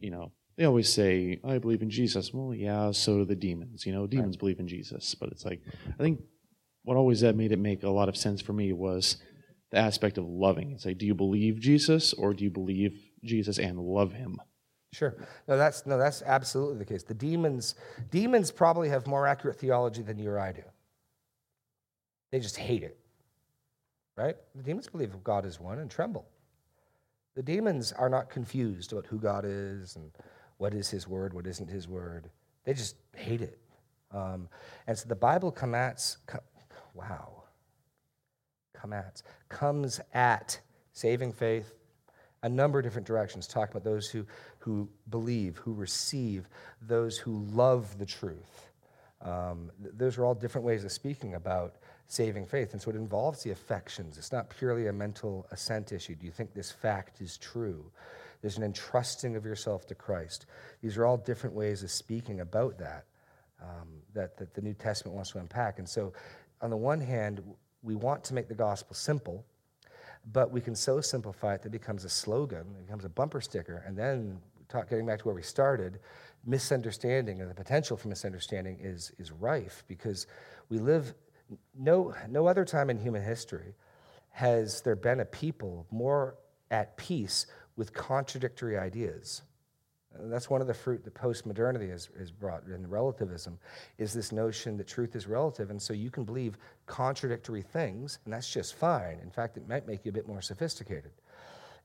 you 0.00 0.10
know, 0.10 0.32
they 0.58 0.66
always 0.66 0.92
say 0.92 1.40
I 1.42 1.56
believe 1.56 1.80
in 1.80 1.88
Jesus. 1.88 2.34
Well, 2.34 2.54
yeah, 2.54 2.90
so 2.90 3.16
do 3.16 3.24
the 3.24 3.34
demons. 3.34 3.86
You 3.86 3.94
know, 3.94 4.06
demons 4.06 4.36
believe 4.36 4.60
in 4.60 4.68
Jesus, 4.68 5.14
but 5.14 5.30
it's 5.30 5.46
like 5.46 5.62
I 5.98 6.02
think 6.02 6.20
what 6.84 6.98
always 6.98 7.22
that 7.22 7.34
made 7.36 7.52
it 7.52 7.58
make 7.58 7.82
a 7.82 7.88
lot 7.88 8.10
of 8.10 8.18
sense 8.18 8.42
for 8.42 8.52
me 8.52 8.70
was 8.74 9.16
the 9.70 9.78
aspect 9.78 10.18
of 10.18 10.26
loving. 10.26 10.72
It's 10.72 10.84
like, 10.84 10.98
do 10.98 11.06
you 11.06 11.14
believe 11.14 11.58
Jesus 11.58 12.12
or 12.12 12.34
do 12.34 12.44
you 12.44 12.50
believe 12.50 13.00
Jesus 13.24 13.58
and 13.58 13.78
love 13.78 14.12
him? 14.12 14.40
Sure. 14.92 15.14
No, 15.46 15.56
that's 15.56 15.86
no, 15.86 15.98
that's 15.98 16.22
absolutely 16.22 16.78
the 16.78 16.84
case. 16.84 17.02
The 17.04 17.14
demons, 17.14 17.76
demons 18.10 18.50
probably 18.50 18.88
have 18.88 19.06
more 19.06 19.26
accurate 19.26 19.56
theology 19.56 20.02
than 20.02 20.18
you 20.18 20.30
or 20.30 20.38
I 20.38 20.52
do. 20.52 20.62
They 22.32 22.40
just 22.40 22.56
hate 22.56 22.82
it. 22.82 22.98
Right? 24.16 24.36
The 24.54 24.62
demons 24.62 24.88
believe 24.88 25.12
God 25.24 25.46
is 25.46 25.60
one 25.60 25.78
and 25.78 25.90
tremble. 25.90 26.26
The 27.36 27.42
demons 27.42 27.92
are 27.92 28.08
not 28.08 28.28
confused 28.28 28.92
about 28.92 29.06
who 29.06 29.18
God 29.18 29.44
is 29.46 29.96
and 29.96 30.10
what 30.58 30.74
is 30.74 30.90
his 30.90 31.06
word, 31.08 31.32
what 31.32 31.46
isn't 31.46 31.70
his 31.70 31.88
word. 31.88 32.28
They 32.64 32.74
just 32.74 32.96
hate 33.16 33.40
it. 33.40 33.58
Um, 34.12 34.48
and 34.86 34.98
so 34.98 35.08
the 35.08 35.14
Bible 35.14 35.52
commats, 35.52 36.18
co- 36.26 36.42
wow, 36.94 37.44
commats, 38.74 39.22
comes 39.48 40.00
at 40.12 40.60
saving 40.92 41.32
faith, 41.32 41.76
a 42.42 42.48
number 42.48 42.78
of 42.78 42.84
different 42.84 43.06
directions. 43.06 43.46
Talk 43.46 43.70
about 43.70 43.84
those 43.84 44.08
who, 44.08 44.26
who 44.60 44.88
believe, 45.08 45.56
who 45.58 45.72
receive, 45.72 46.48
those 46.80 47.18
who 47.18 47.44
love 47.52 47.98
the 47.98 48.06
truth. 48.06 48.70
Um, 49.22 49.70
th- 49.82 49.94
those 49.96 50.18
are 50.18 50.24
all 50.24 50.34
different 50.34 50.66
ways 50.66 50.84
of 50.84 50.92
speaking 50.92 51.34
about 51.34 51.76
saving 52.06 52.46
faith. 52.46 52.72
And 52.72 52.80
so 52.80 52.90
it 52.90 52.96
involves 52.96 53.42
the 53.42 53.50
affections. 53.50 54.18
It's 54.18 54.32
not 54.32 54.50
purely 54.50 54.86
a 54.86 54.92
mental 54.92 55.46
assent 55.50 55.92
issue. 55.92 56.14
Do 56.14 56.26
you 56.26 56.32
think 56.32 56.54
this 56.54 56.70
fact 56.70 57.20
is 57.20 57.38
true? 57.38 57.90
There's 58.42 58.56
an 58.56 58.62
entrusting 58.62 59.36
of 59.36 59.44
yourself 59.44 59.86
to 59.88 59.94
Christ. 59.94 60.46
These 60.82 60.96
are 60.96 61.04
all 61.04 61.16
different 61.16 61.54
ways 61.54 61.82
of 61.82 61.90
speaking 61.90 62.40
about 62.40 62.78
that, 62.78 63.04
um, 63.60 63.88
that, 64.14 64.36
that 64.38 64.54
the 64.54 64.62
New 64.62 64.74
Testament 64.74 65.14
wants 65.14 65.32
to 65.32 65.38
unpack. 65.38 65.78
And 65.78 65.88
so, 65.88 66.12
on 66.62 66.70
the 66.70 66.76
one 66.76 67.00
hand, 67.00 67.42
we 67.82 67.94
want 67.94 68.24
to 68.24 68.34
make 68.34 68.48
the 68.48 68.54
gospel 68.54 68.94
simple 68.94 69.44
but 70.32 70.50
we 70.50 70.60
can 70.60 70.74
so 70.74 71.00
simplify 71.00 71.54
it 71.54 71.62
that 71.62 71.68
it 71.68 71.72
becomes 71.72 72.04
a 72.04 72.08
slogan, 72.08 72.66
it 72.78 72.86
becomes 72.86 73.04
a 73.04 73.08
bumper 73.08 73.40
sticker, 73.40 73.82
and 73.86 73.96
then 73.96 74.38
talk, 74.68 74.88
getting 74.88 75.06
back 75.06 75.18
to 75.18 75.24
where 75.24 75.34
we 75.34 75.42
started, 75.42 76.00
misunderstanding 76.46 77.40
and 77.40 77.50
the 77.50 77.54
potential 77.54 77.96
for 77.96 78.08
misunderstanding 78.08 78.78
is, 78.80 79.12
is 79.18 79.32
rife 79.32 79.84
because 79.88 80.26
we 80.68 80.78
live 80.78 81.14
no, 81.78 82.14
no 82.28 82.46
other 82.46 82.64
time 82.64 82.90
in 82.90 82.98
human 82.98 83.22
history 83.22 83.74
has 84.30 84.80
there 84.82 84.96
been 84.96 85.20
a 85.20 85.24
people 85.24 85.86
more 85.90 86.36
at 86.70 86.96
peace 86.96 87.46
with 87.76 87.92
contradictory 87.92 88.78
ideas. 88.78 89.42
That's 90.18 90.50
one 90.50 90.60
of 90.60 90.66
the 90.66 90.74
fruit 90.74 91.04
that 91.04 91.14
postmodernity 91.14 91.90
has, 91.90 92.08
has 92.18 92.32
brought 92.32 92.64
in 92.66 92.88
relativism 92.88 93.58
is 93.96 94.12
this 94.12 94.32
notion 94.32 94.76
that 94.76 94.88
truth 94.88 95.14
is 95.14 95.26
relative. 95.26 95.70
And 95.70 95.80
so 95.80 95.92
you 95.92 96.10
can 96.10 96.24
believe 96.24 96.58
contradictory 96.86 97.62
things, 97.62 98.18
and 98.24 98.34
that's 98.34 98.52
just 98.52 98.74
fine. 98.74 99.20
In 99.22 99.30
fact, 99.30 99.56
it 99.56 99.68
might 99.68 99.86
make 99.86 100.04
you 100.04 100.10
a 100.10 100.12
bit 100.12 100.26
more 100.26 100.42
sophisticated. 100.42 101.12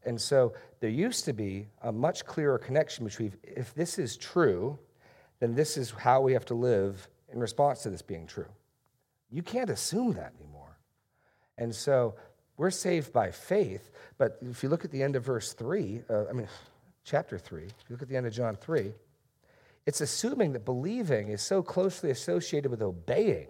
And 0.05 0.19
so 0.19 0.53
there 0.79 0.89
used 0.89 1.25
to 1.25 1.33
be 1.33 1.67
a 1.83 1.91
much 1.91 2.25
clearer 2.25 2.57
connection 2.57 3.05
between 3.05 3.33
if 3.43 3.73
this 3.73 3.99
is 3.99 4.17
true, 4.17 4.79
then 5.39 5.55
this 5.55 5.77
is 5.77 5.91
how 5.91 6.21
we 6.21 6.33
have 6.33 6.45
to 6.45 6.55
live 6.55 7.07
in 7.31 7.39
response 7.39 7.83
to 7.83 7.89
this 7.89 8.01
being 8.01 8.27
true. 8.27 8.47
You 9.31 9.43
can't 9.43 9.69
assume 9.69 10.13
that 10.13 10.33
anymore. 10.39 10.77
And 11.57 11.73
so 11.73 12.15
we're 12.57 12.71
saved 12.71 13.11
by 13.11 13.31
faith, 13.31 13.91
but 14.17 14.37
if 14.41 14.63
you 14.63 14.69
look 14.69 14.85
at 14.85 14.91
the 14.91 15.03
end 15.03 15.15
of 15.15 15.23
verse 15.23 15.53
3, 15.53 16.03
uh, 16.09 16.25
I 16.29 16.33
mean, 16.33 16.47
chapter 17.05 17.37
3, 17.37 17.63
if 17.63 17.69
you 17.87 17.93
look 17.93 18.01
at 18.01 18.09
the 18.09 18.17
end 18.17 18.27
of 18.27 18.33
John 18.33 18.55
3, 18.55 18.91
it's 19.85 20.01
assuming 20.01 20.53
that 20.53 20.65
believing 20.65 21.29
is 21.29 21.41
so 21.41 21.61
closely 21.61 22.09
associated 22.09 22.71
with 22.71 22.81
obeying 22.81 23.47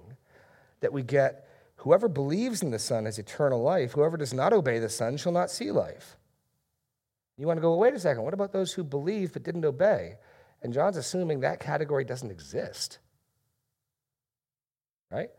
that 0.82 0.92
we 0.92 1.02
get 1.02 1.48
whoever 1.78 2.08
believes 2.10 2.62
in 2.62 2.72
the 2.72 2.80
Son 2.80 3.06
has 3.06 3.18
eternal 3.18 3.62
life, 3.62 3.94
whoever 3.94 4.18
does 4.18 4.34
not 4.34 4.54
obey 4.54 4.80
the 4.80 4.90
Son 4.90 5.18
shall 5.18 5.32
not 5.32 5.50
see 5.50 5.72
life. 5.72 6.18
You 7.38 7.48
want 7.48 7.58
to 7.58 7.62
go, 7.62 7.76
wait 7.76 7.94
a 7.94 8.00
second, 8.00 8.24
what 8.24 8.34
about 8.34 8.52
those 8.52 8.74
who 8.74 8.84
believe 8.84 9.34
but 9.34 9.44
didn't 9.44 9.66
obey? 9.66 10.16
And 10.62 10.74
John's 10.74 10.98
assuming 10.98 11.40
that 11.40 11.60
category 11.60 12.04
doesn't 12.04 12.32
exist. 12.32 13.00
Right? 15.12 15.30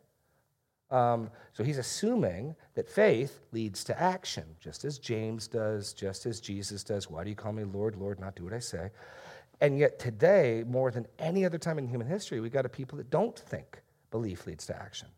Um, 0.91 1.31
so 1.53 1.65
he's 1.65 1.79
assuming 1.79 2.55
that 2.75 2.89
faith 2.89 3.41
leads 3.53 3.83
to 3.85 4.01
action, 4.01 4.45
just 4.61 4.85
as 4.85 4.99
James 4.99 5.49
does, 5.49 5.93
just 5.93 6.27
as 6.27 6.41
Jesus 6.41 6.85
does. 6.85 7.11
Why 7.11 7.25
do 7.25 7.31
you 7.31 7.37
call 7.37 7.53
me 7.53 7.65
Lord, 7.65 7.97
Lord, 7.97 8.21
not 8.21 8.37
do 8.37 8.45
what 8.45 8.53
I 8.53 8.61
say? 8.61 8.91
And 9.61 9.79
yet 9.79 9.99
today, 9.99 10.65
more 10.67 10.91
than 10.91 11.07
any 11.19 11.45
other 11.45 11.59
time 11.59 11.79
in 11.79 11.89
human 11.89 12.07
history, 12.07 12.41
we've 12.41 12.53
got 12.53 12.67
a 12.67 12.69
people 12.69 12.99
that 12.99 13.11
don't 13.11 13.37
think 13.37 13.83
belief 14.11 14.47
leads 14.47 14.67
to 14.67 14.77
action. 14.77 15.09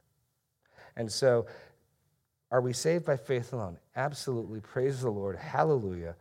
And 0.97 1.11
so, 1.11 1.47
are 2.51 2.61
we 2.63 2.73
saved 2.73 3.05
by 3.05 3.17
faith 3.17 3.53
alone? 3.53 3.79
Absolutely. 3.95 4.61
Praise 4.61 5.03
the 5.03 5.11
Lord. 5.11 5.37
Hallelujah. 5.37 6.17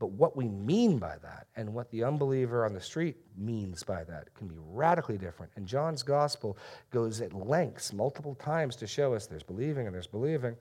But 0.00 0.12
what 0.12 0.34
we 0.34 0.48
mean 0.48 0.98
by 0.98 1.16
that 1.22 1.48
and 1.56 1.74
what 1.74 1.90
the 1.90 2.04
unbeliever 2.04 2.64
on 2.64 2.72
the 2.72 2.80
street 2.80 3.18
means 3.36 3.84
by 3.84 4.02
that 4.04 4.34
can 4.34 4.48
be 4.48 4.56
radically 4.58 5.18
different. 5.18 5.52
And 5.56 5.66
John's 5.66 6.02
gospel 6.02 6.56
goes 6.90 7.20
at 7.20 7.34
lengths 7.34 7.92
multiple 7.92 8.34
times 8.34 8.76
to 8.76 8.86
show 8.86 9.12
us 9.12 9.26
there's 9.26 9.42
believing 9.42 9.86
and 9.86 9.94
there's 9.94 10.06
believing. 10.06 10.56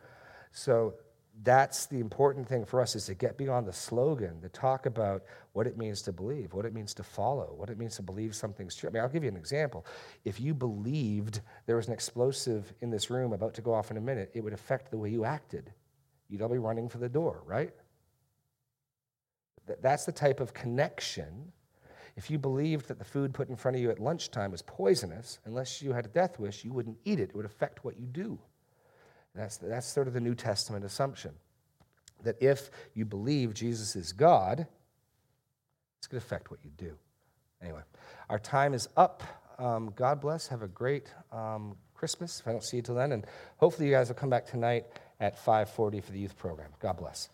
So 0.52 0.96
that's 1.42 1.86
the 1.86 2.02
important 2.02 2.50
thing 2.50 2.66
for 2.66 2.82
us 2.82 2.98
is 2.98 3.06
to 3.06 3.14
get 3.14 3.38
beyond 3.38 3.66
the 3.66 3.72
slogan, 3.72 4.42
to 4.42 4.50
talk 4.50 4.86
about 4.86 5.24
what 5.54 5.68
it 5.68 5.78
means 5.78 6.02
to 6.02 6.12
believe, 6.12 6.54
what 6.54 6.66
it 6.66 6.74
means 6.74 6.94
to 6.96 7.04
follow, 7.04 7.54
what 7.56 7.70
it 7.70 7.78
means 7.78 7.96
to 7.96 8.02
believe 8.02 8.36
something's 8.36 8.76
true. 8.76 8.90
I 8.90 8.92
mean, 8.92 9.02
I'll 9.02 9.08
give 9.08 9.24
you 9.24 9.30
an 9.30 9.38
example. 9.38 9.86
If 10.26 10.42
you 10.42 10.54
believed 10.54 11.40
there 11.66 11.78
was 11.78 11.88
an 11.88 11.94
explosive 11.94 12.74
in 12.82 12.90
this 12.90 13.10
room 13.10 13.32
about 13.32 13.54
to 13.54 13.62
go 13.62 13.74
off 13.74 13.90
in 13.90 13.96
a 13.96 14.02
minute, 14.02 14.32
it 14.34 14.44
would 14.44 14.52
affect 14.52 14.92
the 14.92 14.98
way 14.98 15.12
you 15.12 15.24
acted. 15.24 15.72
You'd 16.28 16.42
all 16.42 16.50
be 16.50 16.58
running 16.58 16.90
for 16.90 16.98
the 16.98 17.08
door, 17.08 17.42
right? 17.46 17.72
That's 19.82 20.06
the 20.06 20.12
type 20.12 20.40
of 20.40 20.54
connection. 20.54 21.52
If 22.16 22.30
you 22.30 22.38
believed 22.38 22.88
that 22.88 23.00
the 23.00 23.06
food 23.06 23.34
put 23.34 23.50
in 23.50 23.56
front 23.56 23.78
of 23.78 23.82
you 23.82 23.90
at 23.92 24.00
lunchtime 24.00 24.52
was 24.52 24.62
poisonous, 24.62 25.40
unless 25.46 25.82
you 25.82 25.94
had 25.94 26.06
a 26.06 26.10
death 26.10 26.40
wish, 26.40 26.66
you 26.66 26.74
wouldn't 26.74 26.98
eat 27.06 27.20
it. 27.20 27.30
It 27.30 27.36
would 27.36 27.46
affect 27.46 27.86
what 27.86 27.98
you 28.00 28.08
do. 28.08 28.40
That's, 29.36 29.58
that's 29.58 29.88
sort 29.88 30.08
of 30.08 30.14
the 30.14 30.20
New 30.20 30.36
Testament 30.36 30.84
assumption 30.84 31.32
that 32.24 32.36
if 32.42 32.70
you 32.94 33.06
believe 33.06 33.54
Jesus 33.54 33.96
is 33.96 34.12
God, 34.12 34.68
it's 35.98 36.08
going 36.08 36.20
to 36.20 36.26
affect 36.26 36.52
what 36.52 36.60
you 36.64 36.72
do. 36.78 36.98
Anyway, 37.62 37.82
our 38.30 38.40
time 38.40 38.74
is 38.74 38.88
up. 38.98 39.24
Um, 39.58 39.94
God 39.96 40.22
bless. 40.22 40.48
Have 40.48 40.62
a 40.62 40.68
great 40.68 41.14
um, 41.32 41.76
Christmas. 41.94 42.40
If 42.40 42.48
I 42.48 42.52
don't 42.52 42.64
see 42.64 42.78
you 42.78 42.84
till 42.84 42.96
then, 42.96 43.12
and 43.12 43.26
hopefully 43.58 43.88
you 43.88 43.94
guys 43.94 44.08
will 44.08 44.16
come 44.16 44.30
back 44.30 44.46
tonight 44.46 44.86
at 45.20 45.38
5:40 45.38 46.04
for 46.04 46.12
the 46.12 46.20
youth 46.20 46.38
program. 46.38 46.70
God 46.80 46.98
bless. 46.98 47.30